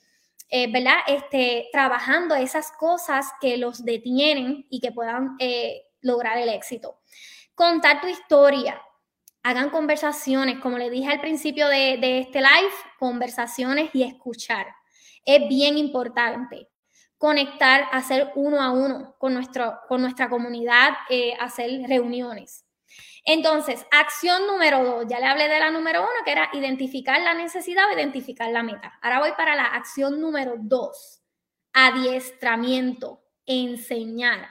eh, 0.51 0.71
¿verdad? 0.73 0.99
Este, 1.07 1.69
trabajando 1.73 2.35
esas 2.35 2.73
cosas 2.73 3.27
que 3.41 3.57
los 3.57 3.85
detienen 3.85 4.67
y 4.69 4.81
que 4.81 4.91
puedan 4.91 5.37
eh, 5.39 5.83
lograr 6.01 6.39
el 6.39 6.49
éxito. 6.49 6.99
Contar 7.55 8.01
tu 8.01 8.09
historia. 8.09 8.83
Hagan 9.43 9.71
conversaciones, 9.71 10.59
como 10.59 10.77
le 10.77 10.91
dije 10.91 11.09
al 11.09 11.21
principio 11.21 11.69
de, 11.69 12.19
este 12.19 12.41
live, 12.41 12.73
conversaciones 12.99 13.91
y 13.95 14.03
escuchar. 14.03 14.67
Es 15.25 15.49
bien 15.49 15.79
importante 15.79 16.69
conectar, 17.17 17.85
hacer 17.93 18.33
uno 18.35 18.61
a 18.61 18.73
uno 18.73 19.15
con, 19.19 19.35
nuestro, 19.35 19.79
con 19.89 20.03
nuestra 20.03 20.29
comunidad, 20.29 20.91
eh, 21.09 21.35
hacer 21.39 21.71
reuniones. 21.87 22.65
Entonces, 23.25 23.87
acción 23.91 24.47
número 24.47 24.83
dos, 24.85 25.07
ya 25.09 25.21
le 25.21 25.27
hablé 25.27 25.49
de 25.49 25.61
la 25.61 25.71
número 25.71 26.01
uno, 26.01 26.25
que 26.25 26.33
era 26.33 26.51
identificar 26.53 27.21
la 27.21 27.35
necesidad 27.35 27.89
o 27.89 27.95
identificar 27.95 28.51
la 28.51 28.63
meta. 28.63 28.99
Ahora 29.03 29.21
voy 29.21 29.33
para 29.37 29.55
la 29.55 29.65
acción 29.67 30.21
número 30.21 30.55
dos, 30.59 31.23
adiestramiento, 31.73 33.23
enseñar. 33.47 34.49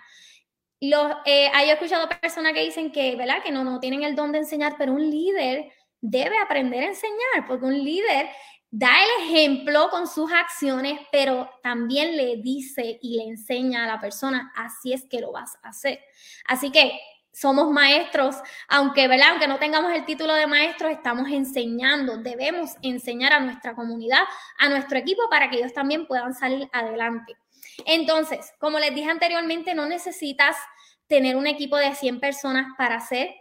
Los, 0.81 1.11
eh, 1.25 1.51
he 1.53 1.71
escuchado 1.71 2.07
personas 2.21 2.53
que 2.53 2.63
dicen 2.63 2.91
que, 2.91 3.15
¿verdad? 3.15 3.43
Que 3.43 3.51
no, 3.51 3.63
no 3.63 3.79
tienen 3.79 4.03
el 4.03 4.15
don 4.15 4.31
de 4.31 4.39
enseñar, 4.39 4.75
pero 4.77 4.93
un 4.93 5.09
líder 5.09 5.71
debe 5.99 6.37
aprender 6.37 6.83
a 6.83 6.87
enseñar, 6.87 7.47
porque 7.47 7.65
un 7.65 7.83
líder 7.83 8.29
da 8.71 8.91
el 9.03 9.25
ejemplo 9.25 9.89
con 9.89 10.07
sus 10.07 10.31
acciones, 10.31 10.99
pero 11.11 11.49
también 11.63 12.15
le 12.15 12.37
dice 12.37 12.99
y 13.01 13.17
le 13.17 13.23
enseña 13.23 13.83
a 13.83 13.87
la 13.87 13.99
persona, 13.99 14.53
así 14.55 14.93
es 14.93 15.05
que 15.05 15.19
lo 15.19 15.31
vas 15.31 15.57
a 15.63 15.69
hacer. 15.69 15.99
Así 16.45 16.71
que 16.71 16.99
somos 17.31 17.69
maestros, 17.71 18.35
aunque, 18.67 19.07
¿verdad? 19.07 19.29
aunque 19.31 19.47
no 19.47 19.59
tengamos 19.59 19.93
el 19.93 20.05
título 20.05 20.33
de 20.33 20.47
maestros, 20.47 20.91
estamos 20.91 21.29
enseñando, 21.29 22.17
debemos 22.17 22.71
enseñar 22.81 23.33
a 23.33 23.39
nuestra 23.39 23.75
comunidad, 23.75 24.23
a 24.57 24.69
nuestro 24.69 24.97
equipo, 24.97 25.23
para 25.29 25.49
que 25.49 25.57
ellos 25.57 25.73
también 25.73 26.07
puedan 26.07 26.33
salir 26.33 26.69
adelante. 26.73 27.37
Entonces, 27.85 28.51
como 28.59 28.79
les 28.79 28.93
dije 28.93 29.09
anteriormente, 29.09 29.73
no 29.73 29.85
necesitas 29.85 30.55
tener 31.07 31.35
un 31.35 31.47
equipo 31.47 31.77
de 31.77 31.95
100 31.95 32.19
personas 32.19 32.67
para 32.77 32.95
hacer 32.95 33.35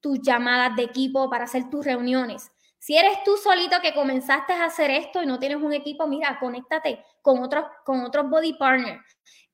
tus 0.00 0.20
llamadas 0.22 0.76
de 0.76 0.84
equipo, 0.84 1.28
para 1.28 1.44
hacer 1.44 1.68
tus 1.70 1.84
reuniones. 1.84 2.50
Si 2.78 2.96
eres 2.96 3.22
tú 3.24 3.36
solito 3.36 3.80
que 3.82 3.94
comenzaste 3.94 4.54
a 4.54 4.64
hacer 4.64 4.90
esto 4.90 5.22
y 5.22 5.26
no 5.26 5.38
tienes 5.38 5.58
un 5.58 5.74
equipo, 5.74 6.06
mira, 6.06 6.38
conéctate 6.40 7.04
con 7.20 7.42
otros, 7.42 7.66
con 7.84 8.00
otros 8.02 8.30
body 8.30 8.54
partners. 8.54 9.04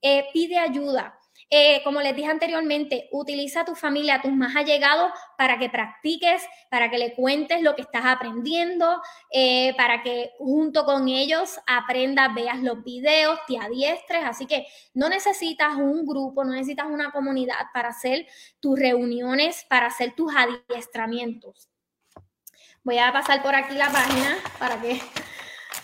Eh, 0.01 0.27
pide 0.33 0.59
ayuda. 0.59 1.19
Eh, 1.49 1.81
como 1.85 2.01
les 2.01 2.17
dije 2.17 2.29
anteriormente, 2.29 3.09
utiliza 3.13 3.61
a 3.61 3.65
tu 3.65 3.77
familia, 3.77 4.17
a 4.17 4.23
tus 4.23 4.33
más 4.33 4.57
allegados, 4.57 5.13
para 5.39 5.59
que 5.59 5.71
practiques, 5.71 6.43
para 6.71 6.91
que 6.91 6.99
le 6.99 7.15
cuentes 7.15 7.63
lo 7.63 7.77
que 7.77 7.83
estás 7.83 8.05
aprendiendo, 8.05 9.01
eh, 9.31 9.73
para 9.77 10.03
que 10.03 10.33
junto 10.39 10.85
con 10.85 11.09
ellos 11.09 11.61
aprendas, 11.67 12.35
veas 12.35 12.61
los 12.61 12.83
videos, 12.83 13.39
te 13.47 13.59
adiestres. 13.59 14.25
Así 14.25 14.47
que 14.47 14.67
no 14.93 15.09
necesitas 15.09 15.77
un 15.77 16.05
grupo, 16.05 16.45
no 16.45 16.53
necesitas 16.53 16.87
una 16.87 17.13
comunidad 17.13 17.67
para 17.73 17.91
hacer 17.91 18.27
tus 18.59 18.79
reuniones, 18.79 19.65
para 19.69 19.87
hacer 19.87 20.15
tus 20.17 20.33
adiestramientos. 20.35 21.69
Voy 22.83 22.99
a 22.99 23.13
pasar 23.13 23.43
por 23.43 23.55
aquí 23.55 23.75
la 23.75 23.91
página 23.91 24.37
para 24.59 24.81
que 24.81 25.01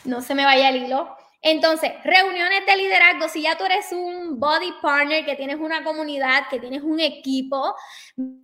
no 0.05 0.23
se 0.23 0.35
me 0.35 0.45
vaya 0.45 0.71
el 0.71 0.85
hilo. 0.85 1.17
Entonces, 1.45 1.90
reuniones 2.05 2.64
de 2.66 2.76
liderazgo, 2.76 3.28
si 3.28 3.43
ya 3.43 3.57
tú 3.59 3.64
eres 3.64 3.90
un 3.90 4.38
body 4.38 4.72
partner, 4.80 5.24
que 5.24 5.34
tienes 5.34 5.57
una 5.57 5.82
comunidad, 5.82 6.49
que 6.49 6.61
tienes 6.61 6.82
un 6.82 7.01
equipo, 7.01 7.74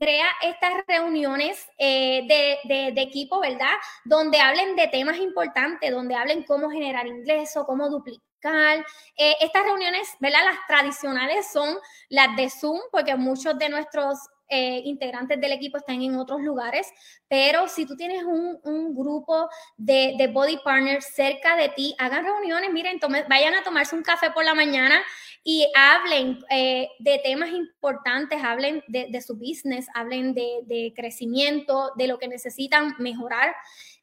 crea 0.00 0.26
estas 0.42 0.84
reuniones 0.88 1.64
eh, 1.78 2.26
de, 2.26 3.00
equipo, 3.00 3.38
¿verdad? 3.38 3.74
Donde 4.04 4.40
hablen 4.40 4.74
de 4.74 4.88
temas 4.88 5.18
importantes, 5.18 5.92
donde 5.92 6.16
hablen 6.16 6.42
cómo 6.42 6.70
generar 6.70 7.06
ingresos, 7.06 7.64
cómo 7.66 7.88
duplicar. 7.88 8.84
Eh, 9.16 9.34
estas 9.40 9.62
reuniones, 9.62 10.08
¿verdad? 10.18 10.40
Las 10.44 10.66
tradicionales 10.66 11.48
son 11.52 11.78
las 12.08 12.34
de 12.34 12.50
Zoom, 12.50 12.80
porque 12.90 13.14
muchos 13.14 13.56
de 13.58 13.68
nuestros 13.68 14.18
eh, 14.48 14.80
integrantes 14.84 15.40
del 15.40 15.52
equipo 15.52 15.76
están 15.78 16.00
en 16.02 16.16
otros 16.16 16.40
lugares, 16.40 16.88
pero 17.28 17.68
si 17.68 17.86
tú 17.86 17.96
tienes 17.96 18.24
un, 18.24 18.58
grupo 18.94 19.48
de, 19.76 20.30
body 20.32 20.58
partners 20.64 21.06
cerca 21.14 21.56
de 21.56 21.68
ti, 21.68 21.94
hagan 21.98 22.24
reuniones, 22.24 22.72
miren, 22.72 22.98
vayan 23.28 23.54
a 23.54 23.62
tomarse 23.62 23.94
un 23.94 24.02
café 24.02 24.30
por 24.30 24.44
la 24.44 24.54
mañana 24.54 25.02
y 25.44 25.70
hablen 25.74 26.38
eh, 26.50 26.88
de 26.98 27.20
temas 27.22 27.50
importantes, 27.50 28.42
hablen 28.42 28.82
de, 28.88 29.20
su 29.20 29.36
business, 29.36 29.86
hablen 29.94 30.34
de, 30.34 30.92
crecimiento, 30.96 31.92
de 31.96 32.06
lo 32.06 32.18
que 32.18 32.28
necesitan 32.28 32.94
mejorar. 32.98 33.54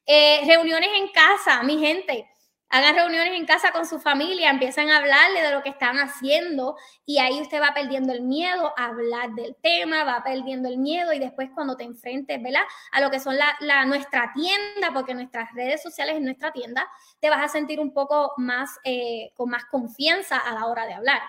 Eh, 0.06 0.42
reuniones 0.46 0.90
en 0.96 1.08
casa, 1.08 1.62
mi 1.64 1.78
gente 1.78 2.26
Hagan 2.68 2.96
reuniones 2.96 3.32
en 3.34 3.46
casa 3.46 3.70
con 3.70 3.86
su 3.86 4.00
familia, 4.00 4.50
empiezan 4.50 4.90
a 4.90 4.98
hablarle 4.98 5.40
de 5.40 5.52
lo 5.52 5.62
que 5.62 5.68
están 5.68 5.98
haciendo 5.98 6.76
y 7.04 7.18
ahí 7.18 7.40
usted 7.40 7.62
va 7.62 7.72
perdiendo 7.72 8.12
el 8.12 8.22
miedo 8.22 8.72
a 8.76 8.86
hablar 8.86 9.30
del 9.34 9.54
tema, 9.62 10.02
va 10.02 10.24
perdiendo 10.24 10.68
el 10.68 10.78
miedo 10.78 11.12
y 11.12 11.20
después 11.20 11.48
cuando 11.54 11.76
te 11.76 11.84
enfrentes, 11.84 12.42
¿verdad? 12.42 12.64
A 12.90 13.00
lo 13.00 13.10
que 13.10 13.20
son 13.20 13.36
la, 13.36 13.84
nuestra 13.84 14.32
tienda, 14.34 14.90
porque 14.92 15.14
nuestras 15.14 15.52
redes 15.54 15.80
sociales 15.80 16.16
es 16.16 16.22
nuestra 16.22 16.50
tienda, 16.50 16.88
te 17.20 17.30
vas 17.30 17.44
a 17.44 17.48
sentir 17.48 17.78
un 17.78 17.94
poco 17.94 18.34
más, 18.36 18.78
eh, 18.82 19.30
con 19.34 19.48
más 19.48 19.64
confianza 19.66 20.36
a 20.36 20.52
la 20.52 20.66
hora 20.66 20.86
de 20.86 20.94
hablar. 20.94 21.22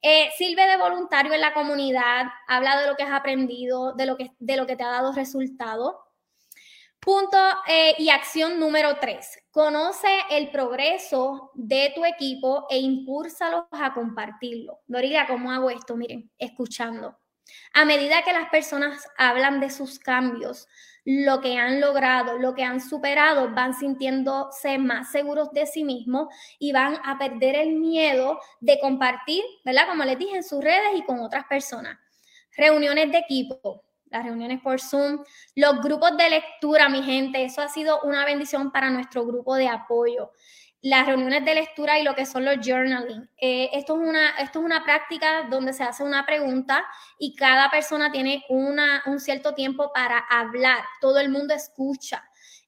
Eh, 0.00 0.28
sirve 0.36 0.66
de 0.66 0.76
voluntario 0.76 1.32
en 1.32 1.40
la 1.40 1.54
comunidad, 1.54 2.26
habla 2.46 2.78
de 2.78 2.86
lo 2.86 2.94
que 2.94 3.04
has 3.04 3.12
aprendido, 3.12 3.94
de 3.94 4.04
lo 4.04 4.18
que, 4.18 4.32
de 4.38 4.56
lo 4.58 4.66
que 4.66 4.76
te 4.76 4.84
ha 4.84 4.90
dado 4.90 5.12
resultado. 5.12 6.03
Punto 7.04 7.36
eh, 7.68 7.94
y 7.98 8.08
acción 8.08 8.58
número 8.58 8.96
tres. 8.98 9.38
Conoce 9.50 10.08
el 10.30 10.50
progreso 10.50 11.50
de 11.52 11.92
tu 11.94 12.02
equipo 12.02 12.66
e 12.70 12.78
impúlsalos 12.78 13.64
a 13.72 13.92
compartirlo. 13.92 14.80
Doriga, 14.86 15.26
¿cómo 15.26 15.52
hago 15.52 15.68
esto? 15.68 15.96
Miren, 15.96 16.30
escuchando. 16.38 17.18
A 17.74 17.84
medida 17.84 18.22
que 18.22 18.32
las 18.32 18.48
personas 18.48 19.06
hablan 19.18 19.60
de 19.60 19.68
sus 19.68 19.98
cambios, 19.98 20.66
lo 21.04 21.42
que 21.42 21.58
han 21.58 21.78
logrado, 21.78 22.38
lo 22.38 22.54
que 22.54 22.64
han 22.64 22.80
superado, 22.80 23.50
van 23.50 23.74
sintiéndose 23.74 24.78
más 24.78 25.12
seguros 25.12 25.52
de 25.52 25.66
sí 25.66 25.84
mismos 25.84 26.28
y 26.58 26.72
van 26.72 26.98
a 27.04 27.18
perder 27.18 27.56
el 27.56 27.74
miedo 27.74 28.40
de 28.60 28.80
compartir, 28.80 29.44
¿verdad? 29.62 29.88
Como 29.88 30.04
les 30.04 30.18
dije, 30.18 30.36
en 30.36 30.42
sus 30.42 30.64
redes 30.64 30.96
y 30.96 31.02
con 31.02 31.20
otras 31.20 31.44
personas. 31.44 31.98
Reuniones 32.56 33.12
de 33.12 33.18
equipo, 33.18 33.83
las 34.14 34.24
reuniones 34.24 34.60
por 34.60 34.80
Zoom, 34.80 35.24
los 35.56 35.80
grupos 35.80 36.16
de 36.16 36.30
lectura, 36.30 36.88
mi 36.88 37.02
gente, 37.02 37.44
eso 37.44 37.60
ha 37.60 37.68
sido 37.68 38.00
una 38.02 38.24
bendición 38.24 38.70
para 38.70 38.90
nuestro 38.90 39.26
grupo 39.26 39.56
de 39.56 39.68
apoyo 39.68 40.30
las 40.84 41.06
reuniones 41.06 41.42
de 41.46 41.54
lectura 41.54 41.98
y 41.98 42.02
lo 42.02 42.14
que 42.14 42.26
son 42.26 42.44
los 42.44 42.58
journaling. 42.62 43.26
Eh, 43.38 43.70
esto, 43.72 43.94
es 43.94 44.06
una, 44.06 44.30
esto 44.36 44.58
es 44.58 44.64
una 44.66 44.84
práctica 44.84 45.44
donde 45.48 45.72
se 45.72 45.82
hace 45.82 46.04
una 46.04 46.26
pregunta 46.26 46.84
y 47.18 47.34
cada 47.34 47.70
persona 47.70 48.12
tiene 48.12 48.44
una, 48.50 49.02
un 49.06 49.18
cierto 49.18 49.54
tiempo 49.54 49.90
para 49.94 50.18
hablar. 50.18 50.84
Todo 51.00 51.20
el 51.20 51.30
mundo 51.30 51.54
escucha. 51.54 52.22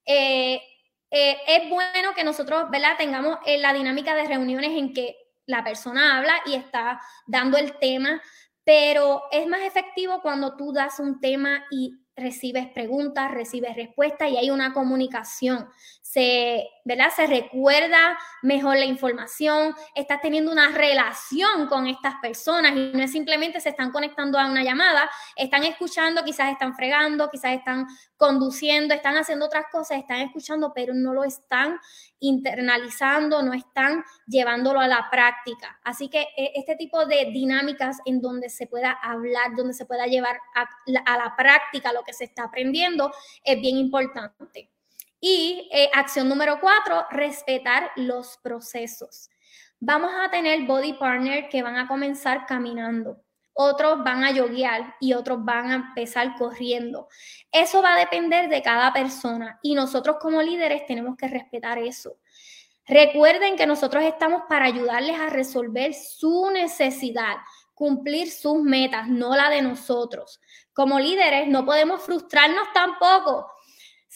Eh, 0.07 0.63
eh, 1.11 1.37
es 1.47 1.69
bueno 1.69 2.15
que 2.15 2.25
nosotros 2.25 2.71
¿verdad? 2.71 2.97
tengamos 2.97 3.39
la 3.59 3.75
dinámica 3.75 4.15
de 4.15 4.25
reuniones 4.25 4.71
en 4.71 4.95
que 4.95 5.15
la 5.45 5.63
persona 5.63 6.17
habla 6.17 6.41
y 6.47 6.55
está 6.55 6.99
dando 7.27 7.59
el 7.59 7.79
tema, 7.79 8.23
pero 8.67 9.23
es 9.31 9.47
más 9.47 9.61
efectivo 9.62 10.21
cuando 10.23 10.57
tú 10.57 10.73
das 10.73 10.99
un 10.99 11.21
tema 11.21 11.64
y 11.71 11.95
recibes 12.17 12.67
preguntas, 12.67 13.31
recibes 13.31 13.77
respuestas 13.77 14.29
y 14.29 14.39
hay 14.39 14.51
una 14.51 14.73
comunicación 14.73 15.69
se, 16.17 16.71
¿verdad? 16.83 17.11
Se 17.14 17.27
recuerda 17.27 18.19
mejor 18.41 18.79
la 18.79 18.87
información, 18.87 19.75
estás 19.95 20.23
teniendo 20.23 20.51
una 20.51 20.71
relación 20.71 21.67
con 21.69 21.87
estas 21.87 22.14
personas 22.23 22.73
y 22.75 22.91
no 22.95 23.03
es 23.03 23.12
simplemente 23.12 23.61
se 23.61 23.69
están 23.69 23.93
conectando 23.93 24.39
a 24.39 24.47
una 24.47 24.64
llamada, 24.64 25.11
están 25.37 25.64
escuchando, 25.64 26.25
quizás 26.25 26.53
están 26.53 26.75
fregando, 26.75 27.29
quizás 27.29 27.53
están 27.53 27.87
conduciendo, 28.17 28.95
están 28.95 29.19
haciendo 29.19 29.45
otras 29.45 29.67
cosas, 29.71 29.99
están 29.99 30.21
escuchando, 30.21 30.73
pero 30.75 30.95
no 30.95 31.12
lo 31.12 31.23
están 31.23 31.79
internalizando, 32.21 33.43
no 33.43 33.53
están 33.53 34.03
llevándolo 34.27 34.81
a 34.81 34.89
la 34.89 35.09
práctica. 35.11 35.79
Así 35.85 36.09
que 36.09 36.23
e, 36.35 36.53
este 36.55 36.77
tipo 36.77 37.05
de 37.05 37.27
dinámicas 37.27 37.99
en 38.07 38.23
donde 38.23 38.49
se 38.49 38.67
pueda 38.67 38.93
hablar, 39.03 39.55
donde 39.55 39.75
se 39.75 39.85
pueda 39.85 40.07
llevar 40.07 40.41
a, 40.55 40.62
a 41.05 41.19
la 41.19 41.37
práctica 41.37 41.93
lo 41.93 42.05
que 42.05 42.14
se 42.14 42.25
está 42.25 42.45
aprendiendo, 42.45 43.12
es 43.45 43.61
bien 43.61 43.77
importante. 43.77 44.71
Y 45.21 45.69
eh, 45.73 45.91
acción 45.95 46.29
número 46.29 46.61
cuatro, 46.61 47.07
respetar 47.11 47.91
los 47.97 48.39
procesos. 48.43 49.31
Vamos 49.79 50.11
a 50.19 50.31
tener 50.31 50.67
body 50.67 50.95
partner 50.95 51.49
que 51.49 51.62
van 51.62 51.77
a 51.77 51.87
comenzar 51.87 52.47
caminando, 52.47 53.23
otros 53.53 54.03
van 54.03 54.25
a 54.25 54.31
yoguear 54.31 54.95
y 55.01 55.12
otros 55.12 55.45
van 55.45 55.71
a 55.71 55.75
empezar 55.75 56.35
corriendo. 56.37 57.09
Eso 57.53 57.83
va 57.83 57.95
a 57.95 57.99
depender 57.99 58.49
de 58.49 58.62
cada 58.62 58.93
persona 58.93 59.59
y 59.62 59.75
nosotros 59.75 60.17
como 60.21 60.43
líderes 60.43 60.87
tenemos 60.87 61.17
que 61.17 61.29
respetar 61.29 61.79
eso. 61.79 62.19
Recuerden 62.87 63.57
que 63.57 63.67
nosotros 63.67 64.05
estamos 64.05 64.43
para 64.49 64.67
ayudarles 64.67 65.19
a 65.19 65.29
resolver 65.29 65.93
su 65.93 66.51
necesidad, 66.51 67.37
cumplir 67.75 68.31
sus 68.31 68.62
metas, 68.62 69.09
no 69.09 69.35
la 69.35 69.51
de 69.51 69.61
nosotros. 69.61 70.41
Como 70.73 71.01
líderes 71.01 71.49
no 71.49 71.64
podemos 71.64 72.03
frustrarnos 72.03 72.69
tampoco 72.73 73.51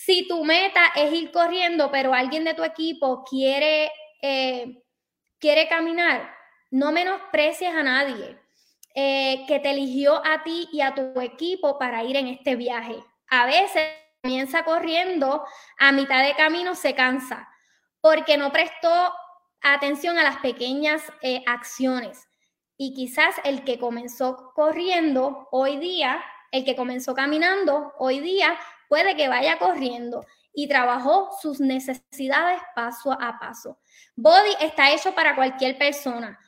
si 0.04 0.26
tu 0.26 0.44
meta 0.44 0.92
es 0.96 1.12
ir 1.12 1.30
corriendo, 1.30 1.90
pero 1.90 2.14
alguien 2.14 2.44
de 2.44 2.54
tu 2.54 2.64
equipo 2.64 3.22
quiere, 3.22 3.92
eh, 4.22 4.82
quiere 5.38 5.68
caminar, 5.68 6.34
no 6.70 6.90
menosprecies 6.90 7.74
a 7.74 7.82
nadie 7.82 8.38
eh, 8.94 9.44
que 9.46 9.60
te 9.60 9.70
eligió 9.70 10.24
a 10.24 10.42
ti 10.42 10.68
y 10.72 10.80
a 10.80 10.94
tu 10.94 11.20
equipo 11.20 11.78
para 11.78 12.02
ir 12.02 12.16
en 12.16 12.28
este 12.28 12.56
viaje. 12.56 12.96
A 13.28 13.44
veces 13.44 13.90
comienza 14.22 14.64
corriendo, 14.64 15.44
a 15.78 15.92
mitad 15.92 16.24
de 16.24 16.34
camino 16.34 16.74
se 16.74 16.94
cansa 16.94 17.46
porque 18.00 18.38
no 18.38 18.52
prestó 18.52 19.12
atención 19.60 20.16
a 20.16 20.22
las 20.22 20.38
pequeñas 20.38 21.02
eh, 21.20 21.42
acciones. 21.46 22.26
Y 22.78 22.94
quizás 22.94 23.34
el 23.44 23.64
que 23.64 23.78
comenzó 23.78 24.52
corriendo 24.54 25.46
hoy 25.50 25.76
día, 25.76 26.24
el 26.52 26.64
que 26.64 26.74
comenzó 26.74 27.14
caminando 27.14 27.92
hoy 27.98 28.20
día, 28.20 28.58
puede 28.90 29.16
que 29.16 29.28
vaya 29.28 29.56
corriendo 29.58 30.26
y 30.52 30.66
trabajó 30.66 31.30
sus 31.40 31.60
necesidades 31.60 32.60
paso 32.74 33.12
a 33.12 33.38
paso. 33.38 33.78
Body 34.16 34.56
está 34.60 34.90
hecho 34.90 35.14
para 35.14 35.36
cualquier 35.36 35.78
persona. 35.78 36.38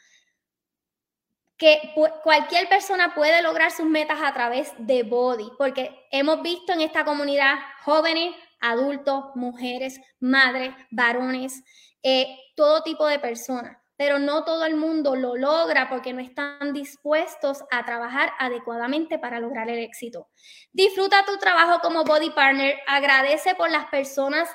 Que 1.57 1.95
cualquier 2.25 2.69
persona 2.69 3.15
puede 3.15 3.41
lograr 3.43 3.71
sus 3.71 3.87
metas 3.87 4.19
a 4.21 4.33
través 4.33 4.73
de 4.77 5.05
Body, 5.05 5.53
porque 5.57 5.97
hemos 6.11 6.43
visto 6.43 6.73
en 6.73 6.81
esta 6.81 7.05
comunidad 7.05 7.55
jóvenes, 7.85 8.35
adultos, 8.61 9.27
mujeres, 9.37 10.01
madres, 10.19 10.75
varones, 10.91 11.63
eh, 12.03 12.37
todo 12.57 12.83
tipo 12.83 13.07
de 13.07 13.21
personas 13.21 13.82
pero 14.03 14.19
no 14.19 14.43
todo 14.43 14.65
el 14.65 14.75
mundo 14.75 15.15
lo 15.15 15.37
logra 15.37 15.89
porque 15.89 16.13
no 16.13 16.21
están 16.21 16.73
dispuestos 16.73 17.63
a 17.71 17.85
trabajar 17.85 18.33
adecuadamente 18.41 19.17
para 19.17 19.39
lograr 19.39 19.71
el 19.71 19.79
éxito. 19.79 20.29
Disfruta 20.73 21.25
tu 21.25 21.39
trabajo 21.39 21.79
como 21.81 22.03
body 22.03 22.31
partner, 22.31 22.81
agradece 22.89 23.55
por 23.55 23.71
las 23.71 23.87
personas 23.91 24.49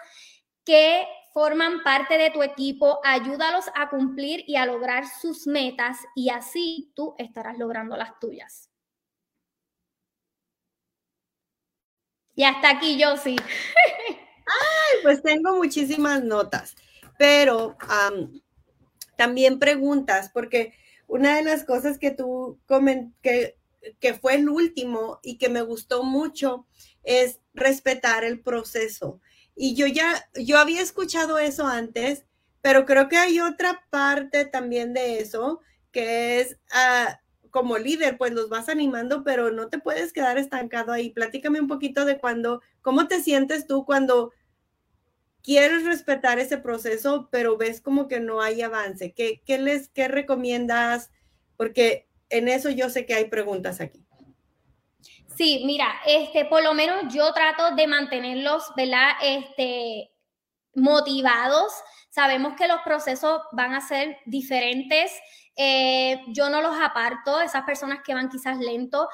que 0.66 1.08
forman 1.34 1.82
parte 1.82 2.18
de 2.18 2.30
tu 2.30 2.44
equipo, 2.44 3.00
ayúdalos 3.06 3.64
a 3.74 3.90
cumplir 3.90 4.44
y 4.48 4.58
a 4.58 4.66
lograr 4.66 5.06
sus 5.08 5.48
metas 5.48 6.00
y 6.14 6.30
así 6.30 6.92
tú 6.94 7.16
estarás 7.18 7.58
logrando 7.58 7.96
las 7.96 8.20
tuyas. 8.20 8.70
Y 12.36 12.44
hasta 12.44 12.72
aquí 12.72 13.00
yo 13.00 13.16
sí. 13.16 13.38
Ay, 14.10 14.98
pues 15.04 15.24
tengo 15.24 15.56
muchísimas 15.56 16.22
notas, 16.22 16.76
pero 17.18 17.78
también 19.18 19.60
preguntas, 19.60 20.30
porque 20.34 20.74
una 21.08 21.36
de 21.36 21.44
las 21.44 21.66
cosas 21.66 21.98
que 21.98 22.12
tú 22.12 22.60
que, 23.22 23.58
que 24.00 24.14
fue 24.14 24.36
el 24.36 24.48
último 24.48 25.20
y 25.24 25.38
que 25.38 25.50
me 25.50 25.62
gustó 25.62 26.04
mucho 26.04 26.66
es 27.04 27.40
respetar 27.54 28.24
el 28.24 28.42
proceso. 28.42 29.20
Y 29.56 29.74
yo 29.74 29.88
ya, 29.88 30.30
yo 30.36 30.60
había 30.60 30.82
escuchado 30.82 31.40
eso 31.40 31.66
antes, 31.66 32.26
pero 32.62 32.86
creo 32.86 33.10
que 33.10 33.18
hay 33.18 33.40
otra 33.40 33.86
parte 33.90 34.46
también 34.46 34.94
de 34.94 35.20
eso, 35.20 35.62
que 35.92 36.40
es 36.40 36.58
ah, 36.72 37.20
como 37.50 37.78
líder, 37.78 38.18
pues 38.18 38.34
los 38.34 38.50
vas 38.50 38.70
animando, 38.70 39.24
pero 39.24 39.52
no 39.52 39.70
te 39.70 39.80
puedes 39.80 40.14
quedar 40.14 40.38
estancado 40.38 40.92
ahí. 40.92 41.10
Platícame 41.10 41.60
un 41.60 41.68
poquito 41.68 42.06
de 42.06 42.20
cuando, 42.20 42.62
cómo 42.82 43.08
te 43.08 43.22
sientes 43.24 43.66
tú 43.66 43.86
cuando 43.86 44.32
quieres 45.48 45.86
respetar 45.86 46.40
ese 46.40 46.58
proceso, 46.58 47.30
pero 47.32 47.56
ves 47.56 47.80
como 47.80 48.10
que 48.10 48.20
no 48.20 48.42
hay 48.42 48.62
avance. 48.62 49.14
¿Qué, 49.14 49.42
les 49.58 49.88
qué 49.88 50.10
recomiendas? 50.10 51.10
Porque 51.56 52.10
en 52.30 52.50
eso 52.50 52.70
yo 52.70 52.90
sé 52.90 53.06
que 53.06 53.14
hay 53.14 53.30
preguntas 53.30 53.80
aquí. 53.80 54.06
Sí, 55.38 55.64
mira, 55.66 55.88
este, 56.06 56.44
por 56.44 56.62
lo 56.64 56.74
menos 56.74 57.14
yo 57.14 57.32
trato 57.32 57.74
de 57.78 57.88
mantenerlos, 57.88 58.74
¿verdad? 58.76 59.12
Este, 59.22 60.12
motivados. 60.76 61.72
Sabemos 62.10 62.58
que 62.58 62.68
los 62.68 62.82
procesos 62.82 63.40
van 63.54 63.74
a 63.74 63.80
ser 63.80 64.18
diferentes. 64.26 65.14
Eh, 65.56 66.20
yo 66.28 66.50
no 66.50 66.62
los 66.62 66.76
aparto, 66.78 67.40
esas 67.40 67.64
personas 67.64 68.00
que 68.06 68.14
van 68.14 68.28
quizás 68.28 68.58
lento, 68.58 69.08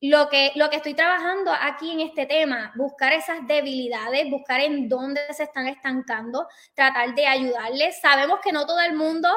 lo 0.00 0.28
que, 0.28 0.52
lo 0.54 0.70
que 0.70 0.76
estoy 0.76 0.94
trabajando 0.94 1.52
aquí 1.52 1.90
en 1.90 2.00
este 2.00 2.26
tema, 2.26 2.72
buscar 2.76 3.12
esas 3.12 3.46
debilidades, 3.46 4.30
buscar 4.30 4.60
en 4.60 4.88
dónde 4.88 5.20
se 5.32 5.44
están 5.44 5.66
estancando, 5.66 6.46
tratar 6.74 7.14
de 7.14 7.26
ayudarles. 7.26 8.00
Sabemos 8.00 8.38
que 8.40 8.52
no 8.52 8.64
todo 8.66 8.80
el 8.80 8.94
mundo 8.94 9.28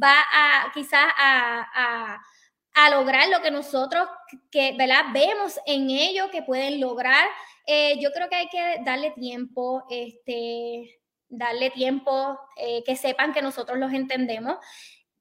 va 0.00 0.14
a 0.32 0.70
quizás 0.74 1.06
a, 1.16 2.20
lograr 2.90 3.28
lo 3.28 3.40
que 3.40 3.50
nosotros 3.50 4.08
que, 4.50 4.74
¿verdad? 4.76 5.04
vemos 5.12 5.58
en 5.66 5.90
ellos 5.90 6.28
que 6.30 6.42
pueden 6.42 6.80
lograr. 6.80 7.26
Eh, 7.66 7.98
yo 8.00 8.10
creo 8.12 8.28
que 8.28 8.36
hay 8.36 8.48
que 8.48 8.80
darle 8.84 9.12
tiempo, 9.12 9.84
este, 9.88 11.00
darle 11.28 11.70
tiempo, 11.70 12.38
eh, 12.56 12.82
que 12.84 12.96
sepan 12.96 13.32
que 13.32 13.40
nosotros 13.40 13.78
los 13.78 13.92
entendemos 13.92 14.56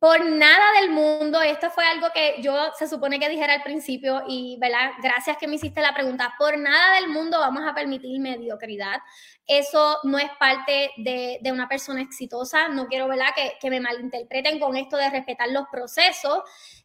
por 0.01 0.25
nada 0.25 0.81
del 0.81 0.89
mundo, 0.89 1.43
esto 1.43 1.69
fue 1.69 1.85
algo 1.85 2.07
que 2.11 2.41
yo 2.41 2.71
se 2.75 2.87
supone 2.87 3.19
que 3.19 3.29
dijera 3.29 3.53
al 3.53 3.61
principio 3.61 4.23
y, 4.27 4.57
¿verdad? 4.59 4.93
Gracias 4.99 5.37
que 5.37 5.47
me 5.47 5.57
hiciste 5.57 5.79
la 5.79 5.93
pregunta. 5.93 6.33
Por 6.39 6.57
nada 6.57 6.95
del 6.95 7.09
mundo 7.09 7.37
vamos 7.37 7.61
a 7.69 7.75
permitir 7.75 8.19
mediocridad. 8.19 8.95
Eso 9.45 9.99
no 10.01 10.17
es 10.17 10.31
parte 10.39 10.89
de, 10.97 11.39
una 11.51 11.69
persona 11.69 12.01
exitosa. 12.01 12.67
No 12.69 12.87
quiero, 12.87 13.07
¿verdad? 13.07 13.27
Que, 13.35 13.59
que, 13.61 13.69
me 13.69 13.79
malinterpreten 13.79 14.59
con 14.59 14.75
esto 14.75 14.97
de 14.97 15.07
respetar 15.11 15.49
los 15.49 15.67
procesos. 15.71 16.39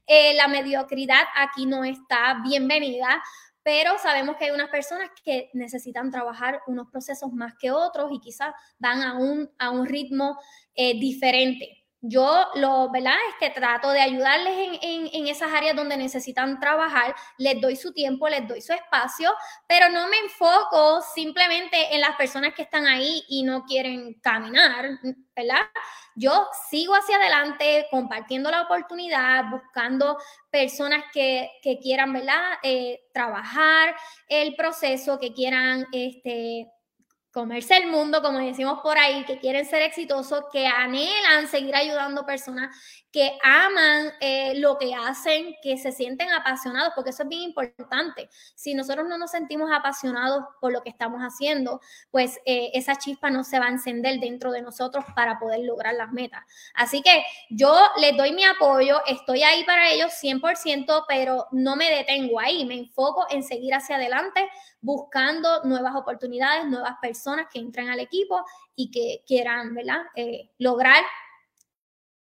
Eh, 0.06 0.34
la 0.34 0.46
mediocridad 0.46 1.22
aquí 1.36 1.64
no 1.64 1.84
está 1.84 2.42
bienvenida 2.44 3.22
pero 3.66 3.98
sabemos 3.98 4.36
que 4.36 4.44
hay 4.44 4.52
unas 4.52 4.70
personas 4.70 5.10
que 5.24 5.50
necesitan 5.52 6.12
trabajar 6.12 6.60
unos 6.68 6.88
procesos 6.88 7.32
más 7.32 7.54
que 7.58 7.72
otros 7.72 8.12
y 8.12 8.20
quizás 8.20 8.54
van 8.78 9.02
a 9.02 9.18
un, 9.18 9.50
a 9.58 9.70
un 9.70 9.86
ritmo 9.86 10.38
eh, 10.76 10.96
diferente. 11.00 11.75
Yo 12.00 12.46
lo, 12.54 12.90
¿verdad? 12.90 13.16
Este, 13.32 13.50
trato 13.50 13.90
de 13.90 14.00
ayudarles 14.00 14.78
en, 14.82 15.08
en, 15.12 15.26
esas 15.26 15.52
áreas 15.52 15.74
donde 15.74 15.96
necesitan 15.96 16.60
trabajar, 16.60 17.14
les 17.38 17.60
doy 17.60 17.74
su 17.76 17.92
tiempo, 17.92 18.28
les 18.28 18.46
doy 18.46 18.60
su 18.60 18.72
espacio, 18.72 19.32
pero 19.66 19.88
no 19.88 20.06
me 20.08 20.18
enfoco 20.18 21.00
simplemente 21.14 21.94
en 21.94 22.00
las 22.00 22.16
personas 22.16 22.54
que 22.54 22.62
están 22.62 22.86
ahí 22.86 23.24
y 23.28 23.42
no 23.42 23.64
quieren 23.64 24.14
caminar, 24.20 24.98
¿verdad? 25.34 25.62
Yo 26.14 26.48
sigo 26.70 26.94
hacia 26.94 27.16
adelante 27.16 27.86
compartiendo 27.90 28.50
la 28.50 28.62
oportunidad, 28.62 29.44
buscando 29.50 30.16
personas 30.50 31.04
que, 31.12 31.50
que 31.62 31.78
quieran, 31.78 32.12
¿verdad? 32.12 32.58
Eh, 32.62 33.00
trabajar 33.12 33.94
el 34.28 34.54
proceso, 34.54 35.18
que 35.18 35.34
quieran, 35.34 35.86
este, 35.92 36.70
comerse 37.36 37.76
el 37.76 37.88
mundo, 37.88 38.22
como 38.22 38.38
decimos 38.38 38.80
por 38.82 38.96
ahí, 38.96 39.22
que 39.26 39.38
quieren 39.38 39.66
ser 39.66 39.82
exitosos, 39.82 40.44
que 40.50 40.66
anhelan 40.66 41.46
seguir 41.48 41.76
ayudando 41.76 42.24
personas, 42.24 42.74
que 43.12 43.36
aman 43.42 44.10
eh, 44.20 44.54
lo 44.56 44.78
que 44.78 44.94
hacen, 44.94 45.54
que 45.62 45.76
se 45.76 45.92
sienten 45.92 46.30
apasionados, 46.30 46.94
porque 46.94 47.10
eso 47.10 47.24
es 47.24 47.28
bien 47.28 47.42
importante. 47.42 48.30
Si 48.54 48.72
nosotros 48.72 49.06
no 49.06 49.18
nos 49.18 49.32
sentimos 49.32 49.70
apasionados 49.70 50.44
por 50.62 50.72
lo 50.72 50.80
que 50.82 50.88
estamos 50.88 51.20
haciendo, 51.20 51.82
pues 52.10 52.38
eh, 52.46 52.70
esa 52.72 52.96
chispa 52.96 53.28
no 53.28 53.44
se 53.44 53.58
va 53.58 53.66
a 53.66 53.70
encender 53.70 54.18
dentro 54.18 54.50
de 54.50 54.62
nosotros 54.62 55.04
para 55.14 55.38
poder 55.38 55.60
lograr 55.60 55.94
las 55.94 56.12
metas. 56.12 56.42
Así 56.74 57.02
que 57.02 57.22
yo 57.50 57.78
les 58.00 58.16
doy 58.16 58.32
mi 58.32 58.44
apoyo, 58.44 59.02
estoy 59.06 59.42
ahí 59.42 59.62
para 59.64 59.90
ellos 59.90 60.10
100%, 60.22 61.04
pero 61.06 61.48
no 61.52 61.76
me 61.76 61.90
detengo 61.90 62.40
ahí, 62.40 62.64
me 62.64 62.78
enfoco 62.78 63.26
en 63.28 63.42
seguir 63.42 63.74
hacia 63.74 63.96
adelante 63.96 64.48
buscando 64.80 65.64
nuevas 65.64 65.94
oportunidades, 65.94 66.66
nuevas 66.66 66.96
personas 67.00 67.46
que 67.52 67.58
entren 67.58 67.88
al 67.88 68.00
equipo 68.00 68.44
y 68.74 68.90
que 68.90 69.24
quieran, 69.26 69.74
¿verdad? 69.74 70.02
Eh, 70.14 70.50
lograr 70.58 71.02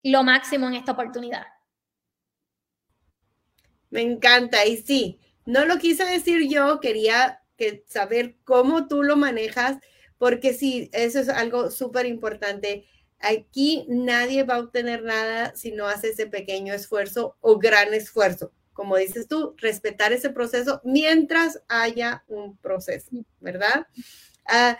lo 0.03 0.23
máximo 0.23 0.69
en 0.69 0.75
esta 0.75 0.93
oportunidad. 0.93 1.47
Me 3.91 4.03
encanta. 4.03 4.65
Y 4.65 4.79
sí, 4.79 5.21
no 5.45 5.65
lo 5.65 5.79
quise 5.79 6.05
decir 6.05 6.49
yo, 6.49 6.81
quería 6.81 7.43
que 7.57 7.85
saber 7.87 8.37
cómo 8.45 8.89
tú 8.89 9.03
lo 9.03 9.17
manejas, 9.17 9.79
porque 10.19 10.55
sí, 10.55 10.89
eso 10.93 11.21
es 11.21 11.29
algo 11.29 11.71
súper 11.71 12.07
importante. 12.07 12.87
Aquí 13.19 13.85
nadie 13.89 14.45
va 14.45 14.55
a 14.55 14.61
obtener 14.61 15.03
nada 15.03 15.55
si 15.55 15.73
no 15.73 15.87
hace 15.87 16.11
ese 16.11 16.27
pequeño 16.27 16.75
esfuerzo 16.75 17.37
o 17.41 17.59
gran 17.59 17.93
esfuerzo. 17.95 18.53
Como 18.73 18.97
dices 18.97 19.29
tú, 19.29 19.55
respetar 19.59 20.13
ese 20.13 20.31
proceso 20.31 20.81
mientras 20.85 21.63
haya 21.69 22.25
un 22.29 22.57
proceso, 22.57 23.11
¿verdad? 23.41 23.87
Uh, 24.47 24.75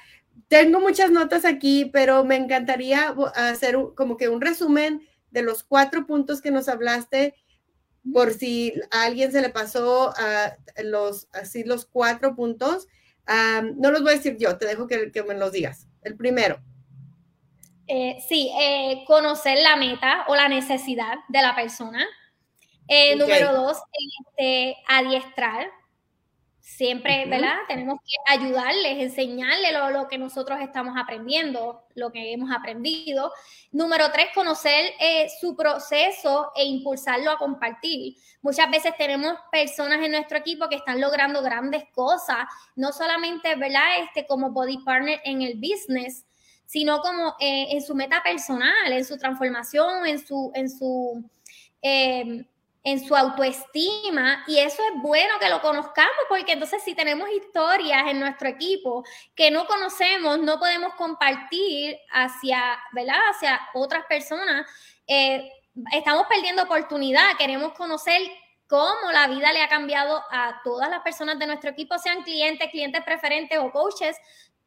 tengo 0.49 0.81
muchas 0.81 1.11
notas 1.11 1.45
aquí, 1.45 1.91
pero 1.93 2.25
me 2.25 2.37
encantaría 2.37 3.15
hacer 3.35 3.77
como 3.95 4.17
que 4.17 4.29
un 4.29 4.41
resumen 4.41 5.07
de 5.31 5.43
los 5.43 5.63
cuatro 5.63 6.07
puntos 6.07 6.41
que 6.41 6.51
nos 6.51 6.69
hablaste, 6.69 7.35
por 8.13 8.33
si 8.33 8.75
a 8.91 9.05
alguien 9.05 9.31
se 9.31 9.41
le 9.41 9.51
pasó 9.51 10.13
a 10.17 10.57
los, 10.83 11.29
así 11.33 11.65
los 11.65 11.87
cuatro 11.87 12.35
puntos. 12.35 12.89
no 13.77 13.91
los 13.91 14.03
voy 14.03 14.13
a 14.13 14.17
decir 14.17 14.37
yo, 14.39 14.59
te 14.59 14.67
dejo 14.67 14.87
que, 14.87 15.13
que 15.13 15.23
me 15.23 15.35
los 15.35 15.53
digas. 15.53 15.87
El 16.03 16.17
primero. 16.17 16.61
Eh, 17.87 18.19
sí, 18.29 18.51
eh, 18.59 19.05
conocer 19.07 19.59
la 19.59 19.77
meta 19.77 20.25
o 20.29 20.35
la 20.35 20.49
necesidad 20.49 21.19
de 21.29 21.43
la 21.43 21.55
persona. 21.55 22.07
Eh, 22.89 23.17
número 23.17 23.53
dos, 23.53 23.79
este, 23.93 24.77
adiestrar 24.89 25.71
Siempre, 26.63 27.27
¿verdad? 27.27 27.57
Tenemos 27.67 27.99
que 28.01 28.33
ayudarles, 28.33 28.99
enseñarles 28.99 29.73
lo, 29.93 30.07
que 30.07 30.17
nosotros 30.17 30.61
estamos 30.61 30.95
aprendiendo, 30.97 31.85
lo 31.97 32.13
que 32.13 32.33
hemos 32.33 32.53
aprendido. 32.53 33.33
Número 33.73 34.13
tres, 34.13 34.29
conocer 34.33 34.93
eh, 35.01 35.29
su 35.41 35.57
proceso 35.57 36.53
e 36.55 36.65
impulsarlo 36.65 37.33
a 37.33 37.37
compartir. 37.37 38.15
Muchas 38.43 38.71
veces 38.71 38.97
tenemos 38.97 39.35
personas 39.51 40.05
en 40.05 40.13
nuestro 40.13 40.39
equipo 40.39 40.69
que 40.69 40.77
están 40.77 41.01
logrando 41.01 41.43
grandes 41.43 41.83
cosas, 41.93 42.47
no 42.77 42.93
solamente, 42.93 43.57
¿verdad? 43.57 43.99
Este, 44.01 44.25
como 44.25 44.53
body 44.53 44.79
partner 44.85 45.21
en 45.25 45.43
el 45.43 45.57
business, 45.57 46.25
sino 46.65 47.01
como 47.01 47.35
eh, 47.41 47.67
en 47.71 47.83
su 47.83 47.95
meta 47.97 48.23
personal, 48.23 48.93
en 48.93 49.05
su 49.05 49.19
transformación, 49.19 50.07
en 50.07 50.25
su, 50.25 50.53
en 50.55 50.71
su 50.71 51.29
eh, 51.83 52.47
en 52.85 53.05
su 53.07 53.15
autoestima 53.15 54.45
y 54.49 54.59
eso 54.59 54.83
es 54.83 55.01
bueno 55.01 55.39
que 55.39 55.49
lo 55.49 55.61
conozcamos 55.61 56.11
porque 56.29 56.53
entonces 56.53 56.83
si 56.83 56.95
tenemos 56.95 57.29
historias 57.31 58.09
en 58.09 58.19
nuestro 58.19 58.49
equipo 58.49 59.05
que 59.35 59.51
no 59.51 59.67
conocemos, 59.67 60.39
no 60.39 60.59
podemos 60.59 60.95
compartir 60.95 61.97
hacia, 62.11 62.79
¿verdad? 62.93 63.21
Hacia 63.31 63.61
otras 63.75 64.05
personas, 64.07 64.67
eh, 65.07 65.49
estamos 65.93 66.27
perdiendo 66.29 66.65
oportunidad, 66.65 67.37
queremos 67.39 67.73
conocer 67.75 68.21
cómo 68.67 69.13
la 69.13 69.29
vida 69.29 69.53
le 69.53 69.63
ha 69.63 69.69
cambiado 69.69 70.23
a 70.31 70.61
todas 70.65 70.91
las 70.91 71.03
personas 71.03 71.39
de 71.39 71.47
nuestro 71.47 71.71
equipo, 71.71 71.99
sean 71.99 72.23
clientes, 72.23 72.71
clientes 72.71 73.05
preferentes 73.05 73.59
o 73.59 73.71
coaches, 73.71 74.17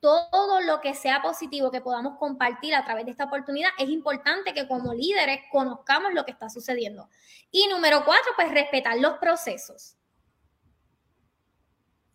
todo 0.06 0.62
lo 0.62 0.82
que 0.82 0.94
sea 0.94 1.24
positivo 1.24 1.72
que 1.72 1.82
podamos 1.82 2.20
compartir 2.20 2.76
a 2.76 2.86
través 2.86 3.06
de 3.06 3.12
esta 3.12 3.24
oportunidad, 3.24 3.72
es 3.80 3.90
importante 3.90 4.54
que 4.54 4.68
como 4.68 4.94
líderes 4.94 5.40
conozcamos 5.52 6.14
lo 6.14 6.26
que 6.26 6.32
está 6.32 6.48
sucediendo. 6.48 7.10
Y 7.50 7.68
número 7.70 8.06
cuatro, 8.06 8.32
pues 8.36 8.52
respetar 8.52 9.00
los 9.00 9.18
procesos. 9.18 9.98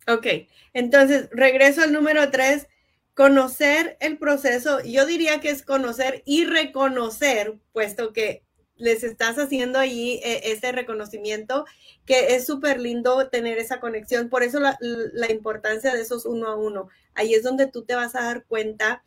Ok, 0.07 0.25
entonces 0.71 1.27
regreso 1.33 1.81
al 1.81 1.91
número 1.91 2.31
tres, 2.31 2.69
conocer 3.13 3.97
el 3.99 4.17
proceso. 4.17 4.79
Yo 4.85 5.05
diría 5.05 5.41
que 5.41 5.49
es 5.49 5.61
conocer 5.61 6.23
y 6.25 6.45
reconocer, 6.45 7.59
puesto 7.73 8.13
que 8.13 8.45
les 8.81 9.03
estás 9.03 9.37
haciendo 9.37 9.79
ahí 9.79 10.19
eh, 10.23 10.41
ese 10.45 10.71
reconocimiento, 10.71 11.65
que 12.05 12.35
es 12.35 12.45
súper 12.45 12.79
lindo 12.81 13.29
tener 13.29 13.59
esa 13.59 13.79
conexión. 13.79 14.29
Por 14.29 14.43
eso 14.43 14.59
la, 14.59 15.31
importancia 15.31 15.93
de 15.93 16.01
esos 16.01 16.25
uno 16.25 16.47
a 16.47 16.55
uno. 16.55 16.89
Ahí 17.13 17.33
es 17.33 17.43
donde 17.43 17.67
tú 17.67 17.83
te 17.83 17.95
vas 17.95 18.15
a 18.15 18.23
dar 18.23 18.45
cuenta 18.45 19.03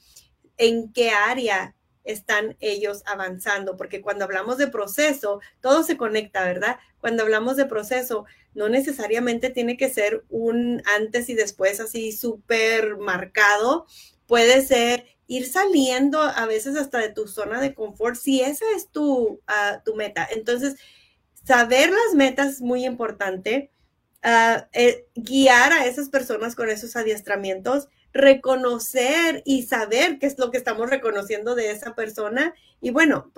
en 0.56 0.92
qué 0.92 1.10
área 1.10 1.74
están 2.04 2.56
ellos 2.60 3.02
avanzando, 3.06 3.76
porque 3.76 4.00
cuando 4.00 4.24
hablamos 4.24 4.58
de 4.58 4.68
proceso, 4.68 5.40
todo 5.60 5.82
se 5.82 5.96
conecta, 5.96 6.44
¿verdad? 6.44 6.78
Cuando 7.00 7.22
hablamos 7.22 7.56
de 7.56 7.64
proceso, 7.64 8.26
no 8.54 8.68
necesariamente 8.68 9.50
tiene 9.50 9.76
que 9.76 9.88
ser 9.88 10.22
un 10.28 10.82
antes 10.96 11.28
y 11.28 11.34
después 11.34 11.80
así 11.80 12.12
súper 12.12 12.96
marcado, 12.98 13.86
puede 14.26 14.62
ser 14.62 15.06
ir 15.26 15.46
saliendo 15.46 16.20
a 16.20 16.46
veces 16.46 16.76
hasta 16.76 16.98
de 16.98 17.10
tu 17.10 17.26
zona 17.26 17.60
de 17.60 17.74
confort, 17.74 18.16
si 18.16 18.40
esa 18.40 18.64
es 18.76 18.88
tu, 18.88 19.40
ah, 19.46 19.82
tu 19.84 19.94
meta. 19.94 20.28
Entonces, 20.30 20.76
saber 21.44 21.90
las 21.90 22.14
metas 22.14 22.54
es 22.54 22.60
muy 22.60 22.84
importante, 22.84 23.70
ah, 24.22 24.68
eh, 24.72 25.06
guiar 25.14 25.72
a 25.72 25.86
esas 25.86 26.08
personas 26.08 26.54
con 26.54 26.70
esos 26.70 26.96
adiestramientos, 26.96 27.88
reconocer 28.12 29.42
y 29.44 29.64
saber 29.64 30.18
qué 30.18 30.26
es 30.26 30.38
lo 30.38 30.50
que 30.50 30.58
estamos 30.58 30.88
reconociendo 30.88 31.54
de 31.54 31.70
esa 31.70 31.94
persona. 31.94 32.54
Y 32.80 32.90
bueno, 32.90 33.32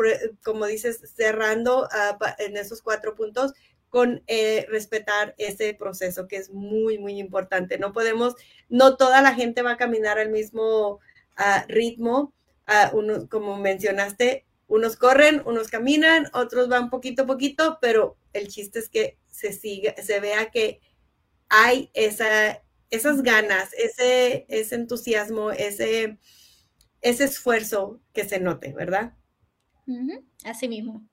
como 0.45 0.67
dices, 0.67 1.01
cerrando 1.17 1.89
ah, 1.93 2.19
en 2.39 2.57
esos 2.57 2.83
cuatro 2.83 3.15
puntos, 3.15 3.53
con 3.89 4.23
eh, 4.27 4.67
respetar 4.69 5.35
ese 5.39 5.73
proceso 5.73 6.29
que 6.29 6.37
es 6.37 6.51
muy, 6.51 6.99
muy 6.99 7.19
importante. 7.19 7.79
No 7.79 7.93
podemos, 7.93 8.35
no 8.69 8.97
toda 8.97 9.23
la 9.23 9.35
gente 9.35 9.63
va 9.63 9.73
a 9.73 9.77
caminar 9.77 10.19
al 10.19 10.31
mismo 10.31 11.01
ritmo, 11.69 12.35
uno, 12.93 13.29
como 13.29 13.57
mencionaste, 13.57 14.47
unos 14.69 14.97
corren, 14.97 15.43
unos 15.47 15.69
caminan, 15.69 16.29
otros 16.33 16.69
van 16.69 16.91
poquito 16.91 17.23
a 17.23 17.27
poquito, 17.27 17.79
pero 17.81 18.17
el 18.33 18.49
chiste 18.49 18.79
es 18.79 18.89
que 18.89 19.19
se 19.29 19.53
siga, 19.53 19.95
se 20.03 20.21
vea 20.21 20.51
que 20.51 20.81
hay 21.49 21.91
esa, 21.95 22.63
esas 22.91 23.23
ganas, 23.23 23.73
ese, 23.75 24.47
ese 24.49 24.75
entusiasmo, 24.75 25.51
ese, 25.51 26.19
ese 27.01 27.25
esfuerzo 27.25 28.01
que 28.13 28.25
se 28.25 28.41
note, 28.41 28.73
¿verdad? 28.73 29.15
Así 30.45 30.69
mismo. 30.69 31.07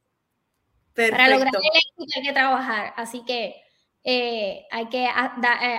Para 0.96 1.30
lograr 1.30 1.54
el 1.56 1.78
éxito 1.78 2.20
hay 2.20 2.24
que 2.24 2.34
trabajar, 2.34 2.94
así 2.98 3.24
que 3.26 3.56
eh, 4.04 4.66
hay 4.72 4.90
que 4.90 5.06
eh, 5.06 5.10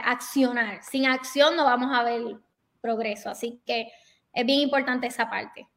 accionar. 0.04 0.82
Sin 0.82 1.06
acción 1.06 1.56
no 1.56 1.64
vamos 1.64 1.90
a 1.92 2.02
ver 2.02 2.22
progreso, 2.80 3.30
así 3.30 3.62
que 3.64 3.90
es 4.34 4.46
bien 4.46 4.60
importante 4.60 5.06
esa 5.06 5.30
parte. 5.30 5.68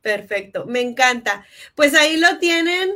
Perfecto, 0.00 0.64
me 0.64 0.80
encanta. 0.80 1.44
Pues 1.74 1.94
ahí 1.94 2.16
lo 2.16 2.38
tienen, 2.38 2.90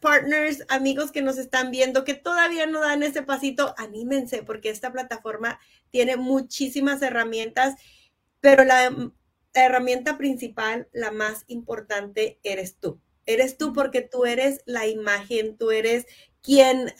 partners, 0.00 0.64
amigos 0.68 1.10
que 1.10 1.22
nos 1.22 1.38
están 1.38 1.70
viendo, 1.70 2.04
que 2.04 2.14
todavía 2.14 2.66
no 2.66 2.80
dan 2.80 3.02
ese 3.02 3.22
pasito, 3.22 3.74
anímense 3.76 4.42
porque 4.42 4.70
esta 4.70 4.92
plataforma 4.92 5.58
tiene 5.90 6.16
muchísimas 6.16 7.02
herramientas, 7.02 7.74
pero 8.40 8.64
la 8.64 9.12
herramienta 9.54 10.16
principal, 10.16 10.88
la 10.92 11.10
más 11.10 11.44
importante, 11.48 12.38
eres 12.42 12.78
tú. 12.78 13.00
Eres 13.26 13.56
tú 13.56 13.72
porque 13.72 14.02
tú 14.02 14.24
eres 14.24 14.60
la 14.66 14.86
imagen, 14.86 15.56
tú 15.56 15.70
eres 15.70 16.06
quien, 16.42 16.92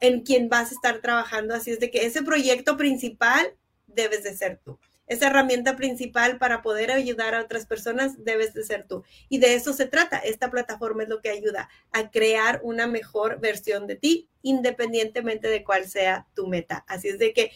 en 0.00 0.20
quien 0.22 0.48
vas 0.48 0.70
a 0.70 0.74
estar 0.74 1.00
trabajando. 1.00 1.54
Así 1.54 1.70
es 1.70 1.80
de 1.80 1.90
que 1.90 2.06
ese 2.06 2.22
proyecto 2.22 2.76
principal 2.76 3.56
debes 3.86 4.22
de 4.22 4.36
ser 4.36 4.60
tú. 4.62 4.78
Esa 5.08 5.26
herramienta 5.26 5.76
principal 5.76 6.38
para 6.38 6.62
poder 6.62 6.90
ayudar 6.90 7.34
a 7.34 7.42
otras 7.42 7.66
personas 7.66 8.24
debes 8.24 8.54
de 8.54 8.64
ser 8.64 8.86
tú. 8.86 9.04
Y 9.28 9.38
de 9.38 9.54
eso 9.54 9.72
se 9.72 9.86
trata. 9.86 10.18
Esta 10.18 10.50
plataforma 10.50 11.02
es 11.02 11.08
lo 11.08 11.20
que 11.20 11.30
ayuda 11.30 11.68
a 11.92 12.10
crear 12.10 12.60
una 12.62 12.86
mejor 12.86 13.40
versión 13.40 13.86
de 13.86 13.96
ti, 13.96 14.28
independientemente 14.42 15.48
de 15.48 15.64
cuál 15.64 15.88
sea 15.88 16.26
tu 16.34 16.46
meta. 16.46 16.84
Así 16.88 17.08
es 17.08 17.18
de 17.18 17.32
que 17.32 17.52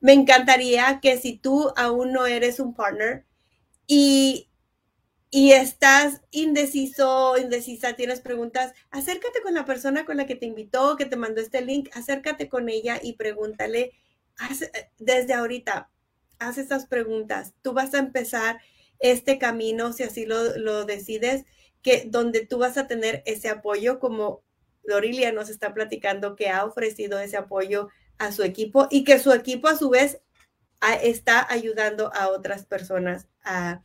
me 0.00 0.12
encantaría 0.12 1.00
que 1.02 1.18
si 1.18 1.36
tú 1.36 1.72
aún 1.76 2.12
no 2.12 2.26
eres 2.26 2.60
un 2.60 2.74
partner 2.74 3.24
y 3.86 4.48
y 5.30 5.52
estás 5.52 6.22
indeciso, 6.30 7.36
indecisa, 7.36 7.94
tienes 7.94 8.20
preguntas, 8.20 8.72
acércate 8.90 9.42
con 9.42 9.54
la 9.54 9.64
persona 9.66 10.04
con 10.06 10.16
la 10.16 10.26
que 10.26 10.36
te 10.36 10.46
invitó, 10.46 10.96
que 10.96 11.04
te 11.04 11.16
mandó 11.16 11.40
este 11.40 11.60
link, 11.60 11.90
acércate 11.94 12.48
con 12.48 12.68
ella 12.68 12.98
y 13.02 13.14
pregúntale 13.14 13.92
desde 14.98 15.34
ahorita, 15.34 15.90
haz 16.38 16.58
estas 16.58 16.86
preguntas. 16.86 17.54
Tú 17.62 17.72
vas 17.72 17.94
a 17.94 17.98
empezar 17.98 18.60
este 18.98 19.38
camino, 19.38 19.92
si 19.92 20.02
así 20.02 20.26
lo, 20.26 20.84
decides, 20.84 21.44
que 21.82 22.04
donde 22.06 22.46
tú 22.46 22.58
vas 22.58 22.76
a 22.76 22.86
tener 22.86 23.22
ese 23.26 23.48
apoyo, 23.48 23.98
como 23.98 24.42
Dorilia 24.84 25.32
nos 25.32 25.48
está 25.48 25.74
platicando, 25.74 26.36
que 26.36 26.48
ha 26.48 26.64
ofrecido 26.64 27.20
ese 27.20 27.36
apoyo 27.36 27.88
a 28.18 28.32
su 28.32 28.42
equipo 28.42 28.88
y 28.90 29.04
que 29.04 29.18
su 29.18 29.32
equipo 29.32 29.68
a 29.68 29.76
su 29.76 29.90
vez 29.90 30.20
está 31.02 31.46
ayudando 31.50 32.12
a 32.14 32.28
otras 32.28 32.66
personas 32.66 33.28
a, 33.44 33.82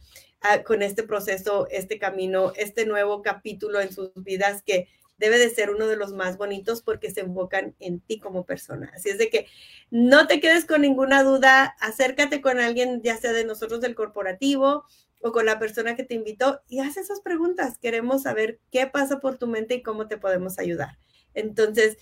con 0.66 0.82
este 0.82 1.04
proceso, 1.04 1.68
este 1.70 1.98
camino, 2.00 2.52
este 2.56 2.86
nuevo 2.86 3.22
capítulo 3.22 3.80
en 3.80 3.94
sus 3.94 4.12
vidas 4.16 4.62
que 4.64 4.88
debe 5.18 5.38
de 5.38 5.50
ser 5.50 5.70
uno 5.70 5.88
de 5.88 5.96
los 5.96 6.14
más 6.14 6.38
bonitos 6.38 6.82
porque 6.82 7.12
se 7.12 7.22
enfocan 7.22 7.76
en 7.80 8.00
ti 8.00 8.20
como 8.20 8.46
persona. 8.46 8.92
Así 8.96 9.10
es 9.10 9.18
de 9.18 9.30
que 9.30 9.48
no 9.92 10.28
te 10.28 10.40
quedes 10.40 10.66
con 10.66 10.82
ninguna 10.82 11.24
duda, 11.24 11.76
acércate 11.80 12.42
con 12.42 12.60
alguien, 12.60 13.02
ya 13.02 13.18
sea 13.18 13.32
de 13.32 13.46
nosotros 13.46 13.82
del 13.82 13.96
corporativo 13.96 14.86
o 15.22 15.32
con 15.32 15.46
la 15.46 15.60
persona 15.60 15.96
que 15.96 16.04
te 16.04 16.16
invitó 16.16 16.62
y 16.68 16.80
haz 16.80 16.98
esas 16.98 17.22
preguntas. 17.22 17.78
Queremos 17.78 18.24
saber 18.24 18.60
qué 18.72 18.88
pasa 18.88 19.20
por 19.20 19.38
tu 19.38 19.48
mente 19.48 19.76
y 19.76 19.84
cómo 19.84 20.08
te 20.08 20.18
podemos 20.18 20.60
ayudar. 20.60 20.98
Entonces, 21.34 21.98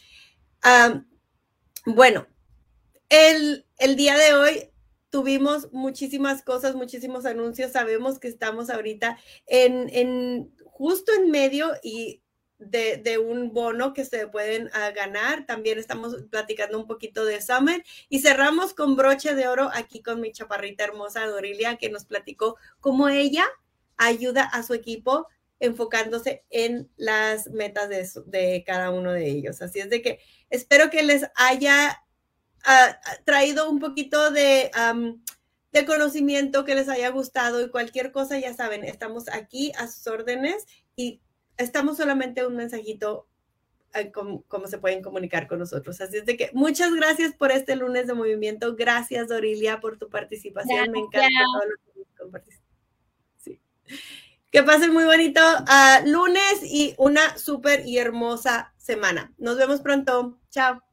bueno, 1.86 2.28
el, 3.09 3.66
el 3.78 3.95
día 3.95 4.18
de 4.18 4.34
hoy 4.34 4.72
tuvimos 5.12 5.72
muchísimas 5.72 6.41
cosas, 6.41 6.76
muchísimos 6.76 7.26
anuncios. 7.26 7.74
Sabemos 7.74 8.20
que 8.20 8.28
estamos 8.28 8.70
ahorita 8.70 9.20
en, 9.45 9.89
en 9.93 10.55
justo 10.66 11.12
en 11.14 11.30
medio 11.30 11.74
y 11.84 12.22
de, 12.62 13.18
un 13.18 13.53
bono 13.53 13.93
que 13.93 14.05
se 14.05 14.28
pueden 14.28 14.68
uh, 14.68 14.95
ganar. 14.95 15.45
También 15.45 15.80
estamos 15.80 16.16
platicando 16.30 16.80
un 16.80 16.88
poquito 16.88 17.26
de 17.26 17.41
Summer 17.41 17.84
y 18.09 18.20
cerramos 18.20 18.74
con 18.74 18.95
broche 18.95 19.36
de 19.36 19.47
oro 19.47 19.70
aquí 19.74 20.01
con 20.01 20.22
mi 20.22 20.32
chaparrita 20.32 20.84
hermosa 20.84 21.26
Dorilia 21.26 21.78
que 21.78 21.89
nos 21.89 22.05
platicó 22.05 22.57
cómo 22.80 23.09
ella 23.09 23.45
ayuda 23.97 24.43
a 24.43 24.64
su 24.64 24.74
equipo 24.74 25.28
enfocándose 25.59 26.43
en 26.49 26.89
las 26.97 27.47
metas 27.51 27.88
de, 27.89 28.07
de 28.26 28.64
cada 28.66 28.89
uno 28.91 29.12
de 29.12 29.28
ellos. 29.30 29.62
Así 29.62 29.80
es 29.80 29.89
de 29.89 30.01
que 30.01 30.20
espero 30.49 30.89
que 30.89 31.03
les 31.03 31.26
haya 31.36 32.01
traído 33.26 33.70
un 33.70 33.80
poquito 33.80 34.32
de, 34.32 34.72
de 35.72 35.86
conocimiento 35.86 36.66
que 36.66 36.76
les 36.76 36.89
haya 36.89 37.09
gustado 37.09 37.62
y 37.62 37.70
cualquier 37.70 38.12
cosa, 38.12 38.39
ya 38.39 38.53
saben, 38.53 38.84
estamos 38.84 39.30
aquí 39.30 39.72
a 39.78 39.88
sus 39.88 40.05
órdenes 40.07 40.66
y 40.95 41.22
estamos 41.57 41.97
solamente 41.97 42.45
un 42.45 42.55
mensajito 42.55 43.27
eh, 43.93 44.11
como, 44.11 44.67
se 44.67 44.77
pueden 44.77 45.01
comunicar 45.01 45.47
con 45.47 45.59
nosotros. 45.59 45.99
Así 45.99 46.17
es 46.17 46.25
de 46.25 46.37
que 46.37 46.49
muchas 46.53 46.93
gracias 46.93 47.33
por 47.33 47.51
este 47.51 47.75
lunes 47.75 48.07
de 48.07 48.13
movimiento. 48.13 48.75
Gracias, 48.75 49.27
Dorilia, 49.27 49.79
por 49.79 49.97
tu 49.97 50.09
participación. 50.09 50.91
Me 50.91 50.99
encanta 50.99 51.27
todo 51.53 51.69
lo 51.69 52.03
que 52.05 52.17
compartiste. 52.17 52.63
Sí. 53.37 53.61
Que 54.49 54.63
pasen 54.63 54.93
muy 54.93 55.03
bonito 55.03 55.41
uh, 55.41 56.07
lunes 56.07 56.63
y 56.63 56.95
una 56.97 57.37
súper 57.37 57.85
y 57.85 57.97
hermosa 57.97 58.73
semana. 58.77 59.33
Nos 59.37 59.57
vemos 59.57 59.81
pronto. 59.81 60.39
Chao. 60.49 60.90